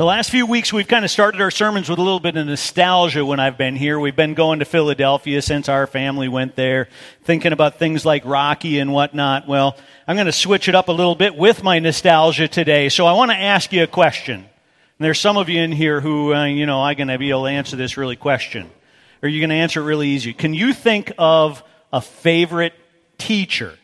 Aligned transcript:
The 0.00 0.06
last 0.06 0.30
few 0.30 0.46
weeks, 0.46 0.72
we've 0.72 0.88
kind 0.88 1.04
of 1.04 1.10
started 1.10 1.42
our 1.42 1.50
sermons 1.50 1.90
with 1.90 1.98
a 1.98 2.02
little 2.02 2.20
bit 2.20 2.34
of 2.34 2.46
nostalgia 2.46 3.22
when 3.22 3.38
I've 3.38 3.58
been 3.58 3.76
here. 3.76 4.00
We've 4.00 4.16
been 4.16 4.32
going 4.32 4.60
to 4.60 4.64
Philadelphia 4.64 5.42
since 5.42 5.68
our 5.68 5.86
family 5.86 6.26
went 6.26 6.56
there, 6.56 6.88
thinking 7.24 7.52
about 7.52 7.78
things 7.78 8.06
like 8.06 8.24
Rocky 8.24 8.78
and 8.78 8.94
whatnot. 8.94 9.46
Well, 9.46 9.76
I'm 10.08 10.16
going 10.16 10.24
to 10.24 10.32
switch 10.32 10.70
it 10.70 10.74
up 10.74 10.88
a 10.88 10.92
little 10.92 11.16
bit 11.16 11.36
with 11.36 11.62
my 11.62 11.80
nostalgia 11.80 12.48
today. 12.48 12.88
So 12.88 13.04
I 13.04 13.12
want 13.12 13.30
to 13.30 13.36
ask 13.36 13.74
you 13.74 13.82
a 13.82 13.86
question. 13.86 14.36
And 14.36 14.48
there's 14.98 15.20
some 15.20 15.36
of 15.36 15.50
you 15.50 15.60
in 15.60 15.70
here 15.70 16.00
who, 16.00 16.32
uh, 16.32 16.46
you 16.46 16.64
know, 16.64 16.80
I'm 16.80 16.96
going 16.96 17.08
to 17.08 17.18
be 17.18 17.28
able 17.28 17.44
to 17.44 17.50
answer 17.50 17.76
this 17.76 17.98
really 17.98 18.16
question. 18.16 18.70
Or 19.22 19.28
you're 19.28 19.42
going 19.42 19.50
to 19.50 19.56
answer 19.56 19.82
it 19.82 19.84
really 19.84 20.08
easy. 20.08 20.32
Can 20.32 20.54
you 20.54 20.72
think 20.72 21.12
of 21.18 21.62
a 21.92 22.00
favorite 22.00 22.72
teacher? 23.18 23.76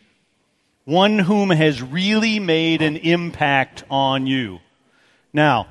One 0.86 1.18
whom 1.18 1.50
has 1.50 1.82
really 1.82 2.40
made 2.40 2.80
an 2.80 2.96
impact 2.96 3.84
on 3.90 4.26
you? 4.26 4.60
Now, 5.34 5.66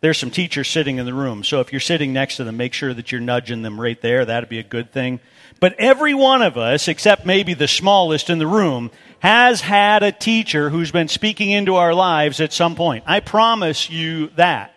there's 0.00 0.18
some 0.18 0.30
teachers 0.30 0.68
sitting 0.68 0.96
in 0.96 1.04
the 1.04 1.14
room. 1.14 1.44
So 1.44 1.60
if 1.60 1.72
you're 1.72 1.80
sitting 1.80 2.12
next 2.12 2.36
to 2.36 2.44
them, 2.44 2.56
make 2.56 2.72
sure 2.72 2.94
that 2.94 3.12
you're 3.12 3.20
nudging 3.20 3.62
them 3.62 3.80
right 3.80 4.00
there. 4.00 4.24
That'd 4.24 4.48
be 4.48 4.58
a 4.58 4.64
good 4.64 4.92
thing. 4.92 5.20
But 5.60 5.74
every 5.78 6.14
one 6.14 6.40
of 6.40 6.56
us, 6.56 6.88
except 6.88 7.26
maybe 7.26 7.52
the 7.52 7.68
smallest 7.68 8.30
in 8.30 8.38
the 8.38 8.46
room, 8.46 8.90
has 9.18 9.60
had 9.60 10.02
a 10.02 10.12
teacher 10.12 10.70
who's 10.70 10.90
been 10.90 11.08
speaking 11.08 11.50
into 11.50 11.76
our 11.76 11.92
lives 11.92 12.40
at 12.40 12.54
some 12.54 12.76
point. 12.76 13.04
I 13.06 13.20
promise 13.20 13.90
you 13.90 14.28
that. 14.36 14.74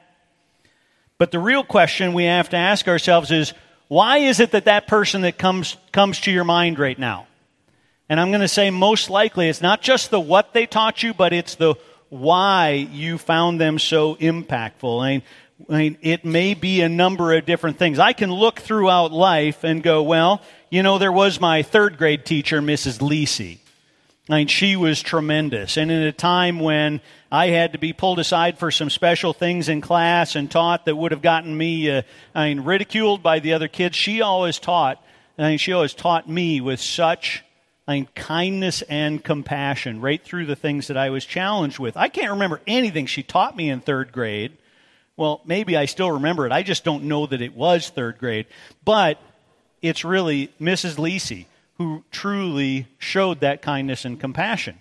But 1.17 1.31
the 1.31 1.40
real 1.40 1.64
question 1.64 2.14
we 2.14 2.26
have 2.26 2.50
to 2.50 2.58
ask 2.58 2.90
ourselves 2.90 3.31
is 3.31 3.53
why 3.88 4.17
is 4.17 4.42
it 4.42 4.52
that 4.52 4.66
that 4.66 4.88
person 4.88 5.22
that 5.22 5.38
comes, 5.38 5.78
comes 5.94 6.20
to 6.22 6.31
your 6.31 6.44
mind 6.44 6.80
right 6.80 7.00
now? 7.00 7.28
And 8.09 8.20
I'm 8.20 8.31
going 8.31 8.42
to 8.42 8.50
say 8.50 8.70
most 8.70 9.09
likely 9.09 9.48
it's 9.48 9.62
not 9.62 9.81
just 9.81 10.12
the 10.12 10.20
what 10.20 10.53
they 10.53 10.66
taught 10.66 11.02
you, 11.02 11.14
but 11.14 11.31
it's 11.31 11.55
the 11.55 11.76
why 12.13 12.88
you 12.91 13.17
found 13.17 13.59
them 13.59 13.80
so 13.80 14.16
impactful. 14.16 15.02
I 15.02 15.13
mean, 15.13 15.23
I 15.70 15.77
mean, 15.77 15.98
it 16.02 16.26
may 16.26 16.53
be 16.53 16.81
a 16.81 16.89
number 16.89 17.34
of 17.34 17.45
different 17.45 17.77
things. 17.77 17.98
I 17.99 18.13
can 18.13 18.31
look 18.31 18.59
throughout 18.59 19.11
life 19.11 19.64
and 19.64 19.81
go, 19.81 20.03
well, 20.03 20.42
you 20.70 20.83
know, 20.83 20.97
there 20.97 21.11
was 21.11 21.39
my 21.39 21.64
third 21.64 21.97
grade 21.97 22.25
teacher, 22.25 22.61
Mrs. 22.61 23.00
Lisi. 23.00 23.59
I 24.30 24.38
mean, 24.38 24.47
she 24.47 24.75
was 24.75 25.02
tremendous. 25.02 25.75
And 25.78 25.92
in 25.92 26.03
a 26.03 26.11
time 26.11 26.59
when 26.59 27.02
I 27.31 27.47
had 27.47 27.73
to 27.73 27.80
be 27.80 27.94
pulled 27.94 28.20
aside 28.20 28.58
for 28.58 28.72
some 28.72 28.89
special 28.89 29.33
things 29.33 29.67
in 29.67 29.81
class 29.81 30.36
and 30.36 30.50
taught 30.50 30.86
that 30.86 30.95
would 30.95 31.11
have 31.11 31.22
gotten 31.22 31.55
me, 31.58 31.89
uh, 31.89 32.03
I 32.33 32.50
mean, 32.50 32.64
ridiculed 32.64 33.23
by 33.23 33.39
the 33.39 33.53
other 33.53 33.67
kids, 33.67 33.95
she 33.95 34.22
always 34.22 34.59
taught, 34.59 35.03
I 35.38 35.50
mean, 35.50 35.58
she 35.58 35.73
always 35.73 35.94
taught 35.94 36.30
me 36.30 36.61
with 36.61 36.80
such 36.80 37.44
Mean, 37.88 38.08
kindness 38.16 38.81
and 38.84 39.23
compassion 39.23 40.00
right 40.00 40.23
through 40.23 40.45
the 40.45 40.56
things 40.56 40.88
that 40.88 40.98
I 40.98 41.09
was 41.09 41.26
challenged 41.26 41.80
with. 41.80 41.98
I 41.98 42.08
can't 42.08 42.31
remember 42.31 42.62
anything 42.66 43.06
she 43.08 43.23
taught 43.23 43.58
me 43.58 43.70
in 43.70 43.81
third 43.81 44.12
grade. 44.14 44.53
Well, 45.17 45.42
maybe 45.45 45.76
I 45.76 45.86
still 45.86 46.11
remember 46.11 46.45
it. 46.45 46.52
I 46.52 46.64
just 46.64 46.84
don't 46.84 47.04
know 47.04 47.26
that 47.26 47.42
it 47.42 47.56
was 47.56 47.89
third 47.89 48.17
grade. 48.17 48.45
But 48.86 49.20
it's 49.81 50.06
really 50.06 50.50
Mrs. 50.61 50.95
Lisi 50.95 51.45
who 51.78 52.04
truly 52.11 52.88
showed 53.00 53.42
that 53.42 53.61
kindness 53.61 54.06
and 54.06 54.20
compassion. 54.20 54.80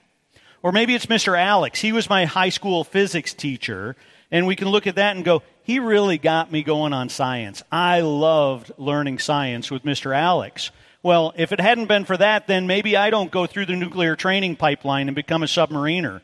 Or 0.63 0.71
maybe 0.71 0.95
it's 0.95 1.07
Mr. 1.07 1.37
Alex. 1.37 1.81
He 1.81 1.93
was 1.93 2.09
my 2.09 2.25
high 2.25 2.51
school 2.51 2.85
physics 2.85 3.35
teacher. 3.35 3.97
And 4.31 4.47
we 4.47 4.57
can 4.57 4.69
look 4.69 4.87
at 4.87 4.95
that 4.95 5.17
and 5.17 5.25
go, 5.25 5.43
he 5.65 5.79
really 5.79 6.19
got 6.19 6.53
me 6.53 6.63
going 6.63 6.93
on 6.93 7.09
science. 7.09 7.63
I 7.71 8.01
loved 8.01 8.73
learning 8.79 9.19
science 9.19 9.71
with 9.71 9.83
Mr. 9.83 10.17
Alex. 10.17 10.71
Well, 11.03 11.33
if 11.37 11.51
it 11.51 11.61
hadn't 11.61 11.87
been 11.87 12.05
for 12.05 12.17
that, 12.17 12.47
then 12.47 12.69
maybe 12.69 12.97
I 12.97 13.11
don't 13.11 13.31
go 13.31 13.47
through 13.47 13.67
the 13.67 13.75
nuclear 13.75 14.15
training 14.15 14.57
pipeline 14.57 15.09
and 15.09 15.17
become 15.17 15.43
a 15.43 15.47
submariner. 15.47 16.21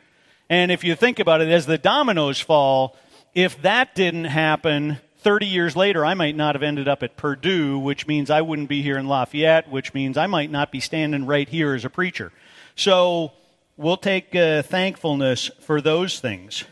And 0.48 0.70
if 0.70 0.84
you 0.84 0.94
think 0.94 1.18
about 1.18 1.40
it, 1.40 1.48
as 1.48 1.66
the 1.66 1.78
dominoes 1.78 2.40
fall, 2.40 2.96
if 3.34 3.60
that 3.62 3.94
didn't 3.96 4.26
happen 4.26 4.98
30 5.18 5.46
years 5.46 5.74
later, 5.74 6.06
I 6.06 6.14
might 6.14 6.36
not 6.36 6.54
have 6.54 6.62
ended 6.62 6.86
up 6.86 7.02
at 7.02 7.16
Purdue, 7.16 7.78
which 7.78 8.06
means 8.06 8.30
I 8.30 8.40
wouldn't 8.40 8.68
be 8.68 8.82
here 8.82 8.96
in 8.96 9.08
Lafayette, 9.08 9.68
which 9.68 9.94
means 9.94 10.16
I 10.16 10.28
might 10.28 10.50
not 10.50 10.70
be 10.70 10.80
standing 10.80 11.26
right 11.26 11.48
here 11.48 11.74
as 11.74 11.84
a 11.84 11.90
preacher. 11.90 12.30
So 12.76 13.32
we'll 13.76 13.96
take 13.96 14.34
uh, 14.36 14.62
thankfulness 14.62 15.50
for 15.60 15.80
those 15.80 16.20
things. 16.20 16.64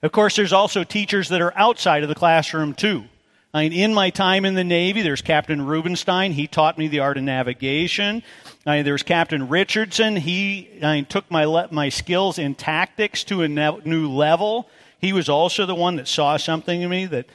Of 0.00 0.12
course, 0.12 0.36
there's 0.36 0.52
also 0.52 0.84
teachers 0.84 1.28
that 1.30 1.40
are 1.40 1.52
outside 1.56 2.04
of 2.04 2.08
the 2.08 2.14
classroom, 2.14 2.72
too. 2.72 3.04
I 3.54 3.62
mean, 3.62 3.72
in 3.72 3.94
my 3.94 4.10
time 4.10 4.44
in 4.44 4.54
the 4.54 4.64
Navy, 4.64 5.00
there's 5.00 5.22
Captain 5.22 5.64
Rubenstein. 5.64 6.32
He 6.32 6.46
taught 6.46 6.76
me 6.76 6.88
the 6.88 7.00
art 7.00 7.16
of 7.16 7.22
navigation. 7.22 8.22
I 8.66 8.76
mean, 8.76 8.84
there's 8.84 9.02
Captain 9.02 9.48
Richardson. 9.48 10.16
He 10.16 10.68
I 10.82 10.96
mean, 10.96 11.04
took 11.06 11.30
my, 11.30 11.66
my 11.70 11.88
skills 11.88 12.38
in 12.38 12.54
tactics 12.54 13.24
to 13.24 13.42
a 13.42 13.48
new 13.48 14.10
level. 14.10 14.68
He 15.00 15.14
was 15.14 15.30
also 15.30 15.64
the 15.64 15.74
one 15.74 15.96
that 15.96 16.08
saw 16.08 16.36
something 16.36 16.82
in 16.82 16.90
me 16.90 17.06
that 17.06 17.26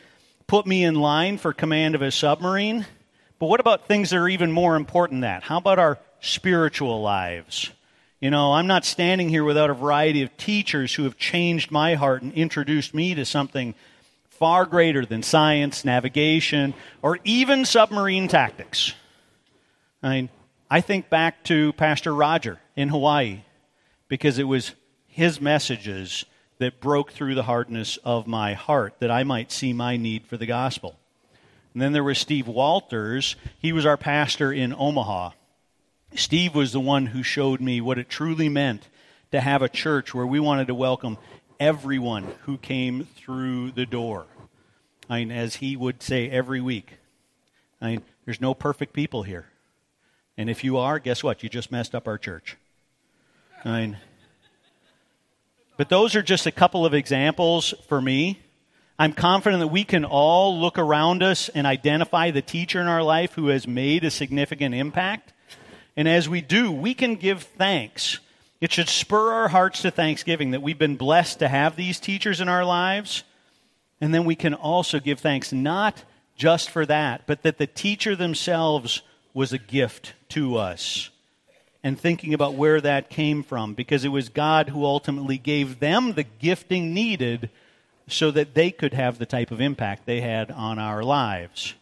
put 0.46 0.68
me 0.68 0.84
in 0.84 0.96
line 0.96 1.40
for 1.40 1.52
command 1.52 1.96
of 1.96 2.04
a 2.04 2.12
submarine. 2.12 2.86
But 3.40 3.48
what 3.48 3.60
about 3.60 3.88
things 3.88 4.12
that 4.12 4.18
are 4.18 4.30
even 4.30 4.52
more 4.52 4.76
important 4.76 5.22
than 5.22 5.22
that? 5.22 5.44
How 5.44 5.58
about 5.58 5.80
our 5.80 5.98
spiritual 6.22 7.02
lives? 7.02 7.72
You 8.20 8.30
know, 8.30 8.54
I'm 8.54 8.68
not 8.68 8.86
standing 8.86 9.30
here 9.30 9.44
without 9.44 9.72
a 9.72 9.74
variety 9.74 10.22
of 10.22 10.38
teachers 10.38 10.94
who 10.94 11.06
have 11.06 11.18
changed 11.18 11.72
my 11.72 11.96
heart 11.96 12.22
and 12.22 12.32
introduced 12.34 12.94
me 12.94 13.16
to 13.16 13.26
something 13.26 13.74
far 14.44 14.66
greater 14.66 15.06
than 15.06 15.24
science, 15.24 15.86
navigation, 15.86 16.74
or 17.02 17.18
even 17.24 17.64
submarine 17.64 18.28
tactics. 18.28 18.94
I 20.04 20.10
mean, 20.10 20.30
I 20.70 20.82
think 20.82 21.10
back 21.10 21.46
to 21.46 21.72
Pastor 21.72 22.14
Roger 22.14 22.60
in 22.76 22.90
Hawaii 22.90 23.44
because 24.10 24.40
it 24.40 24.44
was 24.44 24.76
his 25.08 25.40
messages 25.40 26.26
that 26.58 26.82
broke 26.82 27.14
through 27.14 27.36
the 27.36 27.44
hardness 27.44 27.96
of 28.04 28.28
my 28.28 28.54
heart 28.54 28.96
that 29.00 29.10
I 29.10 29.24
might 29.24 29.50
see 29.50 29.72
my 29.72 29.96
need 29.96 30.26
for 30.26 30.36
the 30.36 30.46
gospel. 30.46 31.00
And 31.74 31.82
then 31.82 31.94
there 31.94 32.04
was 32.04 32.20
Steve 32.20 32.50
Walters. 32.50 33.38
He 33.60 33.72
was 33.72 33.86
our 33.86 33.96
pastor 33.96 34.52
in 34.52 34.76
Omaha. 34.78 35.30
Steve 36.16 36.54
was 36.54 36.74
the 36.74 36.82
one 36.82 37.06
who 37.06 37.24
showed 37.24 37.62
me 37.62 37.80
what 37.80 37.98
it 37.98 38.10
truly 38.10 38.50
meant 38.50 38.90
to 39.32 39.40
have 39.40 39.62
a 39.62 39.70
church 39.70 40.14
where 40.14 40.28
we 40.28 40.42
wanted 40.42 40.68
to 40.68 40.76
welcome 40.76 41.18
everyone 41.62 42.28
who 42.42 42.58
came 42.58 43.06
through 43.16 43.72
the 43.72 43.86
door. 43.86 44.26
I 45.14 45.20
mean, 45.20 45.32
as 45.32 45.58
he 45.58 45.76
would 45.76 46.02
say 46.02 46.28
every 46.28 46.60
week, 46.60 46.94
I 47.80 47.92
mean, 47.92 48.02
there's 48.26 48.42
no 48.42 48.56
perfect 48.56 48.94
people 48.94 49.22
here. 49.22 49.46
And 50.40 50.50
if 50.50 50.64
you 50.64 50.78
are, 50.78 50.98
guess 50.98 51.24
what? 51.24 51.44
You 51.44 51.50
just 51.50 51.72
messed 51.72 51.94
up 51.94 52.08
our 52.08 52.18
church. 52.18 52.58
I 53.64 53.82
mean, 53.82 53.98
but 55.78 55.90
those 55.90 56.16
are 56.16 56.24
just 56.24 56.48
a 56.48 56.52
couple 56.52 56.84
of 56.84 56.96
examples 56.96 57.76
for 57.88 58.02
me. 58.02 58.40
I'm 58.98 59.14
confident 59.14 59.60
that 59.60 59.68
we 59.68 59.84
can 59.84 60.04
all 60.04 60.60
look 60.60 60.80
around 60.80 61.22
us 61.22 61.48
and 61.48 61.68
identify 61.68 62.32
the 62.32 62.42
teacher 62.42 62.82
in 62.82 62.88
our 62.88 63.04
life 63.04 63.34
who 63.34 63.50
has 63.50 63.68
made 63.68 64.04
a 64.04 64.10
significant 64.10 64.74
impact. 64.74 65.32
And 65.96 66.08
as 66.08 66.28
we 66.28 66.42
do, 66.42 66.72
we 66.72 66.96
can 66.96 67.18
give 67.18 67.44
thanks. 67.44 68.18
It 68.60 68.72
should 68.72 68.90
spur 68.90 69.32
our 69.32 69.50
hearts 69.50 69.84
to 69.84 69.92
thanksgiving 69.92 70.52
that 70.52 70.64
we've 70.64 70.80
been 70.80 70.98
blessed 70.98 71.38
to 71.38 71.50
have 71.50 71.76
these 71.76 72.00
teachers 72.00 72.42
in 72.42 72.50
our 72.50 72.66
lives 72.66 73.24
and 74.02 74.14
then 74.14 74.26
we 74.26 74.36
can 74.36 74.54
also 74.54 75.00
give 75.00 75.20
thanks 75.20 75.52
not 75.54 76.04
just 76.36 76.70
for 76.70 76.86
that, 76.86 77.26
but 77.26 77.44
that 77.44 77.58
the 77.58 77.68
teacher 77.68 78.16
themselves 78.16 79.02
was 79.34 79.54
a 79.54 79.58
gift 79.58 80.14
to 80.30 80.58
us. 80.58 81.10
And 81.84 82.00
thinking 82.00 82.34
about 82.34 82.54
where 82.54 82.80
that 82.80 83.10
came 83.10 83.44
from, 83.44 83.74
because 83.74 84.06
it 84.06 84.10
was 84.10 84.30
God 84.30 84.70
who 84.70 84.86
ultimately 84.86 85.38
gave 85.38 85.80
them 85.80 86.14
the 86.14 86.24
gifting 86.24 86.94
needed 86.94 87.50
so 88.08 88.32
that 88.32 88.54
they 88.54 88.72
could 88.72 88.94
have 88.94 89.18
the 89.18 89.26
type 89.26 89.52
of 89.52 89.62
impact 89.62 90.06
they 90.06 90.22
had 90.22 90.50
on 90.52 90.80
our 90.80 91.04
lives. 91.04 91.74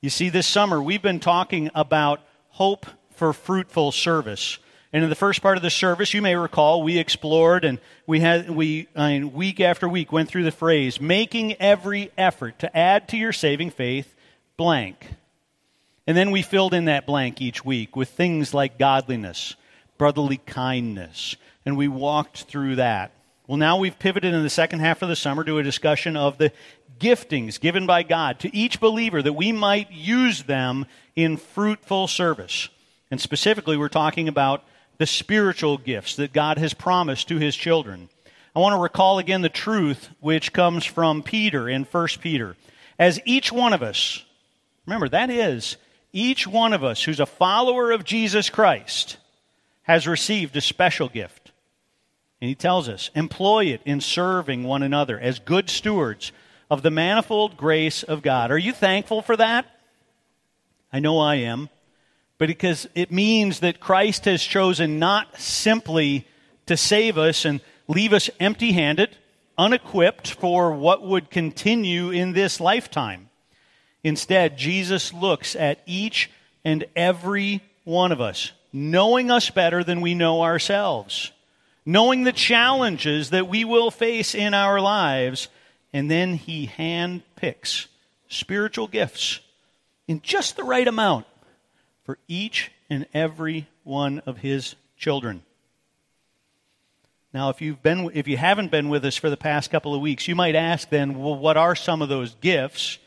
You 0.00 0.10
see, 0.10 0.28
this 0.28 0.46
summer 0.46 0.82
we've 0.82 1.02
been 1.02 1.20
talking 1.20 1.70
about 1.74 2.20
hope 2.50 2.86
for 3.10 3.32
fruitful 3.32 3.92
service. 3.92 4.58
And 4.92 5.02
in 5.02 5.10
the 5.10 5.16
first 5.16 5.42
part 5.42 5.56
of 5.56 5.62
the 5.62 5.70
service, 5.70 6.14
you 6.14 6.22
may 6.22 6.36
recall, 6.36 6.82
we 6.82 6.98
explored 6.98 7.64
and 7.64 7.78
we 8.06 8.20
had 8.20 8.48
we 8.50 8.88
I 8.94 9.18
mean, 9.18 9.32
week 9.32 9.60
after 9.60 9.88
week 9.88 10.12
went 10.12 10.28
through 10.28 10.44
the 10.44 10.50
phrase 10.50 11.00
making 11.00 11.54
every 11.54 12.10
effort 12.16 12.58
to 12.60 12.76
add 12.76 13.08
to 13.08 13.16
your 13.16 13.32
saving 13.32 13.70
faith 13.70 14.14
blank. 14.56 15.08
And 16.06 16.16
then 16.16 16.30
we 16.30 16.42
filled 16.42 16.72
in 16.72 16.84
that 16.84 17.06
blank 17.06 17.40
each 17.42 17.64
week 17.64 17.96
with 17.96 18.08
things 18.10 18.54
like 18.54 18.78
godliness, 18.78 19.56
brotherly 19.98 20.38
kindness, 20.38 21.36
and 21.64 21.76
we 21.76 21.88
walked 21.88 22.44
through 22.44 22.76
that. 22.76 23.10
Well, 23.46 23.58
now 23.58 23.78
we've 23.78 23.98
pivoted 23.98 24.34
in 24.34 24.42
the 24.42 24.50
second 24.50 24.80
half 24.80 25.02
of 25.02 25.08
the 25.08 25.16
summer 25.16 25.44
to 25.44 25.58
a 25.58 25.62
discussion 25.62 26.16
of 26.16 26.38
the 26.38 26.52
giftings 26.98 27.60
given 27.60 27.86
by 27.86 28.02
God 28.02 28.38
to 28.40 28.54
each 28.54 28.80
believer 28.80 29.20
that 29.20 29.32
we 29.32 29.52
might 29.52 29.90
use 29.90 30.44
them 30.44 30.86
in 31.14 31.36
fruitful 31.36 32.08
service. 32.08 32.68
And 33.10 33.20
specifically, 33.20 33.76
we're 33.76 33.88
talking 33.88 34.28
about 34.28 34.64
the 34.98 35.06
spiritual 35.06 35.78
gifts 35.78 36.16
that 36.16 36.32
God 36.32 36.58
has 36.58 36.74
promised 36.74 37.28
to 37.28 37.38
his 37.38 37.54
children. 37.54 38.08
I 38.54 38.60
want 38.60 38.74
to 38.74 38.80
recall 38.80 39.18
again 39.18 39.42
the 39.42 39.48
truth 39.48 40.08
which 40.20 40.52
comes 40.52 40.84
from 40.84 41.22
Peter 41.22 41.68
in 41.68 41.84
1 41.84 42.08
Peter. 42.20 42.56
As 42.98 43.20
each 43.26 43.52
one 43.52 43.72
of 43.72 43.82
us, 43.82 44.24
remember, 44.86 45.08
that 45.10 45.28
is, 45.28 45.76
each 46.12 46.46
one 46.46 46.72
of 46.72 46.82
us 46.82 47.02
who's 47.02 47.20
a 47.20 47.26
follower 47.26 47.90
of 47.90 48.04
Jesus 48.04 48.48
Christ 48.48 49.18
has 49.82 50.06
received 50.06 50.56
a 50.56 50.60
special 50.62 51.08
gift. 51.08 51.52
And 52.40 52.48
he 52.48 52.54
tells 52.54 52.88
us, 52.88 53.10
employ 53.14 53.66
it 53.66 53.82
in 53.84 54.00
serving 54.00 54.62
one 54.64 54.82
another 54.82 55.18
as 55.20 55.38
good 55.38 55.68
stewards 55.68 56.32
of 56.70 56.82
the 56.82 56.90
manifold 56.90 57.56
grace 57.56 58.02
of 58.02 58.22
God. 58.22 58.50
Are 58.50 58.58
you 58.58 58.72
thankful 58.72 59.22
for 59.22 59.36
that? 59.36 59.66
I 60.92 60.98
know 60.98 61.18
I 61.18 61.36
am. 61.36 61.68
But 62.38 62.48
because 62.48 62.86
it 62.94 63.10
means 63.10 63.60
that 63.60 63.80
Christ 63.80 64.26
has 64.26 64.42
chosen 64.42 64.98
not 64.98 65.40
simply 65.40 66.26
to 66.66 66.76
save 66.76 67.16
us 67.16 67.44
and 67.44 67.60
leave 67.88 68.12
us 68.12 68.28
empty 68.38 68.72
handed, 68.72 69.16
unequipped 69.56 70.32
for 70.32 70.72
what 70.72 71.02
would 71.02 71.30
continue 71.30 72.10
in 72.10 72.32
this 72.32 72.60
lifetime. 72.60 73.30
Instead, 74.04 74.58
Jesus 74.58 75.12
looks 75.12 75.56
at 75.56 75.82
each 75.86 76.30
and 76.64 76.84
every 76.94 77.62
one 77.84 78.12
of 78.12 78.20
us, 78.20 78.52
knowing 78.72 79.30
us 79.30 79.48
better 79.50 79.82
than 79.82 80.00
we 80.00 80.14
know 80.14 80.42
ourselves, 80.42 81.32
knowing 81.86 82.24
the 82.24 82.32
challenges 82.32 83.30
that 83.30 83.48
we 83.48 83.64
will 83.64 83.90
face 83.90 84.34
in 84.34 84.52
our 84.52 84.80
lives, 84.80 85.48
and 85.92 86.10
then 86.10 86.34
he 86.34 86.66
handpicks 86.66 87.86
spiritual 88.28 88.88
gifts 88.88 89.40
in 90.06 90.20
just 90.20 90.56
the 90.56 90.64
right 90.64 90.86
amount 90.86 91.24
for 92.06 92.18
each 92.28 92.70
and 92.88 93.04
every 93.12 93.66
one 93.82 94.20
of 94.20 94.38
his 94.38 94.76
children. 94.96 95.42
Now, 97.34 97.50
if 97.50 97.60
you've 97.60 97.82
been, 97.82 98.10
if 98.14 98.28
you 98.28 98.36
haven't 98.38 98.70
been 98.70 98.88
with 98.88 99.04
us 99.04 99.16
for 99.16 99.28
the 99.28 99.36
past 99.36 99.70
couple 99.70 99.94
of 99.94 100.00
weeks, 100.00 100.26
you 100.26 100.34
might 100.34 100.54
ask 100.54 100.88
then, 100.88 101.20
well, 101.20 101.36
what 101.36 101.56
are 101.56 101.74
some 101.74 102.00
of 102.00 102.08
those 102.08 102.34
gifts? 102.36 102.98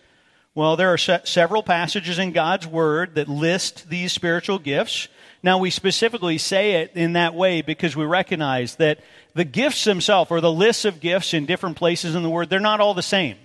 Well, 0.54 0.76
there 0.76 0.94
are 0.94 0.98
se- 0.98 1.22
several 1.24 1.64
passages 1.64 2.20
in 2.20 2.34
God's 2.34 2.68
Word 2.68 3.16
that 3.16 3.30
list 3.30 3.90
these 3.90 4.12
spiritual 4.12 4.60
gifts. 4.60 5.08
Now, 5.42 5.58
we 5.58 5.70
specifically 5.70 6.38
say 6.38 6.82
it 6.82 6.92
in 6.94 7.14
that 7.14 7.34
way 7.34 7.62
because 7.62 7.96
we 7.96 8.04
recognize 8.04 8.76
that 8.76 9.00
the 9.34 9.46
gifts 9.46 9.86
themselves, 9.86 10.30
or 10.30 10.42
the 10.42 10.52
lists 10.52 10.84
of 10.84 11.00
gifts 11.00 11.34
in 11.34 11.46
different 11.46 11.78
places 11.78 12.14
in 12.14 12.22
the 12.22 12.30
Word, 12.30 12.50
they're 12.50 12.60
not 12.60 12.82
all 12.82 12.94
the 12.94 13.02
same, 13.02 13.38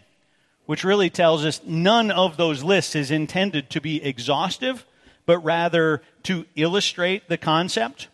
which 0.67 0.83
really 0.83 1.09
tells 1.09 1.45
us 1.45 1.61
none 1.65 2.11
of 2.11 2.37
those 2.37 2.65
lists 2.65 2.97
is 2.97 3.13
intended 3.13 3.71
to 3.71 3.81
be 3.81 4.05
exhaustive, 4.05 4.85
but 5.27 5.39
rather 5.39 6.03
to 6.25 6.47
illustrate 6.57 7.29
the 7.29 7.39
concept. 7.39 8.09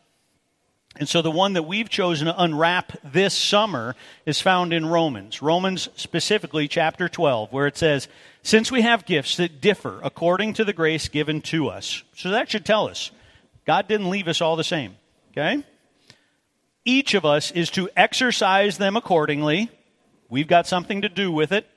And 0.97 1.09
so 1.09 1.23
the 1.23 1.31
one 1.31 1.53
that 1.53 1.63
we've 1.63 1.89
chosen 1.89 2.27
to 2.27 2.43
unwrap 2.43 2.93
this 3.05 3.33
summer 3.35 3.95
is 4.27 4.41
found 4.41 4.73
in 4.73 4.87
Romans. 4.87 5.41
Romans, 5.41 5.89
specifically, 5.95 6.67
chapter 6.67 7.09
12, 7.09 7.53
where 7.53 7.67
it 7.67 7.77
says, 7.77 8.09
Since 8.43 8.73
we 8.73 8.83
have 8.83 9.07
gifts 9.07 9.37
that 9.37 9.61
differ 9.61 10.01
according 10.03 10.55
to 10.55 10.65
the 10.65 10.73
grace 10.73 11.09
given 11.09 11.43
to 11.43 11.69
us. 11.69 12.03
So 12.17 12.31
that 12.31 12.51
should 12.51 12.65
tell 12.65 12.89
us 12.89 13.13
God 13.67 13.87
didn't 13.87 14.11
leave 14.11 14.27
us 14.27 14.41
all 14.41 14.57
the 14.57 14.65
same. 14.65 14.97
Okay? 15.31 15.65
Each 16.85 17.15
of 17.15 17.25
us 17.25 17.53
is 17.53 17.71
to 17.71 17.89
exercise 17.97 18.79
them 18.79 18.97
accordingly. 18.97 19.71
We've 20.29 20.49
got 20.49 20.67
something 20.67 21.03
to 21.03 21.09
do 21.09 21.31
with 21.31 21.53
it. 21.53 21.69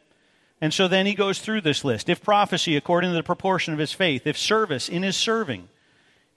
And 0.64 0.74
so 0.74 0.88
then 0.88 1.06
he 1.06 1.14
goes 1.14 1.40
through 1.40 1.60
this 1.60 1.84
list. 1.84 2.08
If 2.08 2.24
prophecy, 2.24 2.78
according 2.78 3.10
to 3.10 3.16
the 3.16 3.22
proportion 3.22 3.74
of 3.74 3.80
his 3.80 3.92
faith. 3.92 4.26
If 4.26 4.38
service, 4.38 4.88
in 4.88 5.04
his 5.04 5.18
serving 5.18 5.68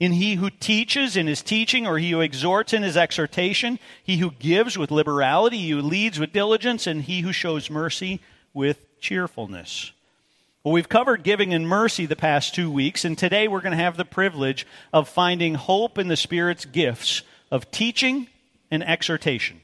in 0.00 0.10
he 0.10 0.34
who 0.34 0.50
teaches 0.50 1.16
in 1.16 1.28
his 1.28 1.42
teaching, 1.42 1.86
or 1.86 1.96
he 1.96 2.10
who 2.10 2.20
exhorts 2.20 2.72
in 2.72 2.82
his 2.82 2.96
exhortation, 2.96 3.78
he 4.02 4.16
who 4.16 4.32
gives 4.32 4.76
with 4.76 4.90
liberality, 4.90 5.58
he 5.58 5.70
who 5.70 5.80
leads 5.80 6.18
with 6.18 6.32
diligence, 6.32 6.88
and 6.88 7.02
he 7.02 7.20
who 7.20 7.32
shows 7.32 7.70
mercy 7.70 8.20
with 8.52 8.84
cheerfulness. 9.00 9.92
Well, 10.64 10.72
we've 10.72 10.88
covered 10.88 11.22
giving 11.22 11.54
and 11.54 11.68
mercy 11.68 12.04
the 12.04 12.16
past 12.16 12.52
two 12.52 12.68
weeks, 12.68 13.04
and 13.04 13.16
today 13.16 13.46
we're 13.46 13.60
going 13.60 13.76
to 13.76 13.82
have 13.84 13.96
the 13.96 14.04
privilege 14.04 14.66
of 14.92 15.08
finding 15.08 15.54
hope 15.54 15.98
in 15.98 16.08
the 16.08 16.16
Spirit's 16.16 16.64
gifts 16.64 17.22
of 17.50 17.70
teaching 17.70 18.26
and 18.72 18.82
exhortation. 18.82 19.60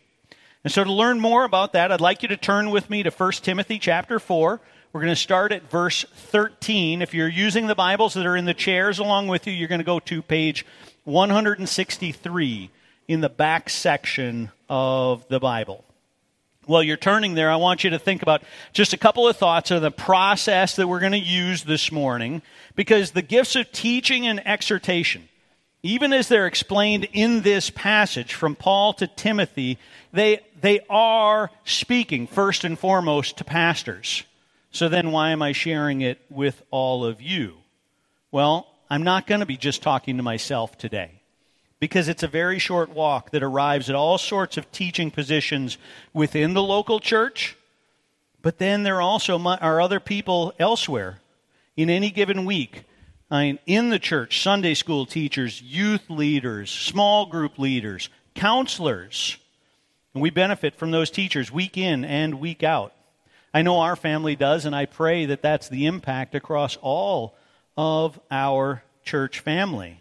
And 0.64 0.72
so 0.72 0.84
to 0.84 0.92
learn 0.92 1.18
more 1.18 1.44
about 1.44 1.72
that, 1.72 1.90
I'd 1.90 2.00
like 2.00 2.22
you 2.22 2.28
to 2.28 2.36
turn 2.36 2.70
with 2.70 2.88
me 2.88 3.02
to 3.02 3.10
1 3.10 3.32
Timothy 3.32 3.80
chapter 3.80 4.20
4. 4.20 4.60
We're 4.92 5.00
going 5.00 5.12
to 5.12 5.16
start 5.16 5.50
at 5.50 5.68
verse 5.68 6.04
13. 6.14 7.02
If 7.02 7.14
you're 7.14 7.26
using 7.26 7.66
the 7.66 7.74
Bibles 7.74 8.14
that 8.14 8.26
are 8.26 8.36
in 8.36 8.44
the 8.44 8.54
chairs 8.54 9.00
along 9.00 9.26
with 9.26 9.48
you, 9.48 9.52
you're 9.52 9.66
going 9.66 9.80
to 9.80 9.84
go 9.84 9.98
to 9.98 10.22
page 10.22 10.64
163 11.02 12.70
in 13.08 13.20
the 13.20 13.28
back 13.28 13.70
section 13.70 14.52
of 14.68 15.26
the 15.26 15.40
Bible. 15.40 15.84
While 16.66 16.84
you're 16.84 16.96
turning 16.96 17.34
there, 17.34 17.50
I 17.50 17.56
want 17.56 17.82
you 17.82 17.90
to 17.90 17.98
think 17.98 18.22
about 18.22 18.44
just 18.72 18.92
a 18.92 18.98
couple 18.98 19.26
of 19.26 19.36
thoughts 19.36 19.72
of 19.72 19.82
the 19.82 19.90
process 19.90 20.76
that 20.76 20.86
we're 20.86 21.00
going 21.00 21.10
to 21.10 21.18
use 21.18 21.64
this 21.64 21.90
morning, 21.90 22.40
because 22.76 23.10
the 23.10 23.22
gifts 23.22 23.56
of 23.56 23.72
teaching 23.72 24.28
and 24.28 24.46
exhortation, 24.46 25.28
even 25.82 26.12
as 26.12 26.28
they're 26.28 26.46
explained 26.46 27.08
in 27.12 27.40
this 27.42 27.68
passage 27.68 28.34
from 28.34 28.54
Paul 28.54 28.92
to 28.94 29.08
Timothy, 29.08 29.76
they, 30.12 30.38
they 30.62 30.80
are 30.88 31.50
speaking 31.64 32.26
first 32.26 32.64
and 32.64 32.78
foremost 32.78 33.36
to 33.36 33.44
pastors. 33.44 34.24
So 34.70 34.88
then, 34.88 35.12
why 35.12 35.30
am 35.30 35.42
I 35.42 35.52
sharing 35.52 36.00
it 36.00 36.18
with 36.30 36.62
all 36.70 37.04
of 37.04 37.20
you? 37.20 37.58
Well, 38.30 38.66
I'm 38.88 39.02
not 39.02 39.26
going 39.26 39.40
to 39.40 39.46
be 39.46 39.58
just 39.58 39.82
talking 39.82 40.16
to 40.16 40.22
myself 40.22 40.78
today 40.78 41.20
because 41.78 42.08
it's 42.08 42.22
a 42.22 42.28
very 42.28 42.58
short 42.58 42.90
walk 42.90 43.32
that 43.32 43.42
arrives 43.42 43.90
at 43.90 43.96
all 43.96 44.16
sorts 44.16 44.56
of 44.56 44.70
teaching 44.72 45.10
positions 45.10 45.76
within 46.14 46.54
the 46.54 46.62
local 46.62 47.00
church, 47.00 47.56
but 48.40 48.58
then 48.58 48.82
there 48.82 49.00
also 49.00 49.38
are 49.38 49.80
other 49.80 50.00
people 50.00 50.54
elsewhere 50.58 51.18
in 51.76 51.90
any 51.90 52.10
given 52.10 52.44
week. 52.44 52.84
In 53.30 53.90
the 53.90 53.98
church, 53.98 54.42
Sunday 54.42 54.74
school 54.74 55.06
teachers, 55.06 55.60
youth 55.60 56.08
leaders, 56.08 56.70
small 56.70 57.26
group 57.26 57.58
leaders, 57.58 58.08
counselors. 58.34 59.38
And 60.14 60.22
we 60.22 60.30
benefit 60.30 60.74
from 60.74 60.90
those 60.90 61.10
teachers 61.10 61.50
week 61.50 61.78
in 61.78 62.04
and 62.04 62.40
week 62.40 62.62
out. 62.62 62.92
I 63.54 63.62
know 63.62 63.80
our 63.80 63.96
family 63.96 64.36
does, 64.36 64.64
and 64.64 64.74
I 64.74 64.86
pray 64.86 65.26
that 65.26 65.42
that's 65.42 65.68
the 65.68 65.86
impact 65.86 66.34
across 66.34 66.76
all 66.76 67.34
of 67.76 68.18
our 68.30 68.82
church 69.04 69.40
family. 69.40 70.00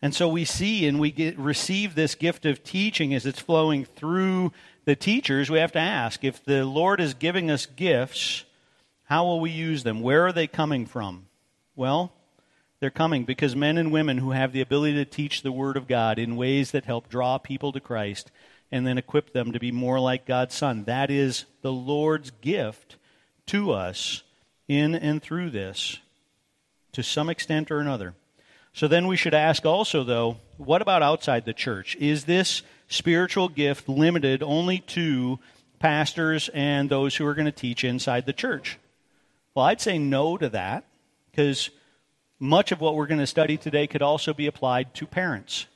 And 0.00 0.14
so 0.14 0.28
we 0.28 0.44
see 0.44 0.86
and 0.86 1.00
we 1.00 1.10
get, 1.10 1.38
receive 1.38 1.94
this 1.94 2.14
gift 2.14 2.46
of 2.46 2.62
teaching 2.62 3.14
as 3.14 3.26
it's 3.26 3.40
flowing 3.40 3.84
through 3.84 4.52
the 4.84 4.94
teachers. 4.94 5.50
We 5.50 5.58
have 5.58 5.72
to 5.72 5.80
ask 5.80 6.24
if 6.24 6.44
the 6.44 6.64
Lord 6.64 7.00
is 7.00 7.14
giving 7.14 7.50
us 7.50 7.66
gifts, 7.66 8.44
how 9.04 9.24
will 9.24 9.40
we 9.40 9.50
use 9.50 9.82
them? 9.82 10.00
Where 10.00 10.26
are 10.26 10.32
they 10.32 10.46
coming 10.46 10.86
from? 10.86 11.26
Well, 11.74 12.12
they're 12.80 12.90
coming 12.90 13.24
because 13.24 13.56
men 13.56 13.76
and 13.76 13.90
women 13.90 14.18
who 14.18 14.30
have 14.30 14.52
the 14.52 14.60
ability 14.60 14.94
to 14.94 15.04
teach 15.04 15.42
the 15.42 15.50
Word 15.50 15.76
of 15.76 15.88
God 15.88 16.18
in 16.18 16.36
ways 16.36 16.70
that 16.70 16.84
help 16.84 17.08
draw 17.08 17.38
people 17.38 17.72
to 17.72 17.80
Christ 17.80 18.30
and 18.70 18.86
then 18.86 18.98
equip 18.98 19.32
them 19.32 19.52
to 19.52 19.58
be 19.58 19.72
more 19.72 19.98
like 19.98 20.26
God's 20.26 20.54
Son. 20.54 20.84
That 20.84 21.10
is 21.10 21.46
the 21.62 21.72
Lord's 21.72 22.30
gift 22.30 22.96
to 23.46 23.72
us 23.72 24.22
in 24.68 24.94
and 24.94 25.22
through 25.22 25.50
this, 25.50 25.98
to 26.92 27.02
some 27.02 27.30
extent 27.30 27.70
or 27.70 27.80
another. 27.80 28.14
So 28.72 28.86
then 28.86 29.06
we 29.06 29.16
should 29.16 29.34
ask 29.34 29.64
also, 29.64 30.04
though, 30.04 30.36
what 30.58 30.82
about 30.82 31.02
outside 31.02 31.44
the 31.44 31.54
church? 31.54 31.96
Is 31.96 32.24
this 32.24 32.62
spiritual 32.88 33.48
gift 33.48 33.88
limited 33.88 34.42
only 34.42 34.80
to 34.80 35.38
pastors 35.78 36.50
and 36.52 36.88
those 36.88 37.16
who 37.16 37.26
are 37.26 37.34
going 37.34 37.46
to 37.46 37.52
teach 37.52 37.84
inside 37.84 38.26
the 38.26 38.32
church? 38.32 38.78
Well, 39.54 39.64
I'd 39.64 39.80
say 39.80 39.98
no 39.98 40.36
to 40.36 40.50
that 40.50 40.84
because 41.30 41.70
much 42.38 42.70
of 42.70 42.80
what 42.80 42.94
we're 42.94 43.06
going 43.06 43.20
to 43.20 43.26
study 43.26 43.56
today 43.56 43.86
could 43.86 44.02
also 44.02 44.32
be 44.32 44.46
applied 44.46 44.94
to 44.94 45.06
parents, 45.06 45.66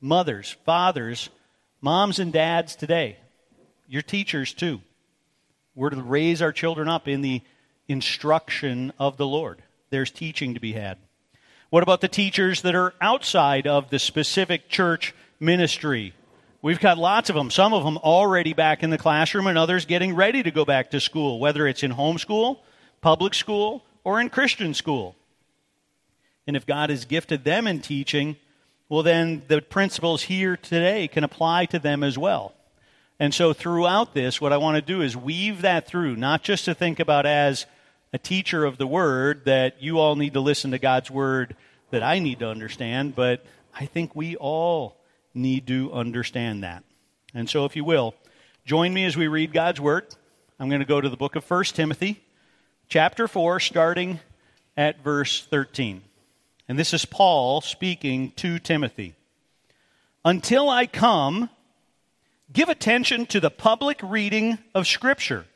mothers, 0.00 0.56
fathers, 0.66 1.30
Moms 1.86 2.18
and 2.18 2.32
dads 2.32 2.74
today, 2.74 3.16
your 3.86 4.02
teachers 4.02 4.52
too. 4.52 4.80
We're 5.76 5.90
to 5.90 6.02
raise 6.02 6.42
our 6.42 6.50
children 6.50 6.88
up 6.88 7.06
in 7.06 7.20
the 7.20 7.42
instruction 7.86 8.92
of 8.98 9.16
the 9.18 9.26
Lord. 9.28 9.62
There's 9.90 10.10
teaching 10.10 10.54
to 10.54 10.60
be 10.60 10.72
had. 10.72 10.98
What 11.70 11.84
about 11.84 12.00
the 12.00 12.08
teachers 12.08 12.62
that 12.62 12.74
are 12.74 12.92
outside 13.00 13.68
of 13.68 13.88
the 13.88 14.00
specific 14.00 14.68
church 14.68 15.14
ministry? 15.38 16.12
We've 16.60 16.80
got 16.80 16.98
lots 16.98 17.30
of 17.30 17.36
them, 17.36 17.52
some 17.52 17.72
of 17.72 17.84
them 17.84 17.98
already 17.98 18.52
back 18.52 18.82
in 18.82 18.90
the 18.90 18.98
classroom, 18.98 19.46
and 19.46 19.56
others 19.56 19.86
getting 19.86 20.12
ready 20.12 20.42
to 20.42 20.50
go 20.50 20.64
back 20.64 20.90
to 20.90 20.98
school, 20.98 21.38
whether 21.38 21.68
it's 21.68 21.84
in 21.84 21.92
homeschool, 21.92 22.58
public 23.00 23.32
school, 23.32 23.84
or 24.02 24.20
in 24.20 24.28
Christian 24.28 24.74
school. 24.74 25.14
And 26.48 26.56
if 26.56 26.66
God 26.66 26.90
has 26.90 27.04
gifted 27.04 27.44
them 27.44 27.68
in 27.68 27.78
teaching, 27.78 28.38
well, 28.88 29.02
then 29.02 29.42
the 29.48 29.60
principles 29.60 30.22
here 30.22 30.56
today 30.56 31.08
can 31.08 31.24
apply 31.24 31.66
to 31.66 31.78
them 31.78 32.04
as 32.04 32.16
well. 32.16 32.54
And 33.18 33.34
so 33.34 33.52
throughout 33.52 34.14
this, 34.14 34.40
what 34.40 34.52
I 34.52 34.58
want 34.58 34.76
to 34.76 34.82
do 34.82 35.00
is 35.00 35.16
weave 35.16 35.62
that 35.62 35.86
through, 35.86 36.16
not 36.16 36.42
just 36.42 36.66
to 36.66 36.74
think 36.74 37.00
about 37.00 37.26
as 37.26 37.66
a 38.12 38.18
teacher 38.18 38.64
of 38.64 38.78
the 38.78 38.86
Word 38.86 39.44
that 39.46 39.82
you 39.82 39.98
all 39.98 40.16
need 40.16 40.34
to 40.34 40.40
listen 40.40 40.70
to 40.70 40.78
God's 40.78 41.10
Word 41.10 41.56
that 41.90 42.02
I 42.02 42.18
need 42.18 42.40
to 42.40 42.48
understand, 42.48 43.16
but 43.16 43.44
I 43.74 43.86
think 43.86 44.14
we 44.14 44.36
all 44.36 44.96
need 45.34 45.66
to 45.66 45.92
understand 45.92 46.62
that. 46.62 46.84
And 47.34 47.48
so, 47.48 47.64
if 47.64 47.74
you 47.74 47.84
will, 47.84 48.14
join 48.64 48.94
me 48.94 49.04
as 49.04 49.16
we 49.16 49.28
read 49.28 49.52
God's 49.52 49.80
Word. 49.80 50.06
I'm 50.60 50.68
going 50.68 50.80
to 50.80 50.86
go 50.86 51.00
to 51.00 51.08
the 51.08 51.16
book 51.16 51.36
of 51.36 51.50
1 51.50 51.64
Timothy, 51.64 52.22
chapter 52.88 53.26
4, 53.26 53.60
starting 53.60 54.20
at 54.76 55.02
verse 55.02 55.44
13. 55.46 56.02
And 56.68 56.78
this 56.78 56.92
is 56.92 57.04
Paul 57.04 57.60
speaking 57.60 58.32
to 58.36 58.58
Timothy. 58.58 59.14
Until 60.24 60.68
I 60.68 60.86
come, 60.86 61.50
give 62.52 62.68
attention 62.68 63.26
to 63.26 63.40
the 63.40 63.50
public 63.50 64.00
reading 64.02 64.58
of 64.74 64.86
Scripture, 64.86 65.46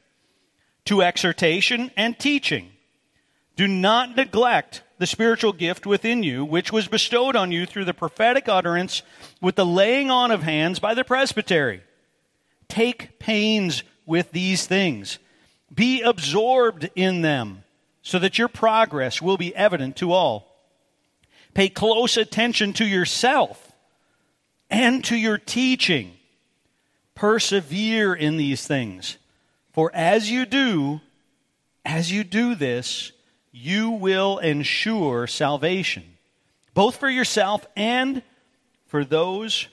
to 0.85 1.03
exhortation 1.03 1.91
and 1.97 2.19
teaching. 2.19 2.71
Do 3.57 3.67
not 3.67 4.17
neglect 4.17 4.83
the 4.99 5.07
spiritual 5.07 5.53
gift 5.53 5.87
within 5.87 6.23
you, 6.23 6.45
which 6.45 6.73
was 6.73 6.87
bestowed 6.87 7.35
on 7.35 7.51
you 7.51 7.67
through 7.67 7.87
the 7.87 7.95
prophetic 7.95 8.49
utterance 8.49 9.03
with 9.41 9.57
the 9.57 9.67
laying 9.67 10.11
on 10.11 10.31
of 10.31 10.43
hands 10.43 10.79
by 10.79 10.95
the 10.95 11.05
presbytery. 11.05 11.83
Take 12.69 13.19
pains 13.19 13.83
with 14.07 14.31
these 14.33 14.67
things. 14.67 15.19
Be 15.75 16.03
absorbed 16.03 16.91
in 16.95 17.23
them 17.23 17.65
so 18.03 18.19
that 18.19 18.39
your 18.39 18.49
progress 18.49 19.21
will 19.21 19.37
be 19.37 19.55
evident 19.57 19.97
to 19.97 20.13
all. 20.13 20.50
Pay 21.55 21.69
close 21.69 22.17
attention 22.17 22.73
to 22.75 22.85
yourself 22.85 23.73
and 24.69 25.05
to 25.05 25.17
your 25.17 25.39
teaching. 25.39 26.13
Persevere 27.15 28.15
in 28.15 28.37
these 28.37 28.67
things. 28.67 29.19
For 29.73 29.91
as 29.95 30.31
you 30.31 30.47
do, 30.47 31.01
as 31.85 32.11
you 32.11 32.25
do 32.25 32.55
this, 32.55 33.13
you 33.53 33.91
will 33.91 34.39
ensure 34.39 35.27
salvation, 35.27 36.05
both 36.75 36.97
for 36.97 37.09
yourself 37.09 37.67
and 37.77 38.23
for 38.87 39.05
those 39.05 39.67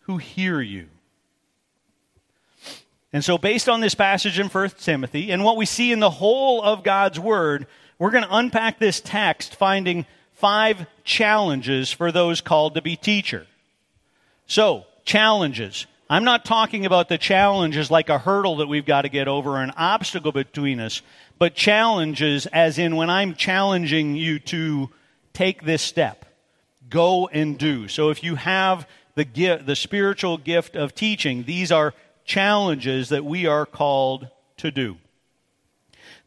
who 0.00 0.16
hear 0.16 0.60
you. 0.60 0.88
And 3.12 3.24
so, 3.24 3.38
based 3.38 3.68
on 3.68 3.80
this 3.80 3.94
passage 3.94 4.38
in 4.38 4.48
1 4.48 4.70
Timothy 4.80 5.30
and 5.30 5.42
what 5.42 5.56
we 5.56 5.66
see 5.66 5.92
in 5.92 6.00
the 6.00 6.10
whole 6.10 6.62
of 6.62 6.82
God's 6.82 7.18
Word, 7.18 7.66
we're 7.98 8.10
going 8.10 8.24
to 8.24 8.36
unpack 8.36 8.78
this 8.78 9.00
text, 9.00 9.56
finding 9.56 10.04
five 10.38 10.86
challenges 11.02 11.90
for 11.90 12.12
those 12.12 12.40
called 12.40 12.74
to 12.74 12.82
be 12.82 12.94
teacher. 12.94 13.46
So, 14.46 14.86
challenges. 15.04 15.86
I'm 16.08 16.24
not 16.24 16.44
talking 16.44 16.86
about 16.86 17.08
the 17.08 17.18
challenges 17.18 17.90
like 17.90 18.08
a 18.08 18.18
hurdle 18.18 18.56
that 18.56 18.68
we've 18.68 18.86
got 18.86 19.02
to 19.02 19.08
get 19.08 19.26
over, 19.28 19.60
an 19.60 19.72
obstacle 19.76 20.32
between 20.32 20.80
us, 20.80 21.02
but 21.38 21.54
challenges 21.54 22.46
as 22.46 22.78
in 22.78 22.96
when 22.96 23.10
I'm 23.10 23.34
challenging 23.34 24.14
you 24.14 24.38
to 24.40 24.90
take 25.32 25.64
this 25.64 25.82
step, 25.82 26.24
go 26.88 27.26
and 27.26 27.58
do. 27.58 27.88
So 27.88 28.10
if 28.10 28.22
you 28.22 28.36
have 28.36 28.88
the 29.16 29.24
gift, 29.24 29.66
the 29.66 29.76
spiritual 29.76 30.38
gift 30.38 30.76
of 30.76 30.94
teaching, 30.94 31.42
these 31.44 31.72
are 31.72 31.94
challenges 32.24 33.08
that 33.08 33.24
we 33.24 33.46
are 33.46 33.66
called 33.66 34.28
to 34.58 34.70
do. 34.70 34.98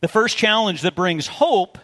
The 0.02 0.08
first 0.08 0.38
challenge 0.38 0.82
that 0.82 0.96
brings 0.96 1.28
hope 1.28 1.78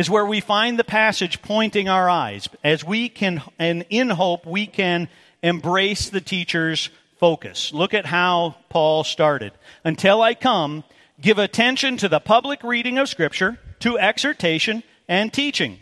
is 0.00 0.08
where 0.08 0.24
we 0.24 0.40
find 0.40 0.78
the 0.78 0.84
passage 0.84 1.42
pointing 1.42 1.86
our 1.86 2.08
eyes. 2.08 2.48
As 2.64 2.82
we 2.82 3.10
can, 3.10 3.42
and 3.58 3.84
in 3.90 4.08
hope, 4.08 4.46
we 4.46 4.66
can 4.66 5.10
embrace 5.42 6.08
the 6.08 6.22
teacher's 6.22 6.88
focus. 7.18 7.70
Look 7.74 7.92
at 7.92 8.06
how 8.06 8.56
Paul 8.70 9.04
started. 9.04 9.52
Until 9.84 10.22
I 10.22 10.32
come, 10.32 10.84
give 11.20 11.36
attention 11.38 11.98
to 11.98 12.08
the 12.08 12.18
public 12.18 12.64
reading 12.64 12.96
of 12.96 13.10
Scripture, 13.10 13.58
to 13.80 13.98
exhortation 13.98 14.82
and 15.06 15.30
teaching. 15.30 15.78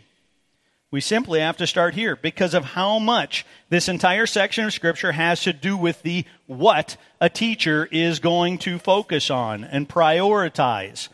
We 0.91 0.99
simply 0.99 1.39
have 1.39 1.55
to 1.55 1.67
start 1.67 1.93
here 1.93 2.17
because 2.17 2.53
of 2.53 2.65
how 2.65 2.99
much 2.99 3.45
this 3.69 3.87
entire 3.87 4.25
section 4.25 4.65
of 4.65 4.73
Scripture 4.73 5.13
has 5.13 5.43
to 5.43 5.53
do 5.53 5.77
with 5.77 6.01
the 6.01 6.25
what 6.45 6.97
a 7.21 7.29
teacher 7.29 7.87
is 7.89 8.19
going 8.19 8.57
to 8.59 8.79
focus 8.79 9.31
on 9.31 9.63
and 9.63 9.87
prioritize. 9.87 11.07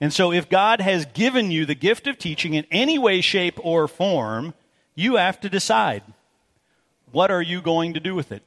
And 0.00 0.12
so, 0.12 0.32
if 0.32 0.48
God 0.48 0.80
has 0.80 1.06
given 1.06 1.50
you 1.50 1.66
the 1.66 1.74
gift 1.74 2.06
of 2.06 2.18
teaching 2.18 2.54
in 2.54 2.66
any 2.70 2.98
way, 2.98 3.20
shape, 3.20 3.58
or 3.62 3.88
form, 3.88 4.54
you 4.94 5.16
have 5.16 5.40
to 5.40 5.48
decide 5.48 6.02
what 7.10 7.30
are 7.30 7.42
you 7.42 7.60
going 7.60 7.94
to 7.94 8.00
do 8.00 8.14
with 8.14 8.30
it? 8.30 8.42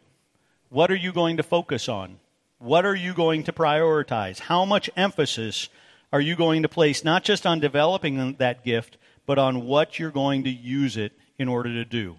What 0.69 0.91
are 0.91 0.95
you 0.95 1.11
going 1.11 1.37
to 1.37 1.43
focus 1.43 1.89
on? 1.89 2.19
What 2.59 2.85
are 2.85 2.95
you 2.95 3.13
going 3.13 3.43
to 3.43 3.53
prioritize? 3.53 4.39
How 4.39 4.65
much 4.65 4.89
emphasis 4.95 5.67
are 6.13 6.21
you 6.21 6.35
going 6.35 6.61
to 6.61 6.69
place 6.69 7.03
not 7.03 7.23
just 7.23 7.45
on 7.45 7.59
developing 7.59 8.35
that 8.35 8.63
gift, 8.63 8.97
but 9.25 9.37
on 9.37 9.65
what 9.65 9.97
you're 9.97 10.11
going 10.11 10.43
to 10.43 10.49
use 10.49 10.95
it 10.95 11.13
in 11.37 11.47
order 11.47 11.73
to 11.73 11.85
do? 11.85 12.17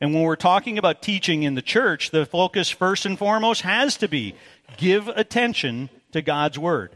And 0.00 0.14
when 0.14 0.22
we're 0.22 0.36
talking 0.36 0.78
about 0.78 1.02
teaching 1.02 1.42
in 1.42 1.54
the 1.54 1.62
church, 1.62 2.10
the 2.10 2.26
focus 2.26 2.70
first 2.70 3.06
and 3.06 3.18
foremost 3.18 3.62
has 3.62 3.96
to 3.98 4.08
be 4.08 4.34
give 4.76 5.08
attention 5.08 5.90
to 6.12 6.22
God's 6.22 6.58
Word. 6.58 6.92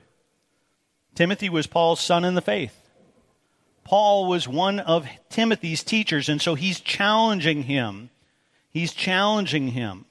Timothy 1.14 1.48
was 1.48 1.66
Paul's 1.66 2.00
son 2.00 2.24
in 2.24 2.34
the 2.34 2.40
faith. 2.40 2.78
Paul 3.84 4.26
was 4.26 4.48
one 4.48 4.80
of 4.80 5.06
Timothy's 5.28 5.82
teachers, 5.82 6.28
and 6.28 6.40
so 6.40 6.54
he's 6.54 6.80
challenging 6.80 7.64
him. 7.64 8.10
He's 8.70 8.94
challenging 8.94 9.68
him. 9.68 10.06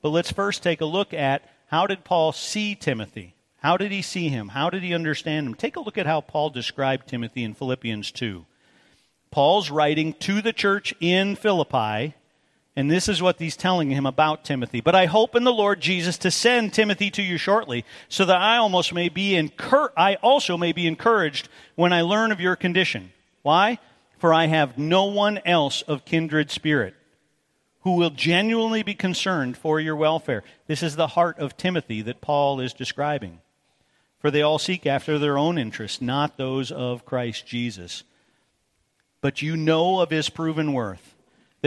But 0.00 0.10
let's 0.10 0.32
first 0.32 0.62
take 0.62 0.80
a 0.80 0.86
look 0.86 1.12
at 1.12 1.42
how 1.68 1.86
did 1.86 2.04
Paul 2.04 2.32
see 2.32 2.74
Timothy? 2.74 3.34
How 3.58 3.76
did 3.76 3.90
he 3.90 4.02
see 4.02 4.28
him? 4.28 4.48
How 4.48 4.70
did 4.70 4.82
he 4.82 4.94
understand 4.94 5.46
him? 5.46 5.54
Take 5.54 5.76
a 5.76 5.80
look 5.80 5.98
at 5.98 6.06
how 6.06 6.20
Paul 6.20 6.50
described 6.50 7.08
Timothy 7.08 7.42
in 7.42 7.54
Philippians 7.54 8.12
2. 8.12 8.46
Paul's 9.30 9.70
writing 9.70 10.12
to 10.14 10.40
the 10.40 10.52
church 10.52 10.94
in 11.00 11.34
Philippi, 11.34 12.14
and 12.76 12.90
this 12.90 13.08
is 13.08 13.22
what 13.22 13.38
he's 13.38 13.56
telling 13.56 13.90
him 13.90 14.04
about 14.04 14.44
Timothy. 14.44 14.82
But 14.82 14.94
I 14.94 15.06
hope 15.06 15.34
in 15.34 15.44
the 15.44 15.52
Lord 15.52 15.80
Jesus 15.80 16.18
to 16.18 16.30
send 16.30 16.74
Timothy 16.74 17.10
to 17.12 17.22
you 17.22 17.38
shortly, 17.38 17.84
so 18.08 18.26
that 18.26 18.36
I 18.36 18.58
almost 18.58 18.92
may 18.92 19.08
be 19.08 19.34
incur- 19.34 19.92
I 19.96 20.16
also 20.16 20.58
may 20.58 20.72
be 20.72 20.86
encouraged 20.86 21.48
when 21.74 21.92
I 21.92 22.02
learn 22.02 22.30
of 22.32 22.40
your 22.40 22.54
condition. 22.54 23.12
Why? 23.42 23.78
For 24.18 24.34
I 24.34 24.46
have 24.46 24.76
no 24.76 25.04
one 25.04 25.40
else 25.46 25.82
of 25.82 26.04
kindred 26.04 26.50
spirit 26.50 26.94
who 27.80 27.92
will 27.92 28.10
genuinely 28.10 28.82
be 28.82 28.94
concerned 28.94 29.56
for 29.56 29.78
your 29.78 29.94
welfare. 29.94 30.42
This 30.66 30.82
is 30.82 30.96
the 30.96 31.06
heart 31.06 31.38
of 31.38 31.56
Timothy 31.56 32.02
that 32.02 32.20
Paul 32.20 32.60
is 32.60 32.72
describing. 32.72 33.40
For 34.18 34.30
they 34.30 34.42
all 34.42 34.58
seek 34.58 34.86
after 34.86 35.18
their 35.18 35.38
own 35.38 35.56
interests, 35.56 36.02
not 36.02 36.36
those 36.36 36.72
of 36.72 37.04
Christ 37.04 37.46
Jesus. 37.46 38.02
But 39.20 39.40
you 39.40 39.56
know 39.56 40.00
of 40.00 40.10
his 40.10 40.28
proven 40.30 40.72
worth, 40.72 41.14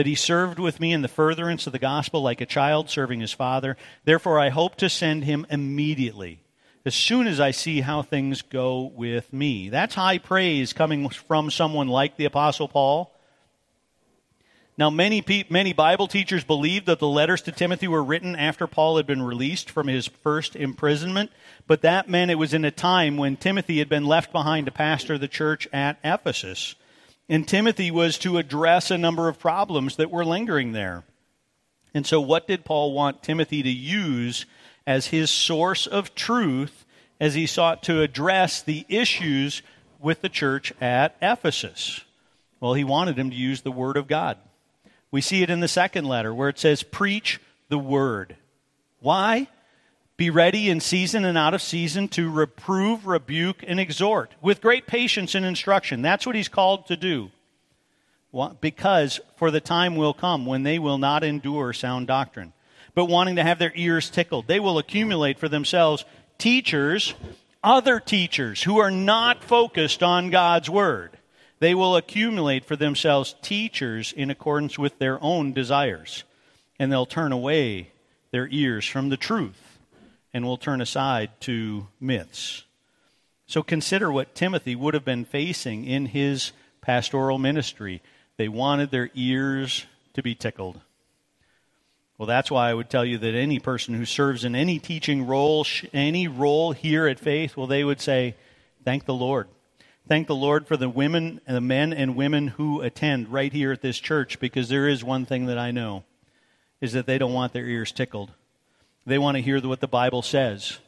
that 0.00 0.06
he 0.06 0.14
served 0.14 0.58
with 0.58 0.80
me 0.80 0.94
in 0.94 1.02
the 1.02 1.08
furtherance 1.08 1.66
of 1.66 1.74
the 1.74 1.78
gospel 1.78 2.22
like 2.22 2.40
a 2.40 2.46
child 2.46 2.88
serving 2.88 3.20
his 3.20 3.34
father. 3.34 3.76
Therefore, 4.06 4.40
I 4.40 4.48
hope 4.48 4.76
to 4.76 4.88
send 4.88 5.24
him 5.24 5.44
immediately, 5.50 6.40
as 6.86 6.94
soon 6.94 7.26
as 7.26 7.38
I 7.38 7.50
see 7.50 7.82
how 7.82 8.00
things 8.00 8.40
go 8.40 8.84
with 8.94 9.30
me. 9.30 9.68
That's 9.68 9.94
high 9.96 10.16
praise 10.16 10.72
coming 10.72 11.10
from 11.10 11.50
someone 11.50 11.88
like 11.88 12.16
the 12.16 12.24
Apostle 12.24 12.66
Paul 12.66 13.14
now, 14.80 14.88
many, 14.88 15.22
many 15.50 15.74
Bible 15.74 16.08
teachers 16.08 16.42
believe 16.42 16.86
that 16.86 17.00
the 17.00 17.06
letters 17.06 17.42
to 17.42 17.52
Timothy 17.52 17.86
were 17.86 18.02
written 18.02 18.34
after 18.34 18.66
Paul 18.66 18.96
had 18.96 19.06
been 19.06 19.20
released 19.20 19.70
from 19.70 19.88
his 19.88 20.06
first 20.06 20.56
imprisonment, 20.56 21.30
but 21.66 21.82
that 21.82 22.08
meant 22.08 22.30
it 22.30 22.36
was 22.36 22.54
in 22.54 22.64
a 22.64 22.70
time 22.70 23.18
when 23.18 23.36
Timothy 23.36 23.78
had 23.78 23.90
been 23.90 24.06
left 24.06 24.32
behind 24.32 24.64
to 24.64 24.72
pastor 24.72 25.18
the 25.18 25.28
church 25.28 25.68
at 25.70 25.98
Ephesus. 26.02 26.76
And 27.30 27.46
Timothy 27.46 27.92
was 27.92 28.18
to 28.18 28.38
address 28.38 28.90
a 28.90 28.98
number 28.98 29.28
of 29.28 29.38
problems 29.38 29.94
that 29.96 30.10
were 30.10 30.24
lingering 30.24 30.72
there. 30.72 31.04
And 31.94 32.04
so, 32.04 32.20
what 32.20 32.48
did 32.48 32.64
Paul 32.64 32.92
want 32.92 33.22
Timothy 33.22 33.62
to 33.62 33.70
use 33.70 34.46
as 34.84 35.06
his 35.06 35.30
source 35.30 35.86
of 35.86 36.16
truth 36.16 36.84
as 37.20 37.34
he 37.34 37.46
sought 37.46 37.84
to 37.84 38.02
address 38.02 38.60
the 38.60 38.84
issues 38.88 39.62
with 40.00 40.22
the 40.22 40.28
church 40.28 40.72
at 40.80 41.16
Ephesus? 41.22 42.00
Well, 42.58 42.74
he 42.74 42.82
wanted 42.82 43.16
him 43.16 43.30
to 43.30 43.36
use 43.36 43.62
the 43.62 43.70
Word 43.70 43.96
of 43.96 44.08
God. 44.08 44.36
We 45.12 45.20
see 45.20 45.44
it 45.44 45.50
in 45.50 45.60
the 45.60 45.68
second 45.68 46.06
letter 46.06 46.34
where 46.34 46.48
it 46.48 46.58
says, 46.58 46.82
Preach 46.82 47.38
the 47.68 47.78
word. 47.78 48.36
Why? 48.98 49.46
Be 50.20 50.28
ready 50.28 50.68
in 50.68 50.80
season 50.80 51.24
and 51.24 51.38
out 51.38 51.54
of 51.54 51.62
season 51.62 52.06
to 52.08 52.28
reprove, 52.28 53.06
rebuke, 53.06 53.64
and 53.66 53.80
exhort 53.80 54.34
with 54.42 54.60
great 54.60 54.86
patience 54.86 55.34
and 55.34 55.46
instruction. 55.46 56.02
That's 56.02 56.26
what 56.26 56.34
he's 56.34 56.46
called 56.46 56.88
to 56.88 56.96
do. 56.98 57.30
Because 58.60 59.18
for 59.36 59.50
the 59.50 59.62
time 59.62 59.96
will 59.96 60.12
come 60.12 60.44
when 60.44 60.62
they 60.62 60.78
will 60.78 60.98
not 60.98 61.24
endure 61.24 61.72
sound 61.72 62.06
doctrine, 62.06 62.52
but 62.94 63.06
wanting 63.06 63.36
to 63.36 63.42
have 63.42 63.58
their 63.58 63.72
ears 63.74 64.10
tickled, 64.10 64.46
they 64.46 64.60
will 64.60 64.76
accumulate 64.76 65.38
for 65.38 65.48
themselves 65.48 66.04
teachers, 66.36 67.14
other 67.64 67.98
teachers 67.98 68.62
who 68.62 68.76
are 68.76 68.90
not 68.90 69.42
focused 69.42 70.02
on 70.02 70.28
God's 70.28 70.68
word. 70.68 71.16
They 71.60 71.74
will 71.74 71.96
accumulate 71.96 72.66
for 72.66 72.76
themselves 72.76 73.36
teachers 73.40 74.12
in 74.12 74.28
accordance 74.28 74.78
with 74.78 74.98
their 74.98 75.18
own 75.24 75.54
desires, 75.54 76.24
and 76.78 76.92
they'll 76.92 77.06
turn 77.06 77.32
away 77.32 77.92
their 78.32 78.48
ears 78.48 78.84
from 78.84 79.08
the 79.08 79.16
truth 79.16 79.69
and 80.32 80.44
we'll 80.44 80.56
turn 80.56 80.80
aside 80.80 81.30
to 81.40 81.88
myths. 82.00 82.64
So 83.46 83.62
consider 83.62 84.12
what 84.12 84.34
Timothy 84.34 84.76
would 84.76 84.94
have 84.94 85.04
been 85.04 85.24
facing 85.24 85.84
in 85.84 86.06
his 86.06 86.52
pastoral 86.80 87.38
ministry. 87.38 88.00
They 88.36 88.48
wanted 88.48 88.90
their 88.90 89.10
ears 89.14 89.86
to 90.14 90.22
be 90.22 90.34
tickled. 90.34 90.80
Well, 92.16 92.26
that's 92.26 92.50
why 92.50 92.70
I 92.70 92.74
would 92.74 92.90
tell 92.90 93.04
you 93.04 93.18
that 93.18 93.34
any 93.34 93.58
person 93.58 93.94
who 93.94 94.04
serves 94.04 94.44
in 94.44 94.54
any 94.54 94.78
teaching 94.78 95.26
role, 95.26 95.66
any 95.92 96.28
role 96.28 96.72
here 96.72 97.06
at 97.06 97.18
Faith, 97.18 97.56
well, 97.56 97.66
they 97.66 97.82
would 97.82 98.00
say, 98.00 98.36
Thank 98.84 99.04
the 99.04 99.14
Lord 99.14 99.48
thank 100.10 100.26
the 100.26 100.34
Lord 100.34 100.66
for 100.66 100.76
the 100.76 100.88
women 100.88 101.40
and 101.46 101.56
the 101.56 101.60
men 101.60 101.92
and 101.92 102.16
women 102.16 102.48
who 102.48 102.80
attend 102.80 103.28
right 103.28 103.52
here 103.52 103.70
at 103.70 103.80
this 103.80 104.00
church 104.00 104.40
because 104.40 104.68
there 104.68 104.88
is 104.88 105.04
one 105.04 105.24
thing 105.24 105.46
that 105.46 105.56
I 105.56 105.70
know 105.70 106.02
is 106.80 106.94
that 106.94 107.06
they 107.06 107.16
don't 107.16 107.32
want 107.32 107.52
their 107.52 107.64
ears 107.64 107.92
tickled. 107.92 108.32
They 109.10 109.18
want 109.18 109.36
to 109.36 109.42
hear 109.42 109.60
what 109.60 109.80
the 109.80 109.88
Bible 109.88 110.22
says. 110.22 110.78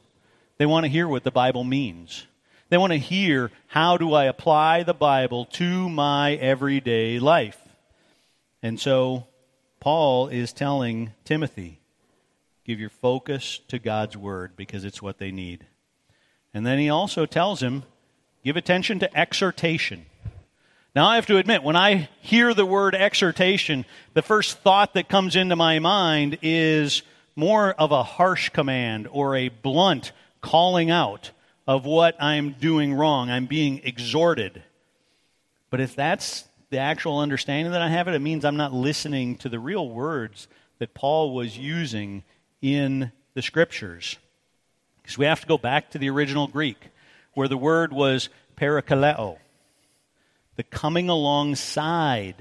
They 0.57 0.65
want 0.65 0.85
to 0.85 0.91
hear 0.91 1.09
what 1.09 1.25
the 1.25 1.33
Bible 1.33 1.65
means. 1.65 2.29
They 2.69 2.79
want 2.79 2.93
to 2.93 2.99
hear 2.99 3.51
how 3.67 3.97
do 3.97 4.15
I 4.15 4.27
apply 4.27 4.85
the 4.85 4.95
Bible 4.95 5.47
to 5.47 5.89
my 5.89 6.35
everyday 6.35 7.19
life. 7.19 7.59
And 8.63 8.79
so 8.79 9.27
Paul 9.81 10.29
is 10.29 10.53
telling 10.53 11.11
Timothy, 11.25 11.81
give 12.65 12.79
your 12.79 12.91
focus 12.91 13.59
to 13.67 13.81
God's 13.81 14.17
word 14.17 14.53
because 14.55 14.85
it's 14.85 15.03
what 15.03 15.19
they 15.19 15.33
need. 15.33 15.67
And 16.55 16.65
then 16.65 16.79
he 16.79 16.89
also 16.89 17.27
tells 17.27 17.61
him, 17.61 17.83
give 18.45 18.57
attention 18.57 19.01
to 19.01 19.19
exhortation. 19.19 20.07
Now, 20.95 21.07
I 21.09 21.17
have 21.17 21.27
to 21.27 21.39
admit, 21.39 21.65
when 21.65 21.75
I 21.75 22.09
hear 22.21 22.55
the 22.55 22.67
word 22.67 22.95
exhortation, 22.95 23.85
the 24.15 24.23
first 24.23 24.61
thought 24.61 24.95
that 24.95 25.09
comes 25.09 25.35
into 25.35 25.57
my 25.57 25.81
mind 25.81 26.39
is 26.41 27.03
more 27.35 27.73
of 27.73 27.93
a 27.93 28.03
harsh 28.03 28.51
command 28.51 29.09
or 29.11 29.37
a 29.37 29.49
blunt 29.49 30.13
calling 30.41 30.91
out 30.91 31.31
of 31.67 31.85
what 31.85 32.21
I'm 32.21 32.53
doing 32.53 32.95
wrong. 32.95 33.31
I'm 33.31 33.47
being 33.47 33.81
exhorted. 33.85 34.63
But 35.71 35.81
if 35.81 35.95
that's 35.95 36.45
the 36.71 36.79
actual 36.79 37.19
understanding 37.19 37.73
that 37.73 37.83
I 37.83 37.89
have 37.89 38.09
it, 38.09 38.15
it 38.15 38.21
means 38.21 38.45
I'm 38.45 38.57
not 38.57 38.73
listening 38.73 39.37
to 39.39 39.49
the 39.49 39.59
real 39.59 39.89
words 39.89 40.49
that 40.79 40.95
Paul 40.95 41.35
was 41.35 41.57
using 41.57 42.25
in 42.61 43.13
the 43.35 43.43
scriptures. 43.43 44.19
Because 45.03 45.19
we 45.19 45.27
have 45.27 45.41
to 45.41 45.47
go 45.47 45.59
back 45.59 45.91
to 45.91 45.99
the 45.99 46.11
original 46.11 46.49
Greek, 46.49 46.89
where 47.35 47.49
the 47.49 47.57
word 47.57 47.93
was 47.93 48.29
parakaleo 48.57 49.39
the 50.57 50.63
coming 50.63 51.09
alongside 51.09 52.37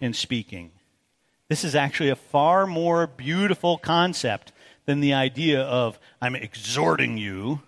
in 0.00 0.12
speaking. 0.12 0.70
This 1.48 1.62
is 1.62 1.76
actually 1.76 2.08
a 2.10 2.16
far 2.16 2.66
more 2.66 3.06
beautiful 3.06 3.78
concept 3.78 4.52
than 4.84 5.00
the 5.00 5.14
idea 5.14 5.62
of 5.62 5.98
I'm 6.20 6.34
exhorting 6.34 7.18
you, 7.18 7.62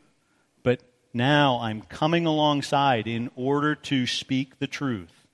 but 0.65 0.81
now 1.15 1.61
I'm 1.61 1.83
coming 1.83 2.27
alongside 2.27 3.07
in 3.07 3.31
order 3.37 3.77
to 3.77 4.07
speak 4.07 4.59
the 4.59 4.67
truth. 4.67 5.27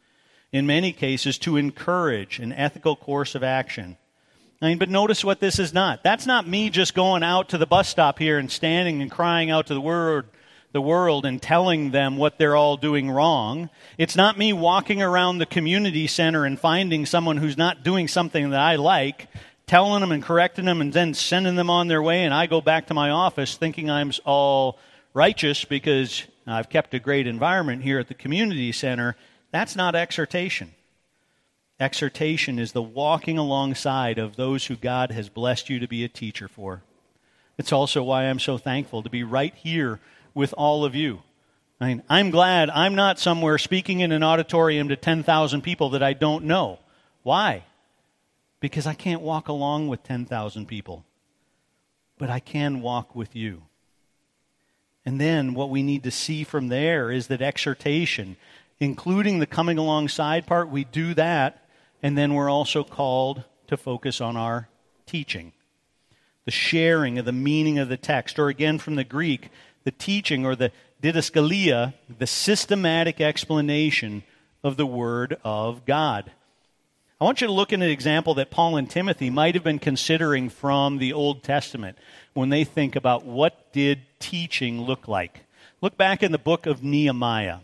In 0.53 0.67
many 0.67 0.93
cases, 0.93 1.39
to 1.39 1.57
encourage 1.57 2.39
an 2.39 2.53
ethical 2.53 2.97
course 2.97 3.35
of 3.35 3.43
action. 3.43 3.97
I 4.61 4.69
mean, 4.69 4.79
but 4.79 4.91
notice 4.91 5.25
what 5.25 5.41
this 5.41 5.59
is 5.59 5.73
not. 5.73 6.05
That's 6.05 6.27
not 6.27 6.47
me 6.47 6.69
just 6.69 6.95
going 6.95 7.23
out 7.23 7.49
to 7.49 7.59
the 7.59 7.67
bus 7.67 7.89
stop 7.89 8.19
here 8.19 8.39
and 8.39 8.51
standing 8.51 9.01
and 9.01 9.11
crying 9.11 9.51
out 9.51 9.67
to 9.67 9.75
the 9.75 9.81
word 9.81 10.29
the 10.75 10.83
world 10.83 11.25
and 11.25 11.40
telling 11.40 11.93
them 11.93 12.16
what 12.16 12.37
they're 12.37 12.57
all 12.57 12.76
doing 12.76 13.09
wrong. 13.09 13.71
It's 13.97 14.16
not 14.16 14.37
me 14.37 14.52
walking 14.52 15.00
around 15.00 15.38
the 15.38 15.47
community 15.47 16.09
center 16.09 16.45
and 16.45 16.59
finding 16.59 17.07
someone 17.07 17.37
who's 17.37 17.57
not 17.57 17.85
doing 17.85 18.09
something 18.09 18.50
that 18.50 18.61
I 18.61 18.75
like, 18.75 19.28
telling 19.69 20.00
them 20.00 20.11
and 20.11 20.21
correcting 20.21 20.64
them, 20.64 20.81
and 20.81 20.93
then 20.93 21.14
sending 21.14 21.54
them 21.54 21.71
on 21.71 21.87
their 21.87 22.02
way, 22.02 22.25
and 22.25 22.35
I 22.35 22.47
go 22.47 22.61
back 22.61 22.88
to 22.88 22.95
my 22.95 23.11
office 23.11 23.57
thinking 23.57 23.88
I'm 23.88 24.11
all 24.25 24.76
righteous 25.14 25.64
because 25.64 26.25
I've 26.45 26.69
kept 26.69 26.93
a 26.93 26.99
great 26.99 27.28
environment 27.28 27.85
here 27.85 28.00
at 28.00 28.09
the 28.09 28.14
community 28.14 28.73
center. 28.73 29.14
That's 29.52 29.76
not 29.76 29.95
exhortation. 29.95 30.73
Exhortation 31.78 32.59
is 32.59 32.73
the 32.73 32.83
walking 32.83 33.38
alongside 33.38 34.19
of 34.19 34.35
those 34.35 34.66
who 34.66 34.75
God 34.75 35.12
has 35.12 35.28
blessed 35.28 35.71
you 35.71 35.78
to 35.78 35.87
be 35.87 36.02
a 36.02 36.09
teacher 36.09 36.49
for. 36.49 36.83
It's 37.59 37.73
also 37.73 38.02
why 38.02 38.25
I'm 38.25 38.40
so 38.40 38.59
thankful 38.59 39.04
to 39.04 39.11
be 39.11 39.23
right 39.23 39.54
here 39.54 40.00
with 40.35 40.53
all 40.57 40.85
of 40.85 40.95
you. 40.95 41.23
I 41.81 41.88
mean, 41.88 42.03
I'm 42.09 42.31
glad 42.31 42.71
I'm 42.71 42.95
not 42.95 43.19
somewhere 43.19 43.59
speaking 43.59 44.00
in 44.00 44.12
an 44.12 44.23
auditorium 44.23 44.88
to 44.88 44.97
10,000 44.97 45.62
people 45.62 45.91
that 45.91 46.03
I 46.03 46.12
don't 46.12 46.45
know. 46.45 46.79
Why? 47.23 47.64
Because 48.61 48.87
I 48.87 48.95
can't 48.95 49.23
walk 49.23 49.49
along 49.49 49.88
with 49.88 50.03
10,000 50.03 50.67
people. 50.67 51.05
But 52.19 52.31
I 52.31 52.41
can 52.41 52.81
walk 52.81 53.14
with 53.14 53.35
you. 53.35 53.62
And 55.05 55.21
then 55.21 55.55
what 55.55 55.71
we 55.71 55.83
need 55.83 56.05
to 56.05 56.11
see 56.11 56.45
from 56.45 56.69
there 56.69 57.11
is 57.11 57.26
that 57.26 57.43
exhortation, 57.43 58.37
including 58.81 59.38
the 59.38 59.47
coming 59.47 59.76
alongside 59.76 60.47
part, 60.47 60.70
we 60.70 60.85
do 60.85 61.12
that, 61.14 61.66
and 62.03 62.16
then 62.16 62.35
we're 62.35 62.51
also 62.51 62.85
called 62.85 63.44
to 63.66 63.77
focus 63.77 64.20
on 64.20 64.37
our 64.37 64.68
teaching. 65.07 65.53
The 66.44 66.51
sharing 66.51 67.18
of 67.18 67.25
the 67.25 67.33
meaning 67.33 67.79
of 67.79 67.88
the 67.88 67.97
text, 67.97 68.38
or 68.38 68.49
again 68.49 68.79
from 68.79 68.94
the 68.94 69.05
Greek, 69.05 69.51
the 69.85 69.92
teaching 69.92 70.44
or 70.44 70.57
the 70.57 70.73
didascalia, 71.03 71.94
the 72.18 72.27
systematic 72.27 73.20
explanation 73.20 74.25
of 74.62 74.77
the 74.77 74.87
Word 74.87 75.37
of 75.44 75.85
God. 75.85 76.31
I 77.20 77.25
want 77.25 77.40
you 77.40 77.47
to 77.47 77.53
look 77.53 77.73
at 77.73 77.81
an 77.81 77.88
example 77.88 78.35
that 78.35 78.51
Paul 78.51 78.77
and 78.77 78.90
Timothy 78.90 79.31
might 79.31 79.55
have 79.55 79.62
been 79.62 79.79
considering 79.79 80.49
from 80.49 80.99
the 80.99 81.12
Old 81.12 81.42
Testament 81.42 81.97
when 82.33 82.49
they 82.49 82.64
think 82.64 82.97
about 82.97 83.25
what 83.25 83.73
did 83.73 84.01
teaching 84.18 84.83
look 84.83 85.07
like. 85.07 85.44
Look 85.81 85.97
back 85.97 86.23
in 86.23 86.33
the 86.33 86.38
book 86.38 86.66
of 86.66 86.83
Nehemiah. 86.83 87.59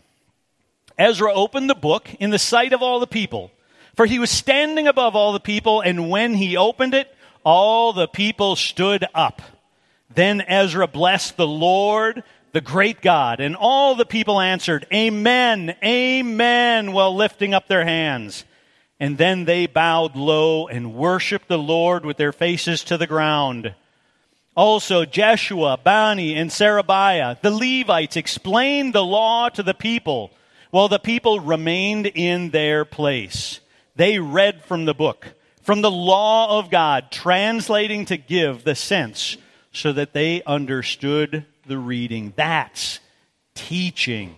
Ezra 0.97 1.33
opened 1.33 1.69
the 1.69 1.75
book 1.75 2.13
in 2.19 2.29
the 2.29 2.39
sight 2.39 2.73
of 2.73 2.81
all 2.81 2.99
the 2.99 3.07
people, 3.07 3.51
for 3.95 4.05
he 4.05 4.19
was 4.19 4.29
standing 4.29 4.87
above 4.87 5.15
all 5.15 5.33
the 5.33 5.39
people, 5.39 5.81
and 5.81 6.09
when 6.09 6.35
he 6.35 6.55
opened 6.55 6.93
it, 6.93 7.13
all 7.43 7.93
the 7.93 8.07
people 8.07 8.55
stood 8.55 9.05
up. 9.13 9.41
Then 10.15 10.41
Ezra 10.41 10.87
blessed 10.87 11.37
the 11.37 11.47
Lord, 11.47 12.23
the 12.51 12.61
great 12.61 13.01
God, 13.01 13.39
and 13.39 13.55
all 13.55 13.95
the 13.95 14.05
people 14.05 14.39
answered, 14.39 14.85
Amen, 14.93 15.75
Amen, 15.83 16.91
while 16.91 17.15
lifting 17.15 17.53
up 17.53 17.67
their 17.67 17.85
hands. 17.85 18.43
And 18.99 19.17
then 19.17 19.45
they 19.45 19.65
bowed 19.65 20.15
low 20.15 20.67
and 20.67 20.93
worshiped 20.93 21.47
the 21.47 21.57
Lord 21.57 22.05
with 22.05 22.17
their 22.17 22.31
faces 22.31 22.83
to 22.85 22.97
the 22.97 23.07
ground. 23.07 23.73
Also, 24.55 25.05
Jeshua, 25.05 25.79
Bani, 25.81 26.35
and 26.35 26.51
Sherebiah, 26.51 27.37
the 27.41 27.51
Levites, 27.51 28.17
explained 28.17 28.93
the 28.93 29.03
law 29.03 29.49
to 29.49 29.63
the 29.63 29.73
people 29.73 30.31
while 30.71 30.87
the 30.87 30.99
people 30.99 31.39
remained 31.39 32.07
in 32.07 32.49
their 32.49 32.83
place. 32.85 33.59
They 33.95 34.19
read 34.19 34.63
from 34.65 34.85
the 34.85 34.93
book, 34.93 35.33
from 35.61 35.81
the 35.81 35.91
law 35.91 36.59
of 36.59 36.69
God, 36.69 37.11
translating 37.11 38.05
to 38.05 38.17
give 38.17 38.63
the 38.63 38.75
sense 38.75 39.37
so 39.71 39.93
that 39.93 40.13
they 40.13 40.43
understood 40.43 41.45
the 41.65 41.77
reading. 41.77 42.33
That's 42.35 42.99
teaching. 43.55 44.35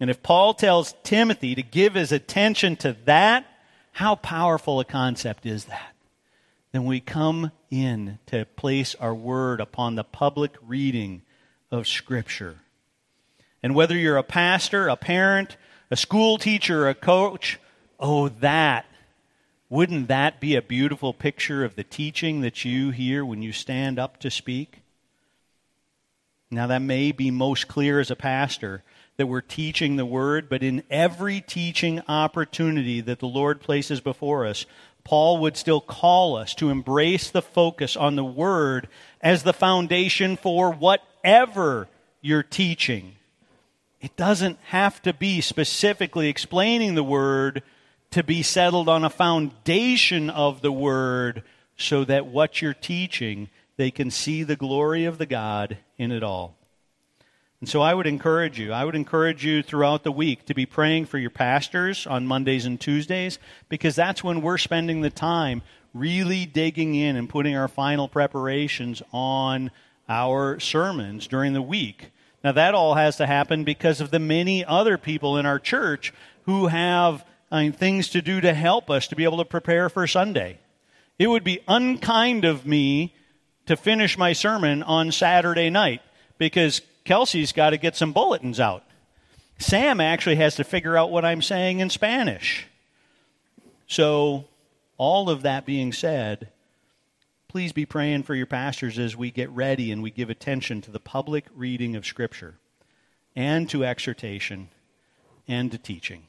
And 0.00 0.10
if 0.10 0.22
Paul 0.22 0.54
tells 0.54 0.94
Timothy 1.02 1.54
to 1.54 1.62
give 1.62 1.94
his 1.94 2.12
attention 2.12 2.76
to 2.76 2.96
that, 3.04 3.46
how 3.92 4.14
powerful 4.14 4.80
a 4.80 4.84
concept 4.84 5.44
is 5.44 5.64
that? 5.64 5.94
Then 6.72 6.84
we 6.84 7.00
come 7.00 7.50
in 7.70 8.18
to 8.26 8.44
place 8.56 8.94
our 8.94 9.14
word 9.14 9.60
upon 9.60 9.94
the 9.94 10.04
public 10.04 10.54
reading 10.66 11.22
of 11.70 11.88
Scripture. 11.88 12.56
And 13.62 13.74
whether 13.74 13.96
you're 13.96 14.16
a 14.16 14.22
pastor, 14.22 14.88
a 14.88 14.96
parent, 14.96 15.56
a 15.90 15.96
school 15.96 16.38
teacher, 16.38 16.88
a 16.88 16.94
coach, 16.94 17.58
oh, 17.98 18.28
that 18.28 18.86
wouldn't 19.70 20.08
that 20.08 20.40
be 20.40 20.54
a 20.54 20.62
beautiful 20.62 21.12
picture 21.12 21.64
of 21.64 21.76
the 21.76 21.84
teaching 21.84 22.40
that 22.40 22.64
you 22.64 22.90
hear 22.90 23.24
when 23.24 23.42
you 23.42 23.52
stand 23.52 23.98
up 23.98 24.18
to 24.20 24.30
speak? 24.30 24.80
Now, 26.50 26.66
that 26.68 26.80
may 26.80 27.12
be 27.12 27.30
most 27.30 27.68
clear 27.68 28.00
as 28.00 28.10
a 28.10 28.16
pastor 28.16 28.82
that 29.18 29.26
we're 29.26 29.42
teaching 29.42 29.96
the 29.96 30.06
Word, 30.06 30.48
but 30.48 30.62
in 30.62 30.82
every 30.88 31.42
teaching 31.42 32.00
opportunity 32.08 33.02
that 33.02 33.18
the 33.18 33.26
Lord 33.26 33.60
places 33.60 34.00
before 34.00 34.46
us, 34.46 34.64
Paul 35.04 35.38
would 35.38 35.56
still 35.56 35.80
call 35.80 36.36
us 36.36 36.54
to 36.54 36.70
embrace 36.70 37.30
the 37.30 37.42
focus 37.42 37.96
on 37.96 38.16
the 38.16 38.24
Word 38.24 38.88
as 39.20 39.42
the 39.42 39.52
foundation 39.52 40.36
for 40.36 40.70
whatever 40.70 41.88
you're 42.22 42.42
teaching. 42.42 43.16
It 44.00 44.16
doesn't 44.16 44.58
have 44.66 45.02
to 45.02 45.12
be 45.12 45.42
specifically 45.42 46.28
explaining 46.28 46.94
the 46.94 47.04
Word 47.04 47.62
to 48.10 48.22
be 48.22 48.42
settled 48.42 48.88
on 48.88 49.04
a 49.04 49.10
foundation 49.10 50.30
of 50.30 50.62
the 50.62 50.72
Word 50.72 51.42
so 51.76 52.04
that 52.04 52.26
what 52.26 52.60
you're 52.60 52.74
teaching, 52.74 53.48
they 53.76 53.90
can 53.90 54.10
see 54.10 54.42
the 54.42 54.56
glory 54.56 55.04
of 55.04 55.18
the 55.18 55.26
God 55.26 55.78
in 55.96 56.10
it 56.10 56.22
all. 56.22 56.56
And 57.60 57.68
so 57.68 57.80
I 57.82 57.92
would 57.92 58.06
encourage 58.06 58.58
you, 58.58 58.72
I 58.72 58.84
would 58.84 58.94
encourage 58.94 59.44
you 59.44 59.62
throughout 59.62 60.04
the 60.04 60.12
week 60.12 60.46
to 60.46 60.54
be 60.54 60.64
praying 60.64 61.06
for 61.06 61.18
your 61.18 61.30
pastors 61.30 62.06
on 62.06 62.26
Mondays 62.26 62.66
and 62.66 62.80
Tuesdays 62.80 63.38
because 63.68 63.96
that's 63.96 64.22
when 64.22 64.42
we're 64.42 64.58
spending 64.58 65.00
the 65.00 65.10
time 65.10 65.62
really 65.92 66.46
digging 66.46 66.94
in 66.94 67.16
and 67.16 67.28
putting 67.28 67.56
our 67.56 67.66
final 67.66 68.06
preparations 68.06 69.02
on 69.12 69.72
our 70.08 70.60
sermons 70.60 71.26
during 71.26 71.52
the 71.52 71.62
week. 71.62 72.10
Now, 72.44 72.52
that 72.52 72.74
all 72.74 72.94
has 72.94 73.16
to 73.16 73.26
happen 73.26 73.64
because 73.64 74.00
of 74.00 74.12
the 74.12 74.20
many 74.20 74.64
other 74.64 74.96
people 74.96 75.36
in 75.36 75.44
our 75.44 75.58
church 75.58 76.12
who 76.44 76.68
have 76.68 77.24
I 77.50 77.62
mean, 77.62 77.72
things 77.72 78.08
to 78.10 78.22
do 78.22 78.40
to 78.40 78.52
help 78.54 78.90
us 78.90 79.08
to 79.08 79.16
be 79.16 79.24
able 79.24 79.38
to 79.38 79.44
prepare 79.44 79.88
for 79.88 80.06
Sunday. 80.06 80.58
It 81.18 81.28
would 81.28 81.44
be 81.44 81.60
unkind 81.66 82.44
of 82.44 82.66
me 82.66 83.14
to 83.66 83.76
finish 83.76 84.16
my 84.16 84.32
sermon 84.32 84.82
on 84.82 85.12
Saturday 85.12 85.70
night 85.70 86.00
because 86.36 86.80
Kelsey's 87.04 87.52
got 87.52 87.70
to 87.70 87.78
get 87.78 87.96
some 87.96 88.12
bulletins 88.12 88.60
out. 88.60 88.84
Sam 89.58 90.00
actually 90.00 90.36
has 90.36 90.54
to 90.56 90.64
figure 90.64 90.96
out 90.96 91.10
what 91.10 91.24
I'm 91.24 91.42
saying 91.42 91.80
in 91.80 91.90
Spanish. 91.90 92.66
So, 93.86 94.44
all 94.98 95.30
of 95.30 95.42
that 95.42 95.66
being 95.66 95.92
said, 95.92 96.48
please 97.48 97.72
be 97.72 97.86
praying 97.86 98.24
for 98.24 98.34
your 98.34 98.46
pastors 98.46 98.98
as 98.98 99.16
we 99.16 99.30
get 99.30 99.50
ready 99.50 99.90
and 99.90 100.02
we 100.02 100.10
give 100.10 100.30
attention 100.30 100.80
to 100.82 100.90
the 100.90 101.00
public 101.00 101.46
reading 101.54 101.96
of 101.96 102.06
Scripture. 102.06 102.58
and 103.34 103.70
to 103.70 103.84
exhortation 103.84 104.68
and 105.46 105.70
to 105.70 105.78
teaching. 105.78 106.27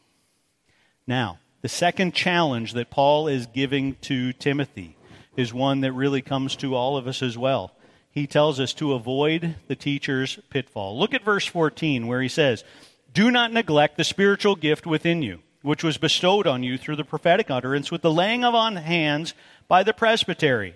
Now, 1.10 1.39
the 1.63 1.69
second 1.69 2.13
challenge 2.13 2.74
that 2.74 2.91
Paul 2.91 3.28
is 3.28 3.48
giving 3.48 3.95
to 4.02 4.32
Timothy 4.32 4.95
is 5.36 5.52
one 5.52 5.82
that 5.82 5.93
really 5.93 6.22
comes 6.22 6.56
to 6.58 6.76
all 6.76 6.98
of 6.98 7.08
us 7.08 7.24
as 7.24 7.36
well. 7.36 7.72
He 8.12 8.28
tells 8.28 8.60
us 8.60 8.74
to 8.76 8.93
avoid 8.93 9.56
the 9.67 9.76
teacher's 9.76 10.38
pitfall. 10.52 11.00
Look 11.00 11.15
at 11.15 11.26
verse 11.26 11.48
14 11.48 12.06
where 12.06 12.22
he 12.22 12.28
says, 12.28 12.63
Do 13.12 13.32
not 13.32 13.52
neglect 13.52 13.98
the 13.98 14.04
spiritual 14.04 14.56
gift 14.56 14.86
within 14.86 15.24
you, 15.24 15.39
which 15.63 15.84
was 15.84 15.98
bestowed 15.98 16.45
on 16.45 16.62
you 16.62 16.78
through 16.78 16.98
the 16.98 17.04
prophetic 17.04 17.50
utterance 17.50 17.89
with 17.89 18.04
the 18.04 18.13
laying 18.13 18.43
of 18.43 18.54
on 18.54 18.76
hands 18.76 19.34
by 19.67 19.82
the 19.82 19.93
presbytery. 19.93 20.76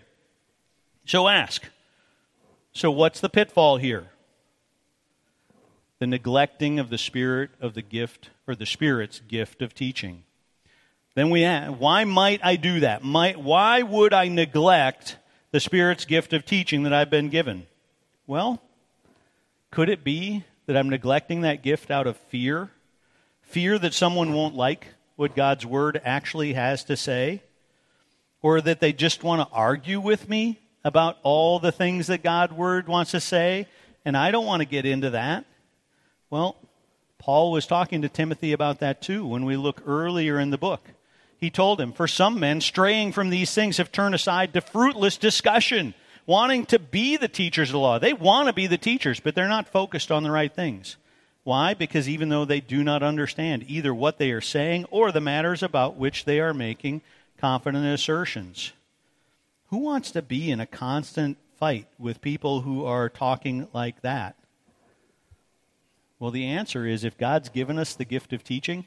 So 1.06 1.28
ask, 1.28 1.64
so 2.72 2.90
what's 2.90 3.20
the 3.20 3.30
pitfall 3.30 3.78
here? 3.78 4.10
The 6.04 6.08
neglecting 6.08 6.80
of 6.80 6.90
the 6.90 6.98
spirit 6.98 7.52
of 7.62 7.76
the 7.76 7.82
gift, 7.82 8.30
or 8.46 8.56
the 8.56 8.66
Spirit's 8.66 9.22
gift 9.22 9.62
of 9.62 9.74
teaching. 9.74 10.26
Then 11.16 11.30
we 11.30 11.46
ask, 11.46 11.72
why 11.80 12.04
might 12.04 12.42
I 12.44 12.58
do 12.58 12.82
that? 12.82 13.06
Might, 13.06 13.40
why 13.40 13.84
would 13.84 14.12
I 14.12 14.28
neglect 14.28 15.16
the 15.52 15.62
Spirit's 15.62 16.04
gift 16.04 16.34
of 16.34 16.46
teaching 16.46 16.84
that 16.84 16.92
I've 16.92 17.10
been 17.10 17.30
given? 17.30 17.68
Well, 18.28 18.62
could 19.72 19.88
it 19.88 20.04
be 20.04 20.44
that 20.66 20.76
I'm 20.76 20.90
neglecting 20.90 21.40
that 21.40 21.64
gift 21.64 21.90
out 21.90 22.06
of 22.06 22.18
fear? 22.18 22.70
Fear 23.44 23.80
that 23.80 23.94
someone 23.94 24.34
won't 24.34 24.56
like 24.56 24.90
what 25.16 25.38
God's 25.38 25.66
Word 25.66 26.02
actually 26.04 26.52
has 26.52 26.84
to 26.84 26.98
say? 26.98 27.44
Or 28.42 28.60
that 28.60 28.82
they 28.82 28.92
just 28.92 29.24
want 29.24 29.42
to 29.42 29.56
argue 29.56 30.02
with 30.02 30.28
me 30.28 30.60
about 30.84 31.18
all 31.24 31.60
the 31.60 31.72
things 31.72 32.08
that 32.08 32.24
God's 32.24 32.52
Word 32.52 32.90
wants 32.90 33.12
to 33.12 33.22
say, 33.22 33.68
and 34.04 34.18
I 34.18 34.32
don't 34.32 34.46
want 34.46 34.60
to 34.60 34.68
get 34.68 34.86
into 34.86 35.12
that? 35.12 35.46
Well, 36.34 36.56
Paul 37.20 37.52
was 37.52 37.68
talking 37.68 38.02
to 38.02 38.10
Timothy 38.10 38.54
about 38.54 38.80
that 38.80 39.04
too 39.04 39.24
when 39.24 39.46
we 39.46 39.56
look 39.56 39.84
earlier 39.86 40.40
in 40.40 40.50
the 40.50 40.58
book 40.58 40.82
he 41.38 41.52
told 41.52 41.80
him, 41.80 41.94
For 41.94 42.08
some 42.08 42.40
men, 42.40 42.60
straying 42.60 43.12
from 43.12 43.30
these 43.30 43.54
things, 43.54 43.78
have 43.78 43.92
turned 43.92 44.16
aside 44.16 44.52
to 44.54 44.62
fruitless 44.62 45.18
discussion, 45.18 45.94
wanting 46.26 46.66
to 46.68 46.80
be 46.80 47.18
the 47.18 47.28
teachers 47.28 47.70
of 47.70 47.74
the 47.74 47.80
law. 47.80 48.00
They 48.00 48.14
want 48.14 48.48
to 48.48 48.54
be 48.54 48.66
the 48.66 48.80
teachers, 48.80 49.20
but 49.20 49.36
they're 49.36 49.48
not 49.48 49.68
focused 49.68 50.12
on 50.12 50.24
the 50.24 50.32
right 50.32 50.52
things. 50.52 50.98
Why? 51.44 51.76
Because 51.76 52.10
even 52.10 52.30
though 52.30 52.46
they 52.46 52.62
do 52.62 52.84
not 52.84 53.04
understand 53.04 53.66
either 53.68 53.94
what 53.94 54.18
they 54.18 54.32
are 54.32 54.42
saying 54.42 54.86
or 54.90 55.12
the 55.12 55.22
matters 55.22 55.62
about 55.62 55.98
which 55.98 56.26
they 56.26 56.40
are 56.40 56.54
making 56.54 57.04
confident 57.38 57.86
assertions. 57.86 58.72
Who 59.68 59.78
wants 59.78 60.10
to 60.12 60.24
be 60.24 60.50
in 60.50 60.60
a 60.60 60.66
constant 60.66 61.38
fight 61.60 61.86
with 62.00 62.22
people 62.22 62.62
who 62.62 62.86
are 62.86 63.08
talking 63.08 63.68
like 63.72 64.02
that? 64.02 64.36
Well, 66.24 66.32
the 66.32 66.46
answer 66.46 66.88
is 66.88 67.04
if 67.04 67.18
God's 67.18 67.50
given 67.50 67.78
us 67.78 67.96
the 67.96 68.06
gift 68.06 68.32
of 68.32 68.46
teaching, 68.46 68.86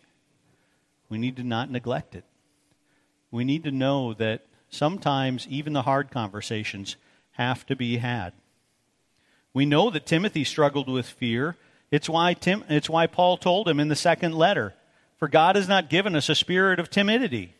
we 1.10 1.18
need 1.18 1.36
to 1.36 1.44
not 1.44 1.70
neglect 1.70 2.14
it 2.14 2.24
we 3.30 3.44
need 3.44 3.64
to 3.64 3.70
know 3.70 4.14
that 4.14 4.46
sometimes 4.70 5.46
even 5.48 5.74
the 5.74 5.82
hard 5.82 6.10
conversations 6.10 6.96
have 7.32 7.66
to 7.66 7.76
be 7.76 7.98
had. 7.98 8.32
We 9.52 9.66
know 9.66 9.90
that 9.90 10.06
Timothy 10.06 10.42
struggled 10.42 10.88
with 10.88 11.06
fear. 11.06 11.56
It's 11.90 12.08
why, 12.08 12.32
Tim, 12.32 12.64
it's 12.70 12.88
why 12.88 13.06
Paul 13.06 13.36
told 13.36 13.68
him 13.68 13.78
in 13.78 13.88
the 13.88 13.94
second 13.94 14.32
letter 14.34 14.72
For 15.18 15.28
God 15.28 15.56
has 15.56 15.68
not 15.68 15.90
given 15.90 16.16
us 16.16 16.30
a 16.30 16.34
spirit 16.34 16.80
of 16.80 16.88
timidity, 16.88 17.54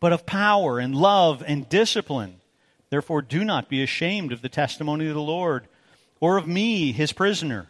but 0.00 0.14
of 0.14 0.24
power 0.24 0.78
and 0.78 0.94
love 0.94 1.44
and 1.46 1.68
discipline. 1.68 2.36
Therefore, 2.88 3.20
do 3.20 3.44
not 3.44 3.68
be 3.68 3.82
ashamed 3.82 4.32
of 4.32 4.40
the 4.40 4.48
testimony 4.48 5.08
of 5.08 5.14
the 5.14 5.20
Lord 5.20 5.68
or 6.20 6.38
of 6.38 6.48
me, 6.48 6.92
his 6.92 7.12
prisoner, 7.12 7.68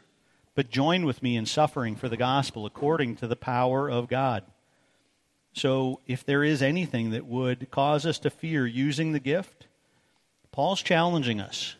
but 0.54 0.70
join 0.70 1.04
with 1.04 1.22
me 1.22 1.36
in 1.36 1.46
suffering 1.46 1.96
for 1.96 2.08
the 2.08 2.16
gospel 2.16 2.66
according 2.66 3.16
to 3.16 3.26
the 3.26 3.36
power 3.36 3.90
of 3.90 4.08
God. 4.08 4.44
So, 5.54 6.00
if 6.06 6.24
there 6.24 6.42
is 6.42 6.62
anything 6.62 7.10
that 7.10 7.26
would 7.26 7.70
cause 7.70 8.06
us 8.06 8.18
to 8.20 8.30
fear 8.30 8.66
using 8.66 9.12
the 9.12 9.20
gift, 9.20 9.66
Paul's 10.50 10.82
challenging 10.82 11.40
us. 11.40 11.76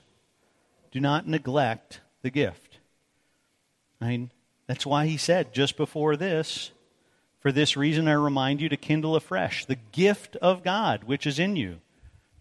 Do 0.91 1.01
not 1.01 1.27
neglect 1.27 2.01
the 2.21 2.31
gift. 2.31 2.79
I 4.01 4.09
mean, 4.09 4.31
that's 4.67 4.85
why 4.85 5.07
he 5.07 5.17
said 5.17 5.55
just 5.55 5.77
before 5.77 6.17
this, 6.17 6.71
for 7.41 7.51
this 7.51 7.77
reason 7.77 8.09
I 8.09 8.13
remind 8.13 8.61
you 8.61 8.69
to 8.69 8.77
kindle 8.77 9.17
afresh 9.17 9.65
the 9.65 9.79
gift 9.93 10.37
of 10.37 10.63
God 10.63 11.05
which 11.05 11.27
is 11.27 11.39
in 11.39 11.57
you 11.57 11.81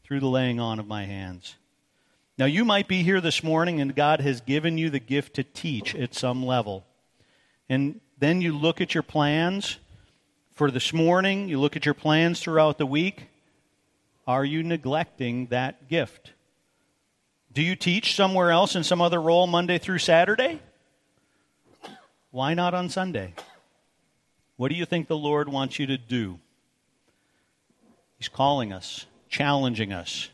through 0.04 0.20
the 0.20 0.28
laying 0.28 0.60
on 0.60 0.80
of 0.80 0.88
my 0.88 1.06
hands. 1.06 1.56
Now, 2.42 2.48
you 2.48 2.66
might 2.66 2.88
be 2.88 3.04
here 3.04 3.22
this 3.22 3.44
morning 3.44 3.82
and 3.82 3.96
God 3.96 4.20
has 4.22 4.42
given 4.42 4.76
you 4.76 4.90
the 4.90 5.00
gift 5.00 5.36
to 5.36 5.44
teach 5.44 5.94
at 5.94 6.16
some 6.16 6.44
level. 6.44 6.84
And 7.70 8.02
then 8.18 8.42
you 8.42 8.58
look 8.58 8.82
at 8.82 8.96
your 8.96 9.04
plans 9.04 9.78
for 10.56 10.72
this 10.72 10.92
morning, 10.92 11.50
you 11.50 11.60
look 11.60 11.76
at 11.76 11.86
your 11.86 11.94
plans 11.94 12.40
throughout 12.40 12.80
the 12.80 12.86
week. 12.88 13.28
Are 14.26 14.44
you 14.44 14.64
neglecting 14.64 15.46
that 15.52 15.88
gift? 15.88 16.32
Do 17.54 17.62
you 17.62 17.76
teach 17.76 18.16
somewhere 18.16 18.50
else 18.50 18.76
in 18.76 18.84
some 18.84 19.04
other 19.04 19.22
role 19.22 19.46
Monday 19.46 19.78
through 19.78 20.00
Saturday? 20.00 20.62
Why 22.32 22.56
not 22.56 22.74
on 22.74 22.90
Sunday? 22.90 23.36
What 24.58 24.70
do 24.70 24.76
you 24.76 24.86
think 24.86 25.08
the 25.08 25.16
Lord 25.16 25.48
wants 25.48 25.78
you 25.78 25.86
to 25.86 25.98
do? 26.00 26.40
He's 28.18 28.30
calling 28.30 28.74
us, 28.74 29.06
challenging 29.30 29.94
us 29.94 30.30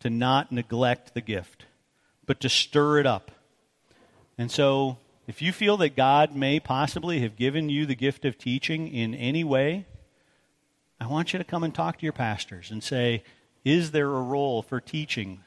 to 0.00 0.10
not 0.10 0.52
neglect 0.52 1.14
the 1.14 1.20
gift, 1.20 1.66
but 2.26 2.40
to 2.40 2.48
stir 2.48 2.98
it 2.98 3.06
up. 3.06 3.30
And 4.36 4.50
so 4.50 4.98
if 5.26 5.42
you 5.42 5.52
feel 5.52 5.76
that 5.78 5.96
God 5.96 6.34
may 6.34 6.60
possibly 6.60 7.20
have 7.20 7.36
given 7.36 7.68
you 7.68 7.84
the 7.86 7.94
gift 7.94 8.24
of 8.24 8.38
teaching 8.38 8.88
in 8.88 9.14
any 9.14 9.44
way, 9.44 9.86
I 11.00 11.06
want 11.06 11.32
you 11.32 11.38
to 11.38 11.44
come 11.44 11.64
and 11.64 11.74
talk 11.74 11.98
to 11.98 12.06
your 12.06 12.12
pastors 12.12 12.70
and 12.70 12.82
say, 12.82 13.22
is 13.64 13.90
there 13.90 14.08
a 14.08 14.22
role 14.22 14.62
for 14.62 14.80
teaching? 14.80 15.40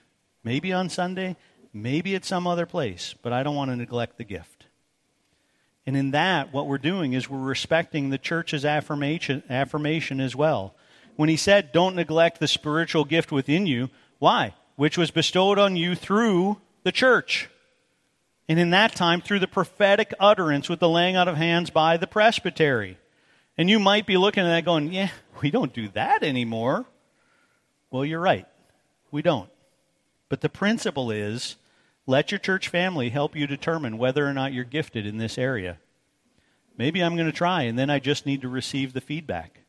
Maybe 0.43 0.71
on 0.71 0.89
Sunday, 0.89 1.35
maybe 1.73 2.15
at 2.15 2.25
some 2.25 2.45
other 2.47 2.65
place, 2.65 3.15
but 3.21 3.33
I 3.33 3.43
don't 3.43 3.55
want 3.55 3.71
to 3.71 3.75
neglect 3.75 4.17
the 4.17 4.23
gift. 4.23 4.65
And 5.85 5.97
in 5.97 6.11
that, 6.11 6.53
what 6.53 6.67
we're 6.67 6.77
doing 6.77 7.13
is 7.13 7.29
we're 7.29 7.39
respecting 7.39 8.09
the 8.09 8.17
church's 8.17 8.65
affirmation, 8.65 9.43
affirmation 9.49 10.19
as 10.19 10.35
well. 10.35 10.75
When 11.15 11.29
he 11.29 11.37
said, 11.37 11.71
Don't 11.71 11.95
neglect 11.95 12.39
the 12.39 12.47
spiritual 12.47 13.03
gift 13.03 13.31
within 13.31 13.65
you, 13.65 13.89
why? 14.21 14.53
Which 14.75 14.99
was 14.99 15.09
bestowed 15.09 15.57
on 15.57 15.75
you 15.75 15.95
through 15.95 16.61
the 16.83 16.91
church 16.91 17.49
and 18.47 18.59
in 18.59 18.69
that 18.69 18.93
time 18.93 19.19
through 19.19 19.39
the 19.39 19.47
prophetic 19.47 20.13
utterance 20.19 20.69
with 20.69 20.79
the 20.79 20.87
laying 20.87 21.15
out 21.15 21.27
of 21.27 21.37
hands 21.37 21.71
by 21.71 21.97
the 21.97 22.05
presbytery. 22.05 22.99
And 23.57 23.67
you 23.67 23.79
might 23.79 24.05
be 24.05 24.17
looking 24.17 24.43
at 24.43 24.49
that 24.49 24.63
going, 24.63 24.93
yeah, 24.93 25.09
we 25.41 25.49
don't 25.49 25.73
do 25.73 25.87
that 25.95 26.21
anymore. 26.21 26.85
Well, 27.89 28.05
you're 28.05 28.19
right. 28.19 28.45
We 29.09 29.23
don't. 29.23 29.49
But 30.29 30.41
the 30.41 30.49
principle 30.49 31.09
is 31.09 31.55
let 32.05 32.29
your 32.29 32.37
church 32.37 32.67
family 32.67 33.09
help 33.09 33.35
you 33.35 33.47
determine 33.47 33.97
whether 33.97 34.27
or 34.27 34.33
not 34.33 34.53
you're 34.53 34.65
gifted 34.65 35.07
in 35.07 35.17
this 35.17 35.39
area. 35.39 35.79
Maybe 36.77 37.01
I'm 37.01 37.15
going 37.15 37.25
to 37.25 37.35
try, 37.35 37.63
and 37.63 37.79
then 37.79 37.89
I 37.89 37.97
just 37.97 38.27
need 38.27 38.41
to 38.41 38.49
receive 38.49 38.93
the 38.93 39.01
feedback. 39.01 39.61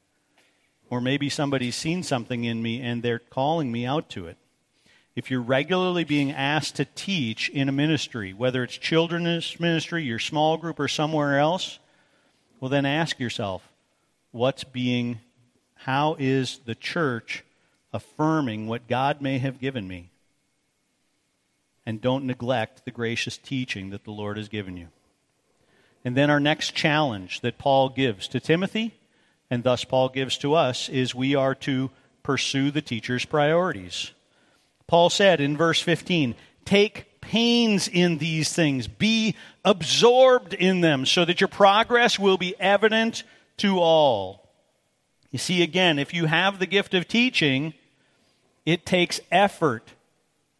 Or 0.90 1.00
maybe 1.00 1.30
somebody's 1.30 1.74
seen 1.74 2.02
something 2.02 2.44
in 2.44 2.60
me 2.60 2.82
and 2.82 3.02
they're 3.02 3.18
calling 3.18 3.72
me 3.72 3.86
out 3.86 4.10
to 4.10 4.26
it 4.26 4.36
if 5.14 5.30
you're 5.30 5.40
regularly 5.40 6.04
being 6.04 6.32
asked 6.32 6.76
to 6.76 6.84
teach 6.84 7.48
in 7.50 7.68
a 7.68 7.72
ministry, 7.72 8.32
whether 8.32 8.62
it's 8.62 8.76
children's 8.78 9.60
ministry, 9.60 10.04
your 10.04 10.18
small 10.18 10.56
group, 10.56 10.80
or 10.80 10.88
somewhere 10.88 11.38
else, 11.38 11.78
well, 12.60 12.70
then 12.70 12.86
ask 12.86 13.18
yourself, 13.20 13.68
what's 14.30 14.64
being, 14.64 15.20
how 15.74 16.16
is 16.18 16.60
the 16.64 16.74
church 16.74 17.44
affirming 17.92 18.66
what 18.66 18.88
God 18.88 19.20
may 19.20 19.38
have 19.38 19.60
given 19.60 19.86
me? 19.86 20.08
And 21.84 22.00
don't 22.00 22.24
neglect 22.24 22.84
the 22.84 22.90
gracious 22.90 23.36
teaching 23.36 23.90
that 23.90 24.04
the 24.04 24.12
Lord 24.12 24.36
has 24.36 24.48
given 24.48 24.76
you. 24.76 24.88
And 26.04 26.16
then 26.16 26.30
our 26.30 26.40
next 26.40 26.74
challenge 26.74 27.40
that 27.40 27.58
Paul 27.58 27.88
gives 27.88 28.28
to 28.28 28.40
Timothy, 28.40 28.94
and 29.50 29.62
thus 29.62 29.84
Paul 29.84 30.08
gives 30.08 30.38
to 30.38 30.54
us, 30.54 30.88
is 30.88 31.14
we 31.14 31.34
are 31.34 31.54
to 31.56 31.90
pursue 32.22 32.70
the 32.70 32.80
teacher's 32.80 33.24
priorities. 33.24 34.12
Paul 34.92 35.08
said 35.08 35.40
in 35.40 35.56
verse 35.56 35.80
15, 35.80 36.34
Take 36.66 37.22
pains 37.22 37.88
in 37.88 38.18
these 38.18 38.52
things, 38.52 38.88
be 38.88 39.34
absorbed 39.64 40.52
in 40.52 40.82
them, 40.82 41.06
so 41.06 41.24
that 41.24 41.40
your 41.40 41.48
progress 41.48 42.18
will 42.18 42.36
be 42.36 42.54
evident 42.60 43.22
to 43.56 43.78
all. 43.78 44.52
You 45.30 45.38
see, 45.38 45.62
again, 45.62 45.98
if 45.98 46.12
you 46.12 46.26
have 46.26 46.58
the 46.58 46.66
gift 46.66 46.92
of 46.92 47.08
teaching, 47.08 47.72
it 48.66 48.84
takes 48.84 49.18
effort 49.30 49.94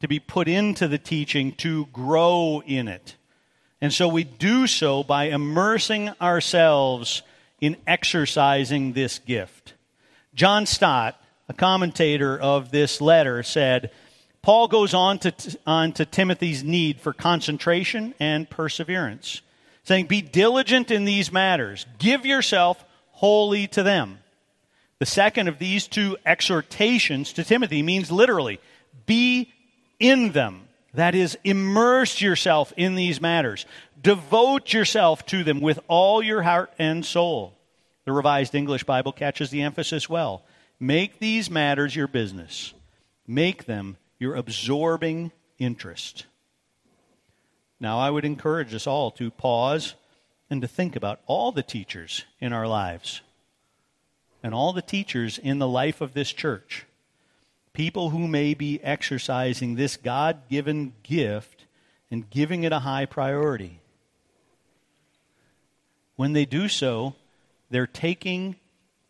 to 0.01 0.09
be 0.09 0.19
put 0.19 0.49
into 0.49 0.89
the 0.89 0.97
teaching 0.97 1.53
to 1.57 1.85
grow 1.93 2.63
in 2.65 2.89
it. 2.89 3.17
And 3.83 3.93
so 3.93 4.09
we 4.09 4.25
do 4.25 4.67
so 4.67 5.03
by 5.03 5.25
immersing 5.25 6.09
ourselves 6.23 7.21
in 7.61 7.77
exercising 7.87 8.95
this 8.95 9.19
gift. 9.19 9.75
John 10.35 10.65
Stott, 10.65 11.23
a 11.51 11.53
commentator 11.53 12.41
of 12.41 12.71
this 12.71 13.03
letter, 13.03 13.43
said, 13.43 13.91
Paul 14.43 14.67
goes 14.67 14.93
on 14.93 15.21
to, 15.21 15.59
on 15.67 15.93
to 15.93 16.05
Timothy's 16.05 16.65
need 16.65 17.01
for 17.01 17.13
concentration 17.13 18.13
and 18.19 18.51
perseverance. 18.51 19.41
saying, 19.85 20.07
Be 20.07 20.21
diligent 20.21 20.91
in 20.91 21.05
these 21.05 21.33
matters, 21.33 21.87
give 21.99 22.27
yourself 22.27 22.85
wholly 23.13 23.69
to 23.69 23.83
them. 23.85 24.19
The 24.99 25.07
second 25.07 25.49
of 25.49 25.59
these 25.59 25.87
two 25.87 26.17
exhortations 26.27 27.33
to 27.35 27.45
Timothy 27.45 27.83
means 27.83 28.11
literally, 28.11 28.61
be 29.07 29.53
in 29.99 30.33
them. 30.33 30.63
That 30.95 31.15
is, 31.15 31.39
immerse 31.45 32.21
yourself 32.21 32.73
in 32.77 32.97
these 32.97 33.21
matters. 33.21 33.65
Devote 34.01 34.73
yourself 34.73 35.25
to 35.27 35.45
them 35.45 35.61
with 35.61 35.79
all 35.89 36.23
your 36.23 36.43
heart 36.43 36.73
and 36.79 37.05
soul. 37.05 37.55
The 38.05 38.13
Revised 38.13 38.55
English 38.55 38.85
Bible 38.85 39.13
catches 39.13 39.51
the 39.51 39.63
emphasis 39.63 40.09
well. 40.09 40.43
Make 40.79 41.21
these 41.21 41.49
matters 41.49 41.95
your 41.95 42.09
business, 42.09 42.75
make 43.27 43.67
them 43.67 43.97
your 44.23 44.37
absorbing 44.37 45.33
interest. 45.59 46.25
Now, 47.81 47.99
I 47.99 48.09
would 48.09 48.25
encourage 48.25 48.73
us 48.73 48.87
all 48.87 49.11
to 49.11 49.31
pause 49.31 49.95
and 50.49 50.63
to 50.63 50.69
think 50.69 50.95
about 50.95 51.21
all 51.27 51.51
the 51.51 51.65
teachers 51.65 52.25
in 52.41 52.53
our 52.53 52.69
lives 52.69 53.21
and 54.43 54.55
all 54.55 54.73
the 54.73 54.81
teachers 54.81 55.39
in 55.39 55.59
the 55.59 55.69
life 55.69 56.01
of 56.01 56.15
this 56.15 56.33
church. 56.33 56.87
People 57.73 58.11
who 58.11 58.29
may 58.29 58.55
be 58.55 58.81
exercising 58.83 59.75
this 59.75 59.97
God 59.97 60.49
given 60.49 60.93
gift 61.03 61.65
and 62.11 62.31
giving 62.31 62.63
it 62.63 62.73
a 62.73 62.81
high 62.81 63.07
priority. 63.07 63.81
When 66.15 66.33
they 66.33 66.45
do 66.45 66.69
so, 66.69 67.15
they're 67.71 67.87
taking 67.87 68.57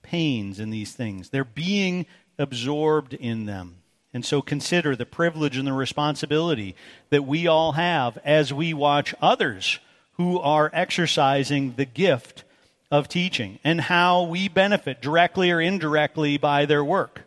pains 0.00 0.58
in 0.58 0.70
these 0.70 0.92
things, 0.92 1.28
they're 1.28 1.44
being 1.44 2.06
absorbed 2.38 3.12
in 3.12 3.44
them. 3.44 3.81
And 4.14 4.24
so 4.24 4.42
consider 4.42 4.94
the 4.94 5.06
privilege 5.06 5.56
and 5.56 5.66
the 5.66 5.72
responsibility 5.72 6.76
that 7.10 7.24
we 7.24 7.46
all 7.46 7.72
have 7.72 8.18
as 8.24 8.52
we 8.52 8.74
watch 8.74 9.14
others 9.22 9.78
who 10.14 10.38
are 10.38 10.70
exercising 10.74 11.74
the 11.76 11.86
gift 11.86 12.44
of 12.90 13.08
teaching 13.08 13.58
and 13.64 13.80
how 13.80 14.22
we 14.22 14.48
benefit 14.48 15.00
directly 15.00 15.50
or 15.50 15.60
indirectly 15.60 16.36
by 16.36 16.66
their 16.66 16.84
work. 16.84 17.22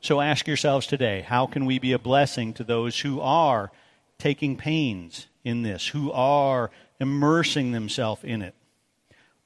So 0.00 0.20
ask 0.20 0.46
yourselves 0.46 0.86
today 0.86 1.22
how 1.22 1.46
can 1.46 1.66
we 1.66 1.80
be 1.80 1.92
a 1.92 1.98
blessing 1.98 2.54
to 2.54 2.64
those 2.64 3.00
who 3.00 3.20
are 3.20 3.72
taking 4.18 4.56
pains 4.56 5.26
in 5.42 5.62
this, 5.62 5.88
who 5.88 6.12
are 6.12 6.70
immersing 7.00 7.72
themselves 7.72 8.22
in 8.22 8.42
it? 8.42 8.54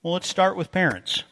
Well, 0.03 0.13
let's 0.13 0.29
start 0.29 0.57
with 0.57 0.71
parents. 0.71 1.25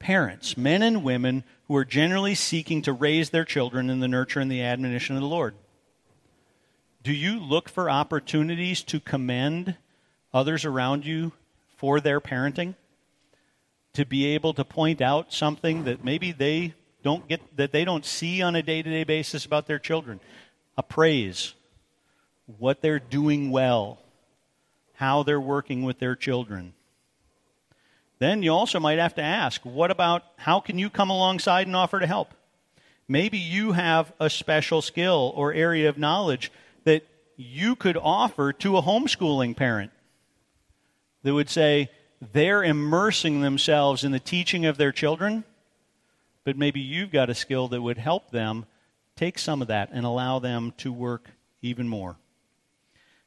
Parents, 0.00 0.56
men 0.56 0.82
and 0.82 1.04
women 1.04 1.44
who 1.68 1.76
are 1.76 1.84
generally 1.84 2.34
seeking 2.34 2.82
to 2.82 2.92
raise 2.92 3.30
their 3.30 3.44
children 3.44 3.90
in 3.90 4.00
the 4.00 4.08
nurture 4.08 4.40
and 4.40 4.50
the 4.50 4.62
admonition 4.62 5.14
of 5.14 5.22
the 5.22 5.28
Lord. 5.28 5.54
Do 7.02 7.12
you 7.12 7.38
look 7.38 7.68
for 7.68 7.88
opportunities 7.88 8.82
to 8.84 8.98
commend 8.98 9.76
others 10.34 10.64
around 10.64 11.06
you 11.06 11.32
for 11.76 12.00
their 12.00 12.20
parenting? 12.20 12.74
To 13.94 14.06
be 14.06 14.26
able 14.26 14.54
to 14.54 14.64
point 14.64 15.00
out 15.00 15.32
something 15.32 15.84
that 15.84 16.02
maybe 16.02 16.32
they 16.32 16.74
don't 17.02 17.28
get 17.28 17.56
that 17.56 17.72
they 17.72 17.84
don't 17.84 18.04
see 18.04 18.40
on 18.40 18.56
a 18.56 18.62
day-to-day 18.62 19.04
basis 19.04 19.44
about 19.44 19.66
their 19.66 19.78
children. 19.78 20.20
A 20.76 20.82
praise, 20.82 21.54
what 22.58 22.80
they're 22.80 22.98
doing 22.98 23.50
well, 23.50 23.98
how 24.94 25.22
they're 25.22 25.40
working 25.40 25.82
with 25.82 25.98
their 25.98 26.16
children. 26.16 26.72
Then 28.20 28.42
you 28.42 28.52
also 28.52 28.78
might 28.78 28.98
have 28.98 29.14
to 29.14 29.22
ask, 29.22 29.62
what 29.62 29.90
about 29.90 30.22
how 30.36 30.60
can 30.60 30.78
you 30.78 30.90
come 30.90 31.10
alongside 31.10 31.66
and 31.66 31.74
offer 31.74 31.98
to 31.98 32.06
help? 32.06 32.34
Maybe 33.08 33.38
you 33.38 33.72
have 33.72 34.12
a 34.20 34.30
special 34.30 34.82
skill 34.82 35.32
or 35.34 35.52
area 35.52 35.88
of 35.88 35.98
knowledge 35.98 36.52
that 36.84 37.06
you 37.36 37.74
could 37.74 37.96
offer 37.96 38.52
to 38.52 38.76
a 38.76 38.82
homeschooling 38.82 39.56
parent 39.56 39.90
that 41.22 41.34
would 41.34 41.48
say 41.48 41.90
they're 42.32 42.62
immersing 42.62 43.40
themselves 43.40 44.04
in 44.04 44.12
the 44.12 44.20
teaching 44.20 44.66
of 44.66 44.76
their 44.76 44.92
children, 44.92 45.42
but 46.44 46.58
maybe 46.58 46.80
you've 46.80 47.10
got 47.10 47.30
a 47.30 47.34
skill 47.34 47.68
that 47.68 47.80
would 47.80 47.98
help 47.98 48.30
them 48.30 48.66
take 49.16 49.38
some 49.38 49.62
of 49.62 49.68
that 49.68 49.88
and 49.92 50.04
allow 50.04 50.38
them 50.38 50.74
to 50.76 50.92
work 50.92 51.30
even 51.62 51.88
more. 51.88 52.16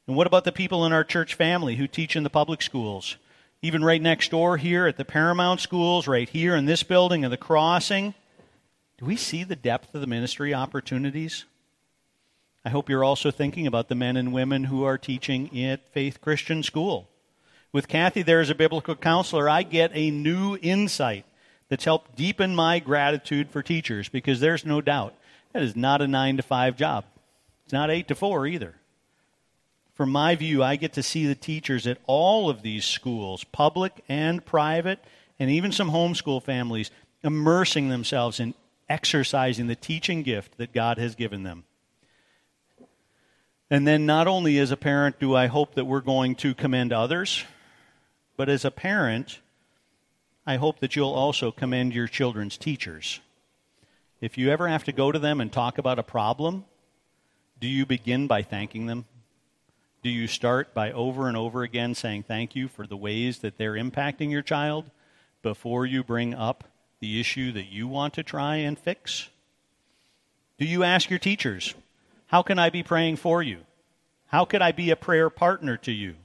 And 0.06 0.16
what 0.16 0.28
about 0.28 0.44
the 0.44 0.52
people 0.52 0.86
in 0.86 0.94
our 0.94 1.04
church 1.04 1.34
family 1.34 1.78
who 1.78 1.88
teach 1.88 2.16
in 2.16 2.24
the 2.24 2.30
public 2.30 2.62
schools? 2.62 3.18
Even 3.64 3.82
right 3.82 4.02
next 4.02 4.32
door 4.32 4.58
here 4.58 4.88
at 4.88 4.98
the 4.98 5.06
Paramount 5.06 5.62
schools, 5.62 6.06
right 6.06 6.28
here 6.28 6.54
in 6.54 6.66
this 6.66 6.84
building 6.84 7.24
and 7.24 7.32
the 7.32 7.38
crossing. 7.38 8.14
Do 8.98 9.06
we 9.06 9.16
see 9.16 9.46
the 9.46 9.56
depth 9.56 9.96
of 9.96 10.02
the 10.02 10.08
ministry 10.08 10.54
opportunities? 10.54 11.46
I 12.66 12.70
hope 12.70 12.90
you're 12.90 13.06
also 13.06 13.32
thinking 13.32 13.66
about 13.66 13.88
the 13.88 13.96
men 13.96 14.18
and 14.18 14.34
women 14.34 14.66
who 14.66 14.84
are 14.84 14.98
teaching 14.98 15.64
at 15.64 15.88
Faith 15.94 16.20
Christian 16.20 16.62
School. 16.62 17.08
With 17.72 17.88
Kathy 17.88 18.22
there 18.22 18.42
as 18.42 18.50
a 18.50 18.56
biblical 18.56 18.98
counselor, 18.98 19.50
I 19.50 19.64
get 19.64 19.92
a 19.94 20.12
new 20.12 20.58
insight 20.62 21.24
that's 21.70 21.86
helped 21.86 22.18
deepen 22.18 22.54
my 22.54 22.80
gratitude 22.80 23.50
for 23.50 23.64
teachers 23.64 24.10
because 24.10 24.42
there's 24.42 24.66
no 24.66 24.82
doubt 24.82 25.16
that 25.54 25.64
is 25.64 25.74
not 25.74 26.02
a 26.02 26.08
9 26.08 26.36
to 26.36 26.44
5 26.44 26.76
job. 26.76 27.06
It's 27.64 27.72
not 27.72 27.90
8 27.90 28.10
to 28.10 28.16
4 28.16 28.46
either 28.46 28.76
from 29.94 30.12
my 30.12 30.36
view, 30.36 30.64
I 30.64 30.76
get 30.76 30.94
to 30.94 31.04
see 31.04 31.28
the 31.28 31.36
teachers 31.36 31.86
at 31.86 32.00
all 32.08 32.50
of 32.50 32.64
these 32.64 32.86
schools, 32.86 33.44
public 33.44 34.04
and 34.10 34.44
private, 34.44 35.04
and 35.40 35.52
even 35.52 35.72
some 35.72 35.92
homeschool 35.92 36.42
families, 36.42 36.90
immersing 37.24 37.90
themselves 37.90 38.40
in 38.40 38.56
exercising 38.90 39.68
the 39.68 39.76
teaching 39.76 40.24
gift 40.24 40.58
that 40.58 40.74
God 40.74 40.98
has 40.98 41.16
given 41.16 41.44
them. 41.44 41.64
And 43.70 43.88
then, 43.88 44.06
not 44.06 44.28
only 44.28 44.58
as 44.60 44.72
a 44.72 44.78
parent 44.78 45.20
do 45.20 45.36
I 45.36 45.48
hope 45.48 45.76
that 45.76 45.86
we're 45.86 46.02
going 46.02 46.36
to 46.36 46.54
commend 46.54 46.92
others, 46.92 47.44
but 48.36 48.50
as 48.50 48.66
a 48.66 48.72
parent, 48.72 49.40
I 50.46 50.58
hope 50.58 50.80
that 50.80 50.96
you'll 50.96 51.14
also 51.14 51.52
commend 51.52 51.94
your 51.94 52.08
children's 52.08 52.58
teachers. 52.58 53.20
If 54.22 54.38
you 54.38 54.50
ever 54.50 54.68
have 54.68 54.84
to 54.86 54.92
go 54.92 55.12
to 55.12 55.20
them 55.20 55.40
and 55.40 55.52
talk 55.52 55.78
about 55.78 56.00
a 56.00 56.04
problem, 56.04 56.66
do 57.60 57.68
you 57.68 57.86
begin 57.86 58.28
by 58.28 58.42
thanking 58.42 58.88
them? 58.88 59.06
Do 60.04 60.10
you 60.10 60.28
start 60.28 60.74
by 60.74 60.92
over 60.92 61.30
and 61.30 61.38
over 61.38 61.64
again 61.64 61.96
saying 61.96 62.24
thank 62.24 62.58
you 62.58 62.68
for 62.68 62.86
the 62.86 62.98
ways 62.98 63.40
that 63.40 63.58
they're 63.58 63.74
impacting 63.76 64.30
your 64.30 64.42
child 64.42 64.92
before 65.42 65.86
you 65.86 66.04
bring 66.04 66.34
up 66.34 66.66
the 67.00 67.22
issue 67.22 67.54
that 67.54 67.72
you 67.72 67.88
want 67.88 68.14
to 68.16 68.24
try 68.24 68.58
and 68.58 68.78
fix? 68.78 69.30
Do 70.60 70.66
you 70.66 70.84
ask 70.84 71.10
your 71.10 71.20
teachers, 71.20 71.74
How 72.28 72.42
can 72.42 72.60
I 72.60 72.70
be 72.70 72.84
praying 72.84 73.16
for 73.16 73.42
you? 73.42 73.60
How 74.28 74.44
could 74.44 74.62
I 74.62 74.74
be 74.74 74.90
a 74.90 74.98
prayer 74.98 75.30
partner 75.30 75.78
to 75.78 75.92
you? 75.94 76.16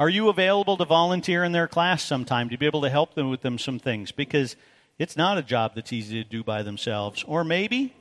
Are 0.00 0.08
you 0.08 0.28
available 0.28 0.76
to 0.78 0.84
volunteer 0.84 1.44
in 1.44 1.52
their 1.52 1.68
class 1.68 2.02
sometime 2.02 2.48
to 2.48 2.58
be 2.58 2.66
able 2.66 2.82
to 2.82 2.90
help 2.90 3.14
them 3.14 3.30
with 3.30 3.42
them 3.42 3.58
some 3.58 3.78
things? 3.78 4.10
Because 4.10 4.56
it's 4.98 5.16
not 5.16 5.38
a 5.38 5.42
job 5.42 5.76
that's 5.76 5.92
easy 5.92 6.24
to 6.24 6.28
do 6.28 6.42
by 6.42 6.64
themselves. 6.64 7.24
Or 7.24 7.44
maybe 7.44 7.94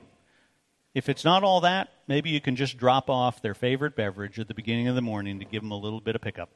if 0.95 1.09
it's 1.09 1.25
not 1.25 1.43
all 1.43 1.61
that, 1.61 1.89
maybe 2.07 2.29
you 2.29 2.41
can 2.41 2.55
just 2.55 2.77
drop 2.77 3.09
off 3.09 3.41
their 3.41 3.53
favorite 3.53 3.95
beverage 3.95 4.39
at 4.39 4.47
the 4.47 4.53
beginning 4.53 4.87
of 4.87 4.95
the 4.95 5.01
morning 5.01 5.39
to 5.39 5.45
give 5.45 5.61
them 5.61 5.71
a 5.71 5.77
little 5.77 6.01
bit 6.01 6.15
of 6.15 6.21
pickup. 6.21 6.49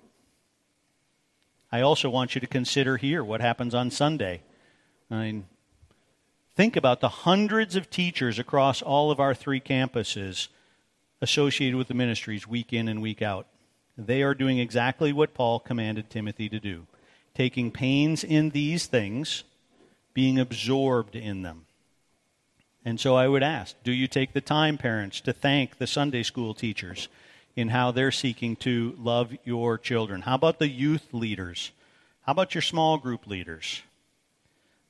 I 1.71 1.81
also 1.81 2.09
want 2.09 2.35
you 2.35 2.41
to 2.41 2.47
consider 2.47 2.97
here 2.97 3.23
what 3.23 3.41
happens 3.41 3.73
on 3.73 3.91
Sunday. 3.91 4.41
I 5.09 5.15
mean, 5.15 5.45
think 6.55 6.75
about 6.75 6.99
the 6.99 7.09
hundreds 7.09 7.75
of 7.75 7.89
teachers 7.89 8.39
across 8.39 8.81
all 8.81 9.11
of 9.11 9.19
our 9.19 9.33
three 9.33 9.61
campuses 9.61 10.47
associated 11.21 11.77
with 11.77 11.87
the 11.87 11.93
ministries 11.93 12.47
week 12.47 12.73
in 12.73 12.87
and 12.87 13.01
week 13.01 13.21
out. 13.21 13.47
They 13.97 14.23
are 14.23 14.33
doing 14.33 14.57
exactly 14.57 15.13
what 15.13 15.33
Paul 15.33 15.59
commanded 15.59 16.09
Timothy 16.09 16.49
to 16.49 16.59
do 16.59 16.87
taking 17.33 17.71
pains 17.71 18.25
in 18.25 18.49
these 18.49 18.87
things, 18.87 19.45
being 20.13 20.37
absorbed 20.37 21.15
in 21.15 21.43
them. 21.43 21.65
And 22.83 22.99
so 22.99 23.15
I 23.15 23.27
would 23.27 23.43
ask 23.43 23.75
do 23.83 23.91
you 23.91 24.07
take 24.07 24.33
the 24.33 24.41
time, 24.41 24.77
parents, 24.77 25.21
to 25.21 25.33
thank 25.33 25.77
the 25.77 25.87
Sunday 25.87 26.23
school 26.23 26.53
teachers 26.53 27.07
in 27.55 27.69
how 27.69 27.91
they're 27.91 28.11
seeking 28.11 28.55
to 28.57 28.95
love 28.97 29.35
your 29.43 29.77
children? 29.77 30.21
How 30.21 30.35
about 30.35 30.59
the 30.59 30.69
youth 30.69 31.13
leaders? 31.13 31.71
How 32.23 32.31
about 32.31 32.55
your 32.55 32.61
small 32.61 32.97
group 32.97 33.27
leaders? 33.27 33.81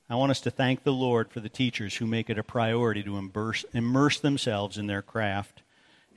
I 0.10 0.15
want 0.15 0.32
us 0.32 0.41
to 0.41 0.51
thank 0.51 0.84
the 0.84 0.91
Lord 0.91 1.32
for 1.32 1.39
the 1.39 1.49
teachers 1.49 1.95
who 1.95 2.06
make 2.06 2.30
it 2.30 2.38
a 2.38 2.43
priority 2.43 3.01
to 3.04 3.17
immerse, 3.17 3.63
immerse 3.73 4.19
themselves 4.19 4.77
in 4.77 4.88
their 4.88 5.01
craft, 5.01 5.62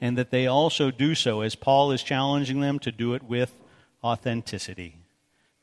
and 0.00 0.18
that 0.18 0.30
they 0.30 0.48
also 0.48 0.90
do 0.90 1.14
so, 1.14 1.42
as 1.42 1.54
Paul 1.54 1.92
is 1.92 2.02
challenging 2.02 2.60
them, 2.60 2.80
to 2.80 2.90
do 2.90 3.14
it 3.14 3.22
with 3.22 3.54
authenticity. 4.02 4.96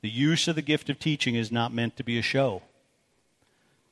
The 0.01 0.09
use 0.09 0.47
of 0.47 0.55
the 0.55 0.61
gift 0.61 0.89
of 0.89 0.97
teaching 0.97 1.35
is 1.35 1.51
not 1.51 1.73
meant 1.73 1.97
to 1.97 2.03
be 2.03 2.17
a 2.17 2.23
show 2.23 2.61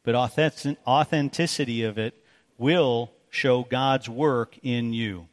but 0.04 0.16
authenticity 0.16 1.84
of 1.84 1.98
it 1.98 2.14
will 2.58 3.12
show 3.30 3.64
God's 3.64 4.10
work 4.10 4.58
in 4.64 4.94
you. 4.94 5.28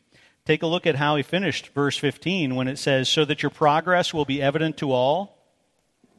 Take 0.45 0.63
a 0.63 0.67
look 0.67 0.87
at 0.87 0.95
how 0.95 1.17
he 1.17 1.23
finished 1.23 1.69
verse 1.75 1.97
15 1.97 2.55
when 2.55 2.69
it 2.69 2.79
says, 2.79 3.09
So 3.09 3.25
that 3.25 3.43
your 3.43 3.51
progress 3.51 4.15
will 4.15 4.25
be 4.25 4.41
evident 4.41 4.77
to 4.79 4.93
all. 4.93 5.37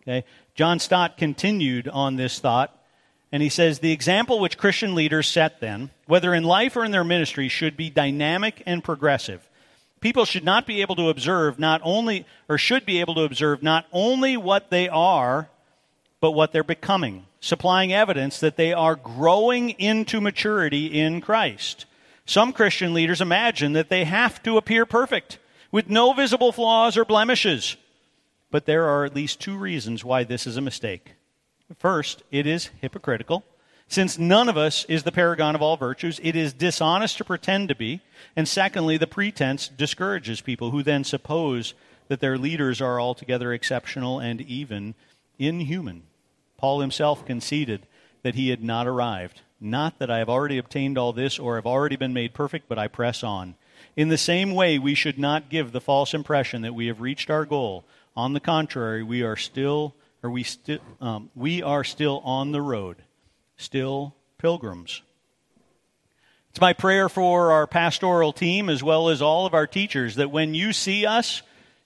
Okay. 0.02 0.26
John 0.54 0.80
Stott 0.80 1.18
continued 1.18 1.88
on 1.88 2.16
this 2.16 2.40
thought, 2.40 2.78
and 3.32 3.42
he 3.42 3.50
says, 3.50 3.80
The 3.80 3.92
example 3.92 4.40
which 4.40 4.58
Christian 4.58 4.96
leaders 4.96 5.28
set 5.28 5.62
then, 5.62 5.92
whether 6.08 6.34
in 6.34 6.44
life 6.44 6.76
or 6.76 6.84
in 6.84 6.92
their 6.92 7.04
ministry, 7.04 7.48
should 7.48 7.78
be 7.78 7.90
dynamic 7.90 8.64
and 8.66 8.84
progressive. 8.84 9.48
People 10.00 10.26
should 10.26 10.44
not 10.44 10.68
be 10.68 10.82
able 10.82 10.96
to 10.96 11.10
observe 11.10 11.58
not 11.58 11.82
only, 11.84 12.26
or 12.50 12.58
should 12.58 12.86
be 12.86 13.00
able 13.00 13.16
to 13.16 13.24
observe 13.24 13.64
not 13.64 13.86
only 13.92 14.38
what 14.38 14.70
they 14.70 14.90
are, 14.90 15.50
but 16.20 16.32
what 16.32 16.52
they're 16.52 16.64
becoming, 16.64 17.26
supplying 17.40 17.94
evidence 17.94 18.40
that 18.40 18.58
they 18.58 18.74
are 18.74 18.96
growing 18.96 19.72
into 19.72 20.20
maturity 20.20 21.00
in 21.00 21.22
Christ. 21.22 21.86
Some 22.26 22.54
Christian 22.54 22.94
leaders 22.94 23.22
imagine 23.22 23.74
that 23.74 23.90
they 23.90 24.04
have 24.04 24.42
to 24.44 24.58
appear 24.58 24.86
perfect, 24.86 25.40
with 25.72 25.90
no 25.90 26.14
visible 26.14 26.52
flaws 26.52 26.98
or 26.98 27.06
blemishes. 27.06 27.78
But 28.52 28.66
there 28.66 28.86
are 28.86 29.06
at 29.06 29.16
least 29.16 29.40
two 29.40 29.58
reasons 29.58 30.04
why 30.04 30.24
this 30.24 30.48
is 30.48 30.58
a 30.58 30.62
mistake. 30.62 31.14
First, 31.78 32.24
it 32.32 32.48
is 32.48 32.70
hypocritical. 32.82 33.44
Since 33.90 34.18
none 34.18 34.50
of 34.50 34.58
us 34.58 34.86
is 34.86 35.04
the 35.04 35.12
paragon 35.12 35.56
of 35.56 35.62
all 35.62 35.78
virtues, 35.78 36.20
it 36.22 36.36
is 36.36 36.54
dishonest 36.54 37.18
to 37.18 37.24
pretend 37.24 37.70
to 37.70 37.76
be. 37.76 38.02
And 38.36 38.48
secondly, 38.48 38.98
the 38.98 39.08
pretense 39.08 39.70
discourages 39.70 40.42
people 40.42 40.72
who 40.72 40.84
then 40.84 41.04
suppose 41.04 41.74
that 42.08 42.20
their 42.20 42.38
leaders 42.38 42.82
are 42.82 43.00
altogether 43.00 43.54
exceptional 43.54 44.20
and 44.20 44.42
even 44.42 44.96
inhuman. 45.40 46.04
Paul 46.58 46.80
himself 46.82 47.26
conceded 47.26 47.86
that 48.24 48.36
he 48.36 48.50
had 48.50 48.64
not 48.64 48.88
arrived. 48.88 49.42
Not 49.60 50.00
that 50.00 50.12
I 50.12 50.20
have 50.20 50.30
already 50.30 50.58
obtained 50.58 50.98
all 50.98 51.14
this 51.14 51.40
or 51.40 51.56
have 51.56 51.66
already 51.66 51.96
been 51.96 52.14
made 52.14 52.34
perfect, 52.34 52.68
but 52.68 52.78
I 52.78 52.88
press 52.88 53.24
on. 53.24 53.56
In 53.96 54.10
the 54.10 54.18
same 54.18 54.54
way, 54.54 54.78
we 54.78 54.96
should 54.96 55.18
not 55.18 55.50
give 55.50 55.72
the 55.72 55.82
false 55.82 56.14
impression 56.14 56.62
that 56.62 56.76
we 56.76 56.88
have 56.88 57.02
reached 57.02 57.30
our 57.30 57.46
goal. 57.46 57.86
On 58.16 58.34
the 58.34 58.40
contrary, 58.40 59.04
we 59.04 59.24
are 59.24 59.36
still, 59.36 59.96
or 60.22 60.30
we 60.30 60.44
still, 60.44 60.80
um, 61.02 61.30
we 61.36 61.62
are 61.62 61.84
still 61.84 62.20
on 62.24 62.52
the 62.52 62.62
road 62.62 62.98
still 63.58 64.16
pilgrims. 64.38 65.02
It's 66.52 66.62
my 66.62 66.74
prayer 66.74 67.10
for 67.10 67.52
our 67.52 67.68
pastoral 67.68 68.32
team 68.32 68.70
as 68.70 68.82
well 68.82 69.10
as 69.10 69.22
all 69.22 69.46
of 69.46 69.54
our 69.54 69.68
teachers 69.68 70.16
that 70.16 70.32
when 70.32 70.54
you 70.54 70.74
see 70.74 71.06
us, 71.06 71.42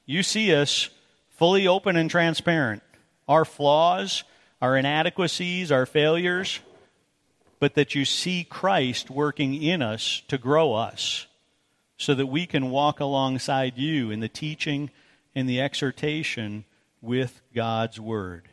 you 0.06 0.24
see 0.24 0.54
us 0.54 0.90
fully 1.30 1.68
open 1.68 1.96
and 1.96 2.10
transparent. 2.10 2.84
Our 3.32 3.46
flaws, 3.46 4.26
our 4.62 4.76
inadequacies, 4.76 5.72
our 5.72 5.86
failures, 5.86 6.60
but 7.62 7.76
that 7.76 7.96
you 7.96 8.04
see 8.04 8.44
Christ 8.44 9.10
working 9.10 9.54
in 9.54 9.82
us 9.82 10.22
to 10.28 10.38
grow 10.38 10.74
us 10.74 11.28
so 11.96 12.14
that 12.14 12.28
we 12.28 12.46
can 12.46 12.72
walk 12.72 13.00
alongside 13.00 13.78
you 13.78 14.12
in 14.12 14.20
the 14.20 14.28
teaching 14.28 14.90
and 15.34 15.48
the 15.48 15.62
exhortation 15.62 16.66
with 17.02 17.40
God's 17.56 18.02
Word. 18.02 18.50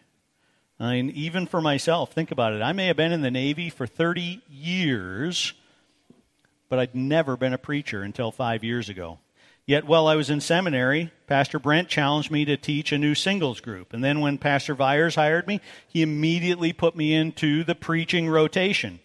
Mean, 0.79 1.11
even 1.11 1.49
for 1.49 1.61
myself, 1.61 2.13
think 2.13 2.31
about 2.31 2.53
it. 2.53 2.63
I 2.63 2.71
may 2.71 2.87
have 2.87 2.97
been 2.97 3.11
in 3.11 3.23
the 3.23 3.33
Navy 3.33 3.71
for 3.71 3.85
30 3.85 4.43
years, 4.49 5.55
but 6.69 6.79
I'd 6.79 6.95
never 6.95 7.37
been 7.37 7.53
a 7.53 7.59
preacher 7.59 8.05
until 8.05 8.31
five 8.31 8.63
years 8.63 8.89
ago. 8.89 9.19
Yet 9.69 9.85
while 9.85 10.07
I 10.07 10.15
was 10.15 10.31
in 10.31 10.41
seminary, 10.41 11.13
Pastor 11.27 11.59
Brent 11.59 11.89
challenged 11.89 12.31
me 12.31 12.47
to 12.47 12.57
teach 12.57 12.91
a 12.91 12.97
new 12.97 13.15
singles 13.15 13.61
group. 13.61 13.93
And 13.93 14.03
then 14.03 14.21
when 14.21 14.39
Pastor 14.39 14.75
Viers 14.75 15.17
hired 15.17 15.47
me, 15.47 15.61
he 15.87 16.01
immediately 16.01 16.73
put 16.73 16.97
me 16.97 17.13
into 17.13 17.65
the 17.65 17.75
preaching 17.75 18.31
rotation. 18.31 18.99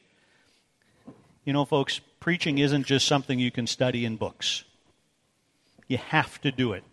You 1.43 1.51
know, 1.51 1.65
folks, 1.65 1.99
preaching 2.21 2.59
isn't 2.59 2.85
just 2.85 3.05
something 3.05 3.39
you 3.39 3.51
can 3.51 3.67
study 3.67 4.05
in 4.05 4.15
books. 4.15 4.63
You 5.89 5.97
have 5.97 6.39
to 6.43 6.51
do 6.53 6.71
it. 6.71 6.85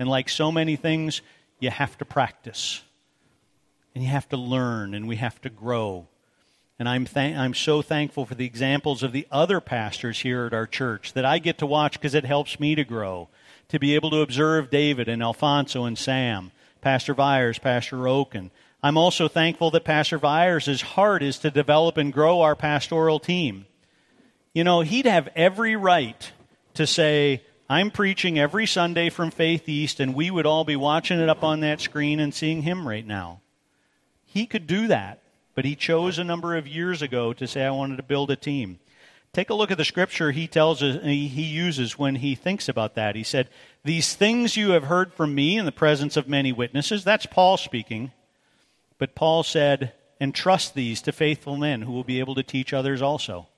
And 0.00 0.08
like 0.08 0.28
so 0.28 0.50
many 0.50 0.74
things, 0.74 1.22
you 1.60 1.70
have 1.70 1.96
to 1.98 2.04
practice. 2.04 2.82
And 3.94 4.02
you 4.02 4.10
have 4.10 4.28
to 4.30 4.36
learn 4.36 4.94
and 4.94 5.06
we 5.06 5.14
have 5.14 5.40
to 5.42 5.48
grow. 5.48 6.08
And 6.80 6.88
I'm, 6.88 7.06
I'm 7.14 7.52
so 7.52 7.82
thankful 7.82 8.24
for 8.24 8.34
the 8.34 8.46
examples 8.46 9.02
of 9.02 9.12
the 9.12 9.28
other 9.30 9.60
pastors 9.60 10.20
here 10.20 10.46
at 10.46 10.54
our 10.54 10.66
church 10.66 11.12
that 11.12 11.26
I 11.26 11.38
get 11.38 11.58
to 11.58 11.66
watch 11.66 11.92
because 11.92 12.14
it 12.14 12.24
helps 12.24 12.58
me 12.58 12.74
to 12.74 12.84
grow. 12.84 13.28
To 13.68 13.78
be 13.78 13.94
able 13.94 14.08
to 14.12 14.22
observe 14.22 14.70
David 14.70 15.06
and 15.06 15.22
Alfonso 15.22 15.84
and 15.84 15.98
Sam, 15.98 16.52
Pastor 16.80 17.12
Viers, 17.12 17.58
Pastor 17.58 18.08
Oaken. 18.08 18.50
I'm 18.82 18.96
also 18.96 19.28
thankful 19.28 19.70
that 19.72 19.84
Pastor 19.84 20.16
Vyers' 20.16 20.80
heart 20.80 21.22
is 21.22 21.38
to 21.40 21.50
develop 21.50 21.98
and 21.98 22.14
grow 22.14 22.40
our 22.40 22.56
pastoral 22.56 23.20
team. 23.20 23.66
You 24.54 24.64
know, 24.64 24.80
he'd 24.80 25.04
have 25.04 25.28
every 25.36 25.76
right 25.76 26.32
to 26.74 26.86
say, 26.86 27.42
I'm 27.68 27.90
preaching 27.90 28.38
every 28.38 28.66
Sunday 28.66 29.10
from 29.10 29.30
Faith 29.30 29.68
East, 29.68 30.00
and 30.00 30.14
we 30.14 30.30
would 30.30 30.46
all 30.46 30.64
be 30.64 30.76
watching 30.76 31.20
it 31.20 31.28
up 31.28 31.44
on 31.44 31.60
that 31.60 31.82
screen 31.82 32.20
and 32.20 32.32
seeing 32.32 32.62
him 32.62 32.88
right 32.88 33.06
now. 33.06 33.42
He 34.24 34.46
could 34.46 34.66
do 34.66 34.86
that, 34.86 35.19
but 35.60 35.66
he 35.66 35.76
chose 35.76 36.18
a 36.18 36.24
number 36.24 36.56
of 36.56 36.66
years 36.66 37.02
ago 37.02 37.34
to 37.34 37.46
say, 37.46 37.66
I 37.66 37.70
wanted 37.70 37.96
to 37.96 38.02
build 38.02 38.30
a 38.30 38.34
team. 38.34 38.78
Take 39.34 39.50
a 39.50 39.54
look 39.54 39.70
at 39.70 39.76
the 39.76 39.84
scripture 39.84 40.30
he 40.30 40.46
tells 40.46 40.82
us, 40.82 41.04
he 41.04 41.42
uses 41.42 41.98
when 41.98 42.14
he 42.14 42.34
thinks 42.34 42.66
about 42.66 42.94
that. 42.94 43.14
He 43.14 43.22
said, 43.22 43.50
These 43.84 44.14
things 44.14 44.56
you 44.56 44.70
have 44.70 44.84
heard 44.84 45.12
from 45.12 45.34
me 45.34 45.58
in 45.58 45.66
the 45.66 45.70
presence 45.70 46.16
of 46.16 46.26
many 46.26 46.50
witnesses. 46.50 47.04
That's 47.04 47.26
Paul 47.26 47.58
speaking. 47.58 48.10
But 48.96 49.14
Paul 49.14 49.42
said, 49.42 49.92
Entrust 50.18 50.72
these 50.72 51.02
to 51.02 51.12
faithful 51.12 51.58
men 51.58 51.82
who 51.82 51.92
will 51.92 52.04
be 52.04 52.20
able 52.20 52.36
to 52.36 52.42
teach 52.42 52.72
others 52.72 53.02
also. 53.02 53.48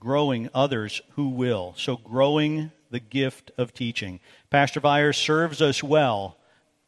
Growing 0.00 0.50
others 0.52 1.00
who 1.10 1.28
will. 1.28 1.74
So, 1.76 1.96
growing 1.96 2.72
the 2.90 2.98
gift 2.98 3.52
of 3.56 3.72
teaching. 3.72 4.18
Pastor 4.50 4.80
Vyers 4.80 5.16
serves 5.16 5.62
us 5.62 5.80
well 5.80 6.38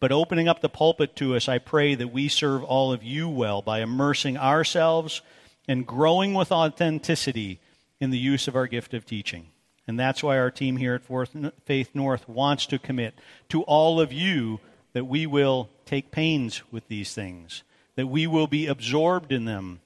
but 0.01 0.13
opening 0.13 0.49
up 0.49 0.61
the 0.61 0.69
pulpit 0.69 1.15
to 1.17 1.37
us, 1.37 1.49
I 1.49 1.59
pray 1.59 1.95
that 1.95 2.13
we 2.13 2.29
serve 2.29 2.65
all 2.65 2.93
of 2.93 3.05
you 3.05 3.29
well 3.29 3.61
by 3.61 3.81
immersing 3.81 4.39
ourselves 4.39 5.21
and 5.69 5.87
growing 5.87 6.33
with 6.35 6.51
authenticity 6.51 7.61
in 8.01 8.11
the 8.11 8.19
use 8.19 8.49
of 8.49 8.57
our 8.57 8.67
gift 8.67 8.95
of 8.95 9.05
teaching. 9.05 9.49
And 9.87 10.01
that's 10.01 10.23
why 10.23 10.39
our 10.39 10.51
team 10.51 10.79
here 10.79 10.95
at 10.95 11.55
Faith 11.65 11.91
North 11.95 12.29
wants 12.29 12.67
to 12.67 12.79
commit 12.79 13.15
to 13.51 13.63
all 13.63 14.01
of 14.01 14.13
you 14.13 14.61
that 14.93 15.05
we 15.05 15.27
will 15.27 15.69
take 15.85 16.11
pains 16.11 16.63
with 16.71 16.89
these 16.89 17.15
things, 17.15 17.63
that 17.97 18.07
we 18.07 18.27
will 18.27 18.47
be 18.47 18.67
absorbed 18.67 19.33
in 19.33 19.45
them, 19.45 19.81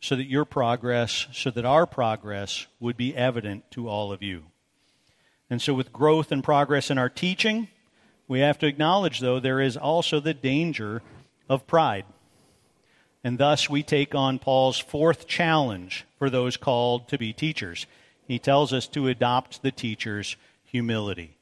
so 0.00 0.16
that 0.16 0.26
your 0.26 0.44
progress, 0.44 1.28
so 1.32 1.50
that 1.50 1.64
our 1.64 1.86
progress 1.86 2.66
would 2.80 2.96
be 2.96 3.16
evident 3.16 3.70
to 3.70 3.88
all 3.88 4.12
of 4.12 4.22
you. 4.22 4.42
And 5.48 5.62
so, 5.62 5.74
with 5.74 5.92
growth 5.92 6.32
and 6.32 6.42
progress 6.42 6.90
in 6.90 6.98
our 6.98 7.10
teaching, 7.10 7.68
we 8.32 8.40
have 8.40 8.58
to 8.60 8.66
acknowledge, 8.66 9.20
though, 9.20 9.38
there 9.38 9.60
is 9.60 9.76
also 9.76 10.18
the 10.18 10.32
danger 10.32 11.02
of 11.50 11.66
pride. 11.66 12.06
And 13.22 13.36
thus 13.36 13.68
we 13.68 13.82
take 13.82 14.14
on 14.14 14.38
Paul's 14.38 14.78
fourth 14.78 15.28
challenge 15.28 16.06
for 16.18 16.30
those 16.30 16.56
called 16.56 17.08
to 17.08 17.18
be 17.18 17.34
teachers. 17.34 17.86
He 18.26 18.38
tells 18.38 18.72
us 18.72 18.86
to 18.88 19.06
adopt 19.06 19.62
the 19.62 19.70
teacher's 19.70 20.36
humility. 20.64 21.36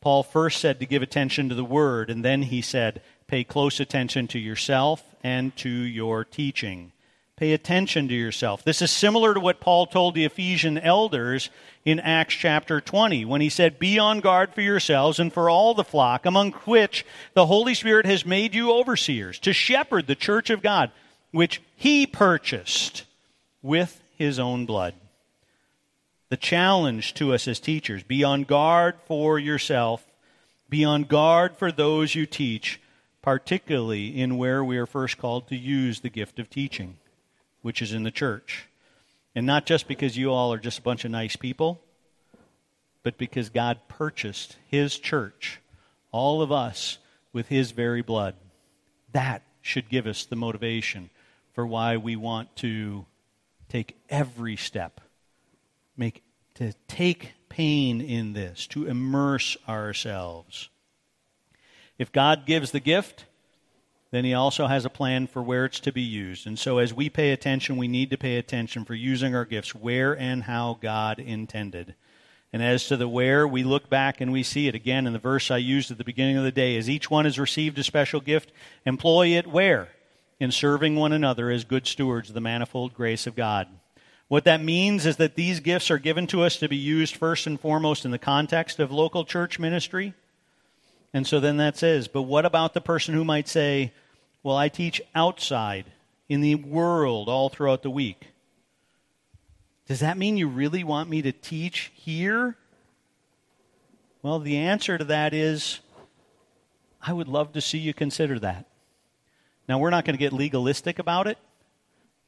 Paul 0.00 0.22
first 0.22 0.60
said 0.60 0.78
to 0.78 0.86
give 0.86 1.02
attention 1.02 1.48
to 1.48 1.56
the 1.56 1.64
word, 1.64 2.10
and 2.10 2.24
then 2.24 2.42
he 2.42 2.62
said, 2.62 3.02
pay 3.26 3.42
close 3.42 3.80
attention 3.80 4.28
to 4.28 4.38
yourself 4.38 5.02
and 5.24 5.54
to 5.56 5.68
your 5.68 6.24
teaching. 6.24 6.92
Pay 7.36 7.52
attention 7.52 8.08
to 8.08 8.14
yourself. 8.14 8.64
This 8.64 8.80
is 8.80 8.90
similar 8.90 9.34
to 9.34 9.40
what 9.40 9.60
Paul 9.60 9.86
told 9.86 10.14
the 10.14 10.24
Ephesian 10.24 10.78
elders 10.78 11.50
in 11.84 12.00
Acts 12.00 12.34
chapter 12.34 12.80
20 12.80 13.26
when 13.26 13.42
he 13.42 13.50
said, 13.50 13.78
Be 13.78 13.98
on 13.98 14.20
guard 14.20 14.54
for 14.54 14.62
yourselves 14.62 15.18
and 15.18 15.30
for 15.30 15.50
all 15.50 15.74
the 15.74 15.84
flock, 15.84 16.24
among 16.24 16.52
which 16.64 17.04
the 17.34 17.44
Holy 17.44 17.74
Spirit 17.74 18.06
has 18.06 18.24
made 18.24 18.54
you 18.54 18.72
overseers, 18.72 19.38
to 19.40 19.52
shepherd 19.52 20.06
the 20.06 20.14
church 20.14 20.48
of 20.48 20.62
God, 20.62 20.90
which 21.30 21.60
he 21.76 22.06
purchased 22.06 23.04
with 23.60 24.02
his 24.16 24.38
own 24.38 24.64
blood. 24.64 24.94
The 26.30 26.38
challenge 26.38 27.12
to 27.14 27.34
us 27.34 27.46
as 27.46 27.60
teachers 27.60 28.02
be 28.02 28.24
on 28.24 28.44
guard 28.44 28.94
for 29.04 29.38
yourself, 29.38 30.06
be 30.70 30.86
on 30.86 31.02
guard 31.02 31.58
for 31.58 31.70
those 31.70 32.14
you 32.14 32.24
teach, 32.24 32.80
particularly 33.20 34.18
in 34.18 34.38
where 34.38 34.64
we 34.64 34.78
are 34.78 34.86
first 34.86 35.18
called 35.18 35.48
to 35.48 35.56
use 35.56 36.00
the 36.00 36.08
gift 36.08 36.38
of 36.38 36.48
teaching 36.48 36.96
which 37.62 37.82
is 37.82 37.92
in 37.92 38.02
the 38.02 38.10
church. 38.10 38.66
And 39.34 39.46
not 39.46 39.66
just 39.66 39.86
because 39.88 40.16
you 40.16 40.32
all 40.32 40.52
are 40.52 40.58
just 40.58 40.78
a 40.78 40.82
bunch 40.82 41.04
of 41.04 41.10
nice 41.10 41.36
people, 41.36 41.80
but 43.02 43.18
because 43.18 43.50
God 43.50 43.78
purchased 43.88 44.56
His 44.68 44.98
church, 44.98 45.60
all 46.10 46.42
of 46.42 46.50
us, 46.50 46.98
with 47.32 47.48
His 47.48 47.70
very 47.70 48.02
blood. 48.02 48.34
That 49.12 49.42
should 49.60 49.88
give 49.88 50.06
us 50.06 50.24
the 50.24 50.36
motivation 50.36 51.10
for 51.52 51.66
why 51.66 51.98
we 51.98 52.16
want 52.16 52.54
to 52.56 53.04
take 53.68 53.96
every 54.08 54.56
step, 54.56 55.00
make 55.96 56.22
to 56.54 56.72
take 56.88 57.34
pain 57.48 58.00
in 58.00 58.32
this, 58.32 58.66
to 58.68 58.86
immerse 58.86 59.56
ourselves. 59.68 60.68
If 61.98 62.12
God 62.12 62.46
gives 62.46 62.70
the 62.70 62.80
gift, 62.80 63.24
then 64.10 64.24
he 64.24 64.34
also 64.34 64.66
has 64.66 64.84
a 64.84 64.90
plan 64.90 65.26
for 65.26 65.42
where 65.42 65.64
it's 65.64 65.80
to 65.80 65.92
be 65.92 66.02
used. 66.02 66.46
And 66.46 66.58
so 66.58 66.78
as 66.78 66.94
we 66.94 67.08
pay 67.10 67.32
attention, 67.32 67.76
we 67.76 67.88
need 67.88 68.10
to 68.10 68.16
pay 68.16 68.36
attention 68.36 68.84
for 68.84 68.94
using 68.94 69.34
our 69.34 69.44
gifts 69.44 69.74
where 69.74 70.16
and 70.16 70.44
how 70.44 70.78
God 70.80 71.18
intended. 71.18 71.94
And 72.52 72.62
as 72.62 72.86
to 72.86 72.96
the 72.96 73.08
where, 73.08 73.46
we 73.46 73.64
look 73.64 73.90
back 73.90 74.20
and 74.20 74.32
we 74.32 74.42
see 74.42 74.68
it 74.68 74.74
again 74.74 75.06
in 75.06 75.12
the 75.12 75.18
verse 75.18 75.50
I 75.50 75.58
used 75.58 75.90
at 75.90 75.98
the 75.98 76.04
beginning 76.04 76.36
of 76.36 76.44
the 76.44 76.52
day. 76.52 76.76
As 76.76 76.88
each 76.88 77.10
one 77.10 77.24
has 77.24 77.38
received 77.38 77.78
a 77.78 77.84
special 77.84 78.20
gift, 78.20 78.52
employ 78.84 79.28
it 79.28 79.46
where? 79.46 79.88
In 80.38 80.52
serving 80.52 80.96
one 80.96 81.12
another 81.12 81.50
as 81.50 81.64
good 81.64 81.86
stewards 81.86 82.28
of 82.28 82.34
the 82.34 82.40
manifold 82.40 82.94
grace 82.94 83.26
of 83.26 83.34
God. 83.34 83.68
What 84.28 84.44
that 84.44 84.62
means 84.62 85.06
is 85.06 85.16
that 85.16 85.34
these 85.34 85.60
gifts 85.60 85.90
are 85.90 85.98
given 85.98 86.26
to 86.28 86.42
us 86.42 86.56
to 86.56 86.68
be 86.68 86.76
used 86.76 87.16
first 87.16 87.46
and 87.46 87.60
foremost 87.60 88.04
in 88.04 88.10
the 88.10 88.18
context 88.18 88.80
of 88.80 88.90
local 88.90 89.24
church 89.24 89.58
ministry. 89.58 90.14
And 91.16 91.26
so 91.26 91.40
then 91.40 91.56
that 91.56 91.78
says, 91.78 92.08
but 92.08 92.24
what 92.24 92.44
about 92.44 92.74
the 92.74 92.80
person 92.82 93.14
who 93.14 93.24
might 93.24 93.48
say, 93.48 93.94
well, 94.42 94.54
I 94.54 94.68
teach 94.68 95.00
outside 95.14 95.86
in 96.28 96.42
the 96.42 96.56
world 96.56 97.30
all 97.30 97.48
throughout 97.48 97.82
the 97.82 97.88
week? 97.88 98.32
Does 99.88 100.00
that 100.00 100.18
mean 100.18 100.36
you 100.36 100.46
really 100.46 100.84
want 100.84 101.08
me 101.08 101.22
to 101.22 101.32
teach 101.32 101.90
here? 101.94 102.58
Well, 104.20 104.40
the 104.40 104.58
answer 104.58 104.98
to 104.98 105.04
that 105.04 105.32
is 105.32 105.80
I 107.00 107.14
would 107.14 107.28
love 107.28 107.54
to 107.54 107.62
see 107.62 107.78
you 107.78 107.94
consider 107.94 108.38
that. 108.40 108.66
Now, 109.66 109.78
we're 109.78 109.88
not 109.88 110.04
going 110.04 110.18
to 110.18 110.22
get 110.22 110.34
legalistic 110.34 110.98
about 110.98 111.26
it, 111.26 111.38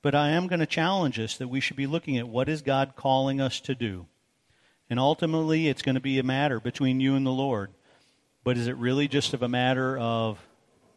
but 0.01 0.15
I 0.15 0.31
am 0.31 0.47
going 0.47 0.61
to 0.61 0.67
challenge 0.67 1.21
us 1.21 1.37
that 1.37 1.49
we 1.49 1.61
should 1.61 1.77
be 1.77 1.87
looking 1.87 2.17
at 2.17 2.27
what 2.27 2.49
is 2.49 2.63
God 2.63 2.95
calling 2.97 3.39
us 3.39 3.61
to 3.61 3.75
do. 3.75 4.07
And 4.89 4.99
ultimately, 4.99 5.69
it's 5.69 5.83
going 5.83 5.97
to 5.97 6.01
be 6.01 6.19
a 6.19 6.23
matter 6.23 6.59
between 6.59 7.01
you 7.01 7.17
and 7.17 7.27
the 7.27 7.31
Lord. 7.31 7.69
But 8.49 8.57
is 8.57 8.67
it 8.67 8.79
really 8.79 9.09
just 9.09 9.35
of 9.35 9.43
a 9.43 9.49
matter 9.49 9.99
of, 9.99 10.39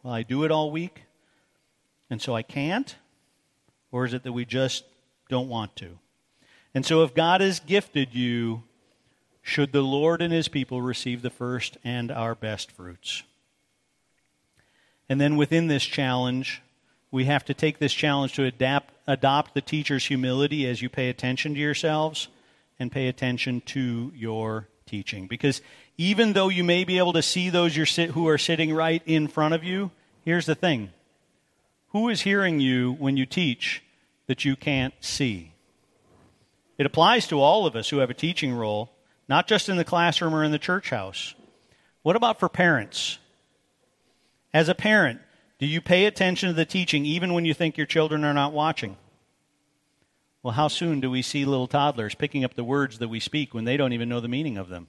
well, 0.02 0.14
I 0.14 0.22
do 0.22 0.44
it 0.44 0.50
all 0.50 0.70
week, 0.70 1.02
and 2.08 2.18
so 2.18 2.34
I 2.34 2.40
can't? 2.40 2.96
Or 3.90 4.06
is 4.06 4.14
it 4.14 4.22
that 4.22 4.32
we 4.32 4.46
just 4.46 4.84
don't 5.28 5.50
want 5.50 5.76
to? 5.76 5.98
And 6.74 6.86
so, 6.86 7.02
if 7.02 7.14
God 7.14 7.42
has 7.42 7.60
gifted 7.60 8.14
you, 8.14 8.62
should 9.42 9.72
the 9.72 9.82
Lord 9.82 10.22
and 10.22 10.32
his 10.32 10.48
people 10.48 10.80
receive 10.80 11.20
the 11.20 11.28
first 11.28 11.76
and 11.84 12.10
our 12.10 12.34
best 12.34 12.72
fruits? 12.72 13.22
And 15.06 15.20
then 15.20 15.36
within 15.36 15.66
this 15.66 15.84
challenge, 15.84 16.62
we 17.10 17.26
have 17.26 17.44
to 17.44 17.52
take 17.52 17.78
this 17.78 17.92
challenge 17.92 18.32
to 18.36 18.44
adapt, 18.44 18.94
adopt 19.06 19.52
the 19.52 19.60
teacher's 19.60 20.06
humility 20.06 20.66
as 20.66 20.80
you 20.80 20.88
pay 20.88 21.10
attention 21.10 21.52
to 21.52 21.60
yourselves 21.60 22.28
and 22.78 22.90
pay 22.90 23.08
attention 23.08 23.60
to 23.66 24.10
your 24.16 24.68
teaching. 24.86 25.26
Because 25.26 25.60
even 25.98 26.32
though 26.32 26.48
you 26.48 26.64
may 26.64 26.84
be 26.84 26.98
able 26.98 27.12
to 27.12 27.22
see 27.22 27.50
those 27.50 27.74
who 27.74 28.28
are 28.28 28.38
sitting 28.38 28.74
right 28.74 29.02
in 29.06 29.28
front 29.28 29.54
of 29.54 29.62
you, 29.62 29.90
here's 30.24 30.46
the 30.46 30.54
thing 30.54 30.90
who 31.88 32.08
is 32.08 32.22
hearing 32.22 32.58
you 32.58 32.92
when 32.94 33.16
you 33.16 33.26
teach 33.26 33.82
that 34.26 34.44
you 34.44 34.56
can't 34.56 34.94
see? 35.00 35.52
It 36.78 36.86
applies 36.86 37.26
to 37.28 37.40
all 37.40 37.66
of 37.66 37.76
us 37.76 37.90
who 37.90 37.98
have 37.98 38.10
a 38.10 38.14
teaching 38.14 38.54
role, 38.54 38.90
not 39.28 39.46
just 39.46 39.68
in 39.68 39.76
the 39.76 39.84
classroom 39.84 40.34
or 40.34 40.42
in 40.42 40.52
the 40.52 40.58
church 40.58 40.90
house. 40.90 41.34
What 42.02 42.16
about 42.16 42.40
for 42.40 42.48
parents? 42.48 43.18
As 44.54 44.68
a 44.68 44.74
parent, 44.74 45.20
do 45.58 45.66
you 45.66 45.80
pay 45.80 46.06
attention 46.06 46.48
to 46.48 46.54
the 46.54 46.64
teaching 46.64 47.06
even 47.06 47.34
when 47.34 47.44
you 47.44 47.54
think 47.54 47.76
your 47.76 47.86
children 47.86 48.24
are 48.24 48.34
not 48.34 48.52
watching? 48.52 48.96
Well, 50.42 50.54
how 50.54 50.68
soon 50.68 51.00
do 51.00 51.10
we 51.10 51.22
see 51.22 51.44
little 51.44 51.68
toddlers 51.68 52.16
picking 52.16 52.42
up 52.42 52.54
the 52.54 52.64
words 52.64 52.98
that 52.98 53.08
we 53.08 53.20
speak 53.20 53.54
when 53.54 53.64
they 53.64 53.76
don't 53.76 53.92
even 53.92 54.08
know 54.08 54.18
the 54.18 54.26
meaning 54.26 54.58
of 54.58 54.68
them? 54.68 54.88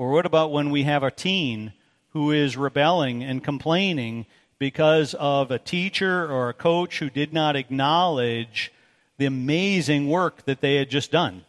Or 0.00 0.12
what 0.12 0.24
about 0.24 0.50
when 0.50 0.70
we 0.70 0.84
have 0.84 1.02
a 1.02 1.10
teen 1.10 1.74
who 2.14 2.32
is 2.32 2.56
rebelling 2.56 3.22
and 3.22 3.44
complaining 3.44 4.24
because 4.58 5.12
of 5.12 5.50
a 5.50 5.58
teacher 5.58 6.24
or 6.24 6.48
a 6.48 6.54
coach 6.54 7.00
who 7.00 7.10
did 7.10 7.34
not 7.34 7.54
acknowledge 7.54 8.72
the 9.18 9.26
amazing 9.26 10.08
work 10.08 10.46
that 10.46 10.62
they 10.62 10.76
had 10.76 10.88
just 10.88 11.12
done? 11.12 11.44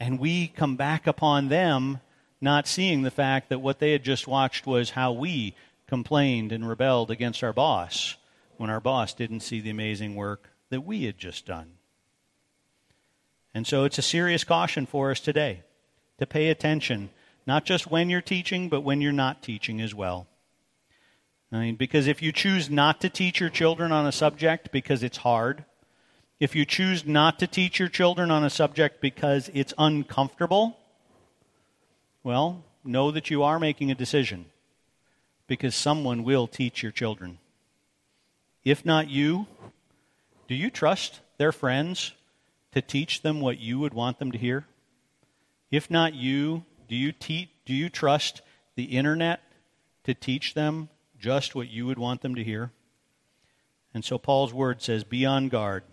And 0.00 0.18
we 0.18 0.46
come 0.48 0.76
back 0.76 1.06
upon 1.06 1.50
them 1.50 2.00
not 2.40 2.66
seeing 2.66 3.02
the 3.02 3.10
fact 3.10 3.50
that 3.50 3.60
what 3.60 3.78
they 3.78 3.92
had 3.92 4.02
just 4.02 4.26
watched 4.26 4.66
was 4.66 4.92
how 4.92 5.12
we 5.12 5.54
complained 5.86 6.52
and 6.52 6.66
rebelled 6.66 7.10
against 7.10 7.44
our 7.44 7.52
boss 7.52 8.16
when 8.56 8.70
our 8.70 8.80
boss 8.80 9.12
didn't 9.12 9.40
see 9.40 9.60
the 9.60 9.68
amazing 9.68 10.14
work 10.14 10.48
that 10.70 10.86
we 10.86 11.04
had 11.04 11.18
just 11.18 11.44
done. 11.44 11.72
And 13.52 13.66
so 13.66 13.84
it's 13.84 13.98
a 13.98 14.02
serious 14.02 14.42
caution 14.42 14.86
for 14.86 15.10
us 15.10 15.20
today 15.20 15.64
to 16.18 16.26
pay 16.26 16.48
attention, 16.48 17.10
not 17.46 17.64
just 17.64 17.90
when 17.90 18.10
you're 18.10 18.20
teaching, 18.20 18.68
but 18.68 18.82
when 18.82 19.00
you're 19.00 19.12
not 19.12 19.42
teaching 19.42 19.80
as 19.80 19.94
well. 19.94 20.26
I 21.50 21.60
mean, 21.60 21.76
because 21.76 22.06
if 22.06 22.20
you 22.20 22.30
choose 22.32 22.68
not 22.68 23.00
to 23.00 23.08
teach 23.08 23.40
your 23.40 23.48
children 23.48 23.90
on 23.90 24.06
a 24.06 24.12
subject 24.12 24.70
because 24.70 25.02
it's 25.02 25.18
hard, 25.18 25.64
if 26.38 26.54
you 26.54 26.64
choose 26.64 27.06
not 27.06 27.38
to 27.38 27.46
teach 27.46 27.78
your 27.78 27.88
children 27.88 28.30
on 28.30 28.44
a 28.44 28.50
subject 28.50 29.00
because 29.00 29.50
it's 29.54 29.72
uncomfortable, 29.78 30.76
well, 32.22 32.64
know 32.84 33.10
that 33.10 33.30
you 33.30 33.42
are 33.42 33.58
making 33.58 33.90
a 33.90 33.94
decision 33.94 34.46
because 35.46 35.74
someone 35.74 36.22
will 36.22 36.46
teach 36.46 36.82
your 36.82 36.92
children. 36.92 37.38
If 38.64 38.84
not 38.84 39.08
you, 39.08 39.46
do 40.46 40.54
you 40.54 40.70
trust 40.70 41.20
their 41.38 41.52
friends 41.52 42.12
to 42.72 42.82
teach 42.82 43.22
them 43.22 43.40
what 43.40 43.58
you 43.58 43.78
would 43.78 43.94
want 43.94 44.18
them 44.18 44.30
to 44.32 44.38
hear? 44.38 44.66
If 45.70 45.90
not 45.90 46.14
you, 46.14 46.64
do 46.88 46.96
you, 46.96 47.12
te- 47.12 47.50
do 47.66 47.74
you 47.74 47.88
trust 47.88 48.42
the 48.74 48.84
internet 48.84 49.42
to 50.04 50.14
teach 50.14 50.54
them 50.54 50.88
just 51.18 51.54
what 51.54 51.68
you 51.68 51.86
would 51.86 51.98
want 51.98 52.22
them 52.22 52.34
to 52.34 52.44
hear? 52.44 52.72
And 53.92 54.04
so 54.04 54.18
Paul's 54.18 54.54
word 54.54 54.80
says, 54.82 55.04
Be 55.04 55.26
on 55.26 55.48
guard. 55.48 55.84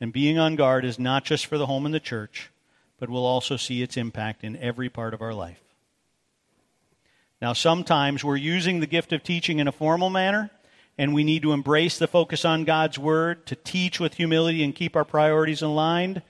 And 0.00 0.12
being 0.12 0.38
on 0.38 0.56
guard 0.56 0.84
is 0.84 0.98
not 0.98 1.24
just 1.24 1.46
for 1.46 1.58
the 1.58 1.66
home 1.66 1.86
and 1.86 1.94
the 1.94 2.00
church, 2.00 2.50
but 2.98 3.08
we'll 3.08 3.26
also 3.26 3.56
see 3.56 3.82
its 3.82 3.96
impact 3.96 4.42
in 4.42 4.56
every 4.56 4.88
part 4.88 5.14
of 5.14 5.22
our 5.22 5.34
life. 5.34 5.60
Now, 7.40 7.52
sometimes 7.52 8.22
we're 8.24 8.36
using 8.36 8.80
the 8.80 8.86
gift 8.86 9.12
of 9.12 9.22
teaching 9.22 9.58
in 9.58 9.68
a 9.68 9.72
formal 9.72 10.10
manner, 10.10 10.50
and 10.96 11.12
we 11.12 11.24
need 11.24 11.42
to 11.42 11.52
embrace 11.52 11.98
the 11.98 12.06
focus 12.06 12.44
on 12.44 12.64
God's 12.64 12.98
Word 12.98 13.46
to 13.46 13.56
teach 13.56 13.98
with 13.98 14.14
humility 14.14 14.62
and 14.62 14.74
keep 14.74 14.94
our 14.94 15.04
priorities 15.04 15.62
aligned. 15.62 16.22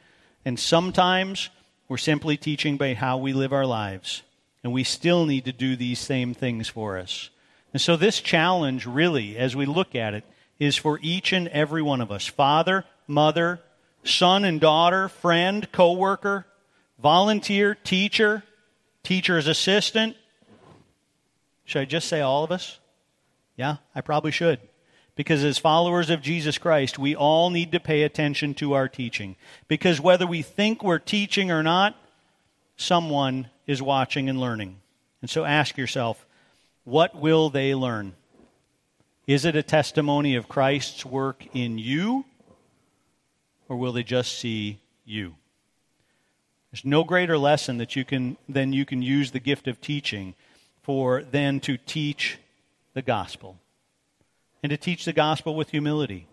And 0.45 0.59
sometimes 0.59 1.51
we're 1.93 1.99
simply 1.99 2.39
teaching 2.39 2.79
by 2.79 2.95
how 2.95 3.19
we 3.19 3.35
live 3.35 3.53
our 3.53 3.67
lives, 3.67 4.23
and 4.65 4.73
we 4.73 4.83
still 4.83 5.27
need 5.27 5.45
to 5.45 5.53
do 5.53 5.77
these 5.77 5.99
same 5.99 6.33
things 6.33 6.67
for 6.67 6.97
us. 6.97 7.29
And 7.75 7.83
so, 7.83 7.97
this 7.97 8.23
challenge, 8.23 8.87
really, 8.87 9.37
as 9.37 9.55
we 9.55 9.67
look 9.67 9.95
at 9.95 10.15
it, 10.15 10.25
is 10.59 10.75
for 10.75 10.99
each 11.03 11.35
and 11.35 11.49
every 11.49 11.83
one 11.83 12.01
of 12.01 12.11
us 12.11 12.27
father, 12.27 12.87
mother, 13.07 13.61
son 14.05 14.47
and 14.47 14.59
daughter, 14.59 15.11
friend, 15.11 15.71
co 15.71 15.93
worker, 15.93 16.47
volunteer, 16.99 17.75
teacher, 17.75 18.43
teacher's 19.03 19.47
assistant. 19.47 20.17
Should 21.67 21.83
I 21.83 21.85
just 21.85 22.09
say 22.09 22.23
all 22.23 22.43
of 22.43 22.51
us? 22.51 22.79
Yeah, 23.59 23.77
I 23.95 24.01
probably 24.01 24.31
should. 24.31 24.61
Because 25.15 25.45
as 25.45 25.59
followers 25.59 26.09
of 26.09 26.23
Jesus 26.23 26.57
Christ, 26.57 26.99
we 26.99 27.15
all 27.15 27.51
need 27.51 27.73
to 27.73 27.81
pay 27.81 28.03
attention 28.03 28.55
to 28.55 28.73
our 28.73 28.89
teaching. 28.89 29.37
Because 29.69 30.01
whether 30.01 30.27
we 30.27 30.43
think 30.43 30.83
we're 30.83 30.99
teaching 30.99 31.51
or 31.51 31.63
not, 31.63 31.95
someone 32.77 33.49
is 33.67 33.83
watching 33.83 34.29
and 34.29 34.41
learning. 34.41 34.81
And 35.21 35.29
so 35.29 35.45
ask 35.45 35.77
yourself, 35.77 36.25
what 36.85 37.15
will 37.15 37.51
they 37.51 37.75
learn? 37.75 38.15
Is 39.27 39.45
it 39.45 39.55
a 39.55 39.63
testimony 39.63 40.35
of 40.35 40.49
Christ's 40.49 41.05
work 41.05 41.47
in 41.55 41.79
you? 41.79 42.25
Or 43.69 43.77
will 43.77 43.93
they 43.93 44.03
just 44.03 44.39
see 44.39 44.81
you? 45.05 45.37
There's 46.73 46.85
no 46.85 47.05
greater 47.05 47.37
lesson 47.37 47.77
that 47.79 47.97
you 47.97 48.05
can 48.05 48.39
than 48.49 48.73
you 48.73 48.87
can 48.87 49.03
use 49.03 49.31
the 49.31 49.41
gift 49.41 49.69
of 49.69 49.81
teaching 49.81 50.35
for 50.83 51.23
than 51.23 51.61
to 51.61 51.77
teach 51.77 52.39
the 52.95 53.03
gospel. 53.03 53.59
And 54.63 54.71
to 54.71 54.77
teach 54.77 55.05
the 55.05 55.13
gospel 55.13 55.55
with 55.55 55.71
humility. 55.71 56.27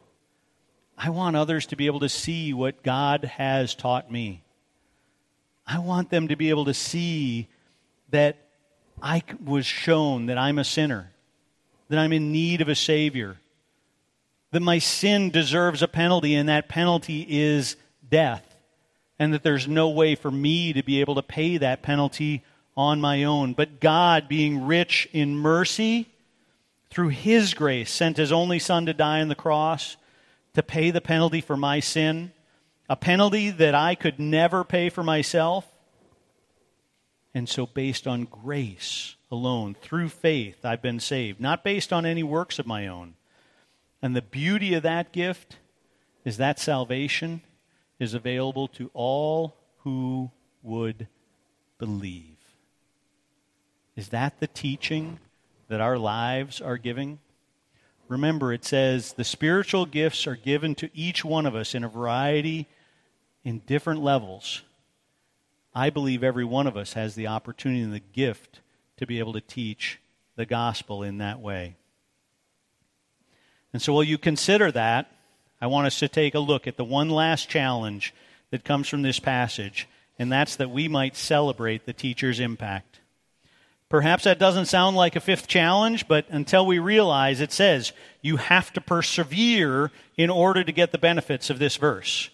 I 0.98 1.10
want 1.10 1.36
others 1.36 1.66
to 1.68 1.76
be 1.76 1.88
able 1.88 2.02
to 2.02 2.10
see 2.10 2.54
what 2.54 2.84
God 2.84 3.24
has 3.24 3.74
taught 3.74 4.12
me. 4.12 4.44
I 5.66 5.80
want 5.80 6.10
them 6.10 6.28
to 6.28 6.36
be 6.36 6.50
able 6.50 6.66
to 6.66 6.74
see 6.74 7.48
that 8.10 8.38
I 9.02 9.24
was 9.44 9.66
shown 9.66 10.28
that 10.28 10.38
I'm 10.38 10.60
a 10.60 10.64
sinner, 10.64 11.12
that 11.88 12.00
I'm 12.00 12.14
in 12.14 12.32
need 12.32 12.62
of 12.62 12.70
a 12.70 12.76
Savior, 12.76 13.38
that 14.52 14.62
my 14.62 14.80
sin 14.80 15.30
deserves 15.30 15.82
a 15.82 15.88
penalty, 15.88 16.36
and 16.36 16.50
that 16.50 16.70
penalty 16.70 17.26
is 17.28 17.76
death 18.10 18.50
and 19.20 19.34
that 19.34 19.44
there's 19.44 19.68
no 19.68 19.90
way 19.90 20.16
for 20.16 20.32
me 20.32 20.74
to 20.74 20.82
be 20.82 21.02
able 21.02 21.16
to 21.16 21.22
pay 21.22 21.58
that 21.58 21.82
penalty 21.82 22.42
on 22.76 23.02
my 23.02 23.26
own. 23.26 23.54
But 23.54 23.82
God, 23.82 24.30
being 24.30 24.66
rich 24.66 25.10
in 25.12 25.36
mercy, 25.36 26.08
through 26.90 27.10
His 27.10 27.54
grace, 27.54 27.92
sent 27.92 28.18
His 28.18 28.32
only 28.32 28.60
Son 28.60 28.86
to 28.86 28.94
die 28.94 29.22
on 29.22 29.28
the 29.28 29.36
cross 29.36 29.98
to 30.54 30.64
pay 30.64 30.92
the 30.92 31.02
penalty 31.02 31.42
for 31.42 31.56
my 31.56 31.80
sin, 31.80 32.32
a 32.90 32.96
penalty 32.96 33.50
that 33.52 33.76
I 33.76 33.96
could 33.96 34.20
never 34.20 34.64
pay 34.64 34.90
for 34.90 35.04
myself. 35.04 35.66
And 37.34 37.48
so, 37.48 37.68
based 37.68 38.08
on 38.08 38.24
grace 38.26 39.16
alone, 39.32 39.76
through 39.80 40.10
faith, 40.10 40.66
I've 40.66 40.82
been 40.82 41.00
saved, 41.00 41.40
not 41.40 41.64
based 41.64 41.94
on 41.94 42.06
any 42.06 42.24
works 42.24 42.58
of 42.58 42.66
my 42.66 42.88
own. 42.88 43.14
And 44.02 44.16
the 44.16 44.22
beauty 44.22 44.74
of 44.74 44.84
that 44.84 45.12
gift 45.12 45.58
is 46.26 46.38
that 46.38 46.60
salvation 46.60 47.42
is 48.00 48.14
available 48.14 48.68
to 48.70 48.90
all 48.94 49.56
who 49.80 50.32
would 50.64 51.08
believe. 51.78 52.38
Is 53.96 54.10
that 54.10 54.40
the 54.40 54.48
teaching 54.48 55.20
that 55.70 55.82
our 55.82 55.98
lives 55.98 56.60
are 56.60 56.78
giving? 56.78 57.20
remember 58.10 58.52
it 58.52 58.66
says 58.66 59.14
the 59.14 59.24
spiritual 59.24 59.86
gifts 59.86 60.28
are 60.28 60.36
given 60.36 60.76
to 60.76 60.90
each 60.94 61.24
one 61.24 61.46
of 61.46 61.56
us 61.56 61.74
in 61.74 61.86
a 61.86 61.90
variety, 61.90 62.68
in 63.46 63.60
different 63.60 64.02
levels. 64.02 64.64
I 65.74 65.92
believe 65.92 66.24
every 66.24 66.44
one 66.44 66.68
of 66.68 66.76
us 66.76 66.94
has 66.94 67.16
the 67.16 67.28
opportunity 67.28 67.82
and 67.82 67.94
the 67.94 68.00
gift 68.00 68.60
to 68.98 69.08
be 69.08 69.20
able 69.20 69.34
to 69.34 69.42
teach 69.42 70.00
the 70.36 70.46
gospel 70.46 71.04
in 71.04 71.20
that 71.20 71.40
way. 71.40 71.76
And 73.72 73.82
so, 73.82 73.94
while 73.94 74.04
you 74.04 74.18
consider 74.18 74.72
that, 74.72 75.12
I 75.62 75.68
want 75.68 75.88
us 75.88 76.00
to 76.00 76.08
take 76.08 76.34
a 76.34 76.40
look 76.40 76.66
at 76.68 76.76
the 76.76 76.84
one 76.84 77.10
last 77.10 77.50
challenge 77.50 78.14
that 78.50 78.66
comes 78.66 78.90
from 78.90 79.04
this 79.04 79.20
passage, 79.20 79.88
and 80.18 80.32
that's 80.32 80.56
that 80.56 80.72
we 80.72 80.88
might 80.88 81.16
celebrate 81.16 81.86
the 81.86 81.94
teacher's 81.94 82.40
impact. 82.40 82.89
Perhaps 83.90 84.26
that 84.26 84.38
doesn't 84.38 84.68
sound 84.68 84.96
like 84.96 85.16
a 85.16 85.20
fifth 85.20 85.48
challenge, 85.48 86.08
but 86.08 86.26
until 86.30 86.66
we 86.66 86.78
realize 86.78 87.42
it 87.42 87.52
says 87.52 87.92
you 88.22 88.38
have 88.38 88.72
to 88.74 88.82
persevere 88.82 89.92
in 90.16 90.30
order 90.30 90.64
to 90.64 90.72
get 90.72 90.92
the 90.92 91.00
benefits 91.00 91.50
of 91.50 91.58
this 91.58 91.76
verse. 91.76 92.30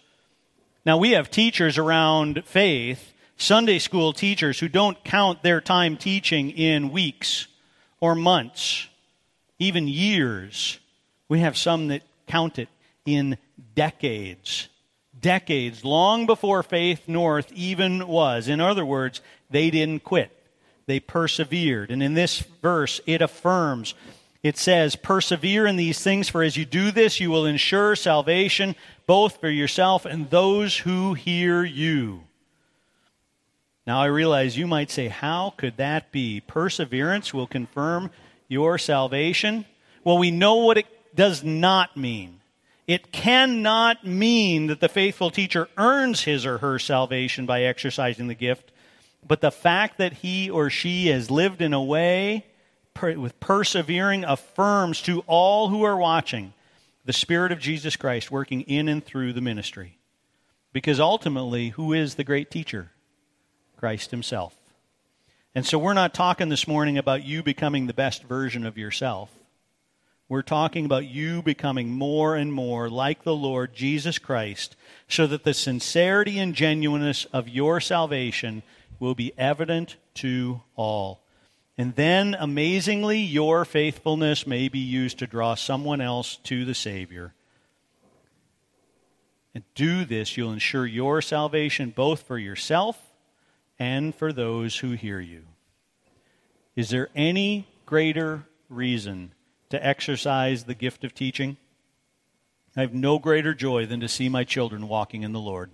Now, 0.86 0.98
we 0.98 1.12
have 1.12 1.32
teachers 1.32 1.78
around 1.78 2.44
faith, 2.46 3.14
Sunday 3.38 3.80
school 3.80 4.12
teachers, 4.12 4.60
who 4.60 4.68
don't 4.68 5.02
count 5.04 5.44
their 5.44 5.62
time 5.62 5.98
teaching 5.98 6.52
in 6.52 6.92
weeks 6.92 7.48
or 8.02 8.16
months, 8.16 8.88
even 9.58 9.88
years. 9.88 10.80
We 11.30 11.40
have 11.40 11.58
some 11.58 11.88
that 11.88 12.04
count 12.28 12.60
it 12.60 12.70
in 13.06 13.38
decades. 13.76 14.68
Decades, 15.20 15.86
long 15.86 16.26
before 16.26 16.62
Faith 16.62 17.08
North 17.08 17.52
even 17.54 18.08
was. 18.08 18.48
In 18.48 18.60
other 18.60 18.86
words, 18.86 19.22
they 19.50 19.72
didn't 19.72 20.04
quit, 20.04 20.35
they 20.88 21.00
persevered. 21.00 21.92
And 21.92 22.02
in 22.04 22.14
this 22.14 22.40
verse, 22.62 23.02
it 23.06 23.22
affirms 23.22 23.94
it 24.46 24.60
says, 24.60 24.96
Persevere 24.96 25.66
in 25.66 25.76
these 25.76 26.04
things, 26.04 26.30
for 26.30 26.44
as 26.44 26.56
you 26.56 26.66
do 26.66 26.92
this, 26.92 27.20
you 27.20 27.32
will 27.32 27.48
ensure 27.48 27.96
salvation 27.96 28.76
both 29.08 29.42
for 29.42 29.50
yourself 29.50 30.06
and 30.06 30.30
those 30.30 30.78
who 30.78 31.16
hear 31.16 31.64
you. 31.64 32.22
Now, 33.88 34.00
I 34.00 34.06
realize 34.06 34.56
you 34.56 34.68
might 34.68 34.92
say, 34.92 35.08
How 35.08 35.56
could 35.58 35.78
that 35.78 36.12
be? 36.12 36.42
Perseverance 36.42 37.34
will 37.34 37.48
confirm 37.48 38.12
your 38.48 38.78
salvation. 38.78 39.66
Well, 40.04 40.20
we 40.20 40.30
know 40.30 40.58
what 40.58 40.78
it 40.78 41.16
does 41.16 41.44
not 41.44 41.98
mean. 41.98 42.40
It 42.86 43.12
cannot 43.12 44.06
mean 44.06 44.68
that 44.68 44.80
the 44.80 44.90
faithful 44.90 45.32
teacher 45.32 45.70
earns 45.76 46.22
his 46.22 46.46
or 46.46 46.60
her 46.60 46.78
salvation 46.78 47.48
by 47.48 47.64
exercising 47.64 48.28
the 48.28 48.36
gift, 48.36 48.72
but 49.28 49.42
the 49.42 49.52
fact 49.52 49.98
that 49.98 50.14
he 50.14 50.50
or 50.50 50.70
she 50.70 51.08
has 51.08 51.32
lived 51.32 51.62
in 51.62 51.74
a 51.74 51.82
way 51.82 52.46
with 53.02 53.40
persevering 53.40 54.24
affirms 54.24 55.02
to 55.02 55.24
all 55.28 55.70
who 55.70 55.84
are 55.84 55.98
watching 55.98 56.54
the 57.04 57.14
Spirit 57.14 57.52
of 57.52 57.60
Jesus 57.60 57.96
Christ 57.96 58.32
working 58.32 58.62
in 58.62 58.88
and 58.88 59.04
through 59.04 59.34
the 59.34 59.42
ministry. 59.42 59.98
Because 60.74 61.00
ultimately, 61.00 61.70
who 61.70 61.94
is 61.94 62.16
the 62.16 62.24
great 62.24 62.52
teacher? 62.52 62.92
Christ 63.78 64.12
Himself. 64.12 64.56
And 65.54 65.66
so 65.66 65.78
we're 65.78 65.94
not 65.94 66.14
talking 66.14 66.50
this 66.50 66.68
morning 66.68 66.98
about 66.98 67.24
you 67.24 67.42
becoming 67.42 67.88
the 67.88 67.94
best 67.94 68.24
version 68.24 68.66
of 68.66 68.78
yourself. 68.78 69.32
We're 70.28 70.42
talking 70.42 70.86
about 70.86 71.06
you 71.06 71.42
becoming 71.44 71.92
more 71.92 72.36
and 72.36 72.52
more 72.52 72.90
like 72.90 73.24
the 73.24 73.36
Lord 73.36 73.76
Jesus 73.76 74.18
Christ 74.18 74.76
so 75.08 75.28
that 75.28 75.44
the 75.44 75.54
sincerity 75.54 76.40
and 76.40 76.56
genuineness 76.56 77.26
of 77.26 77.48
your 77.48 77.80
salvation 77.80 78.64
will 79.00 79.16
be 79.16 79.34
evident 79.38 79.98
to 80.16 80.62
all. 80.76 81.22
And 81.78 81.96
then, 81.96 82.36
amazingly, 82.40 83.20
your 83.20 83.66
faithfulness 83.66 84.48
may 84.48 84.70
be 84.70 84.80
used 84.80 85.20
to 85.20 85.28
draw 85.28 85.56
someone 85.56 86.02
else 86.02 86.38
to 86.44 86.64
the 86.64 86.76
Savior. 86.76 87.34
And 89.54 89.64
do 89.74 90.06
this, 90.06 90.38
you'll 90.38 90.54
ensure 90.54 90.86
your 90.86 91.22
salvation 91.22 91.90
both 91.90 92.24
for 92.24 92.38
yourself 92.38 92.98
and 93.78 94.16
for 94.16 94.32
those 94.32 94.78
who 94.78 94.92
hear 94.92 95.20
you. 95.20 95.44
Is 96.76 96.90
there 96.90 97.10
any 97.16 97.68
greater 97.86 98.46
reason 98.70 99.32
to 99.70 99.86
exercise 99.86 100.64
the 100.64 100.76
gift 100.76 101.04
of 101.04 101.14
teaching. 101.14 101.58
I 102.76 102.82
have 102.82 102.94
no 102.94 103.20
greater 103.20 103.54
joy 103.54 103.86
than 103.86 104.00
to 104.02 104.08
see 104.08 104.30
my 104.30 104.44
children 104.44 104.88
walking 104.88 105.24
in 105.24 105.32
the 105.32 105.40
Lord. 105.40 105.72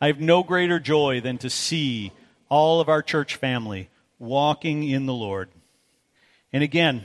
I 0.00 0.08
have 0.08 0.20
no 0.20 0.42
greater 0.42 0.78
joy 0.78 1.20
than 1.20 1.38
to 1.38 1.50
see 1.50 2.12
all 2.48 2.80
of 2.80 2.88
our 2.88 3.02
church 3.02 3.36
family 3.36 3.88
walking 4.18 4.82
in 4.82 5.06
the 5.06 5.14
Lord. 5.14 5.48
And 6.52 6.62
again, 6.62 7.04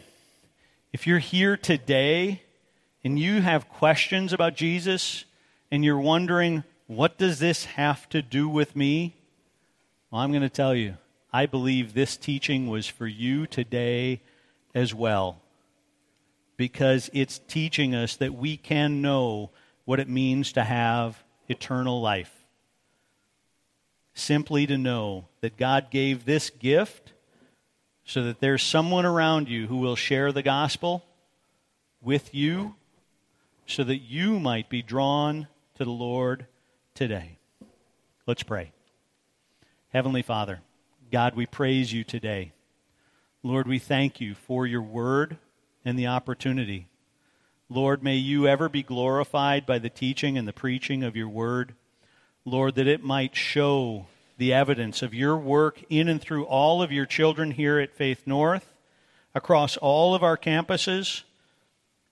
if 0.92 1.06
you're 1.06 1.20
here 1.20 1.58
today 1.58 2.42
and 3.04 3.20
you 3.20 3.42
have 3.42 3.70
questions 3.70 4.34
about 4.34 4.56
Jesus 4.56 5.26
and 5.72 5.84
you're 5.84 6.00
wondering, 6.00 6.64
what 6.88 7.18
does 7.18 7.40
this 7.40 7.66
have 7.66 8.08
to 8.10 8.22
do 8.22 8.48
with 8.48 8.76
me? 8.76 9.16
Well, 10.12 10.22
I'm 10.22 10.32
going 10.32 10.42
to 10.44 10.50
tell 10.50 10.76
you, 10.76 10.98
I 11.32 11.48
believe 11.48 11.94
this 11.94 12.16
teaching 12.16 12.68
was 12.68 12.88
for 12.88 13.08
you 13.08 13.48
today 13.48 14.22
as 14.76 14.94
well 14.94 15.42
because 16.58 17.10
it's 17.14 17.40
teaching 17.48 17.96
us 17.96 18.16
that 18.18 18.34
we 18.34 18.56
can 18.58 19.02
know 19.02 19.50
what 19.86 20.00
it 20.00 20.08
means 20.08 20.54
to 20.54 20.64
have 20.64 21.24
eternal 21.50 22.02
life. 22.02 22.32
Simply 24.14 24.68
to 24.68 24.78
know 24.78 25.26
that 25.44 25.58
God 25.58 25.92
gave 25.92 26.24
this 26.24 26.50
gift 26.52 27.12
so 28.06 28.24
that 28.24 28.40
there's 28.40 28.64
someone 28.64 29.06
around 29.06 29.50
you 29.50 29.68
who 29.68 29.76
will 29.76 29.98
share 29.98 30.32
the 30.32 30.42
gospel 30.42 31.04
with 32.02 32.34
you 32.34 32.76
so 33.68 33.84
that 33.84 33.98
you 33.98 34.40
might 34.40 34.70
be 34.70 34.82
drawn 34.82 35.50
to 35.76 35.84
the 35.84 35.92
Lord 35.92 36.46
today. 36.96 37.40
Let's 38.26 38.44
pray. 38.44 38.72
Heavenly 39.92 40.22
Father, 40.22 40.62
God, 41.12 41.36
we 41.36 41.46
praise 41.46 41.92
you 41.92 42.06
today. 42.06 42.54
Lord, 43.44 43.68
we 43.68 43.80
thank 43.80 44.22
you 44.22 44.36
for 44.36 44.66
your 44.66 44.82
word 44.82 45.36
and 45.84 46.00
the 46.00 46.08
opportunity. 46.08 46.88
Lord, 47.68 48.02
may 48.02 48.16
you 48.16 48.48
ever 48.48 48.70
be 48.70 48.82
glorified 48.82 49.66
by 49.66 49.78
the 49.80 49.90
teaching 49.90 50.38
and 50.38 50.48
the 50.48 50.54
preaching 50.54 51.04
of 51.04 51.18
your 51.18 51.28
word. 51.28 51.76
Lord, 52.46 52.76
that 52.76 52.88
it 52.88 53.04
might 53.04 53.36
show 53.36 54.06
the 54.44 54.52
evidence 54.52 55.02
of 55.02 55.14
your 55.14 55.38
work 55.38 55.82
in 55.90 56.10
and 56.10 56.20
through 56.20 56.44
all 56.44 56.84
of 56.84 56.92
your 56.92 57.06
children 57.06 57.52
here 57.52 57.80
at 57.80 57.96
Faith 57.96 58.24
North, 58.26 58.74
across 59.34 59.78
all 59.78 60.14
of 60.14 60.22
our 60.22 60.36
campuses, 60.36 61.24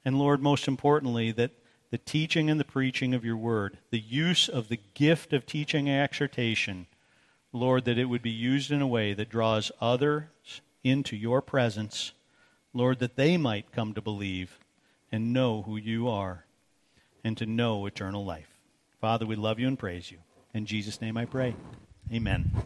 and 0.06 0.18
Lord, 0.18 0.42
most 0.42 0.66
importantly, 0.66 1.34
that 1.34 1.52
the 1.90 1.98
teaching 1.98 2.50
and 2.50 2.58
the 2.58 2.64
preaching 2.64 3.14
of 3.14 3.26
your 3.26 3.36
word, 3.36 3.80
the 3.90 4.00
use 4.00 4.48
of 4.48 4.70
the 4.70 4.80
gift 4.94 5.34
of 5.34 5.46
teaching 5.46 5.90
and 5.90 6.02
exhortation, 6.02 6.88
Lord, 7.52 7.84
that 7.84 7.98
it 7.98 8.06
would 8.06 8.22
be 8.22 8.32
used 8.32 8.72
in 8.72 8.82
a 8.82 8.88
way 8.88 9.14
that 9.14 9.28
draws 9.28 9.70
others 9.82 10.62
into 10.86 11.18
your 11.18 11.42
presence 11.42 12.14
Lord, 12.74 13.00
that 13.00 13.18
they 13.18 13.36
might 13.36 13.74
come 13.74 13.94
to 13.96 14.02
believe 14.02 14.58
and 15.12 15.34
know 15.34 15.64
who 15.64 15.76
you 15.76 16.08
are 16.08 16.46
and 17.22 17.38
to 17.38 17.46
know 17.46 17.86
eternal 17.86 18.24
life. 18.24 18.48
Father, 19.02 19.26
we 19.26 19.36
love 19.36 19.60
you 19.60 19.68
and 19.68 19.78
praise 19.78 20.10
you. 20.10 20.20
In 20.54 20.66
Jesus' 20.66 21.02
name 21.02 21.18
I 21.18 21.26
pray. 21.26 21.54
Amen. 22.10 22.66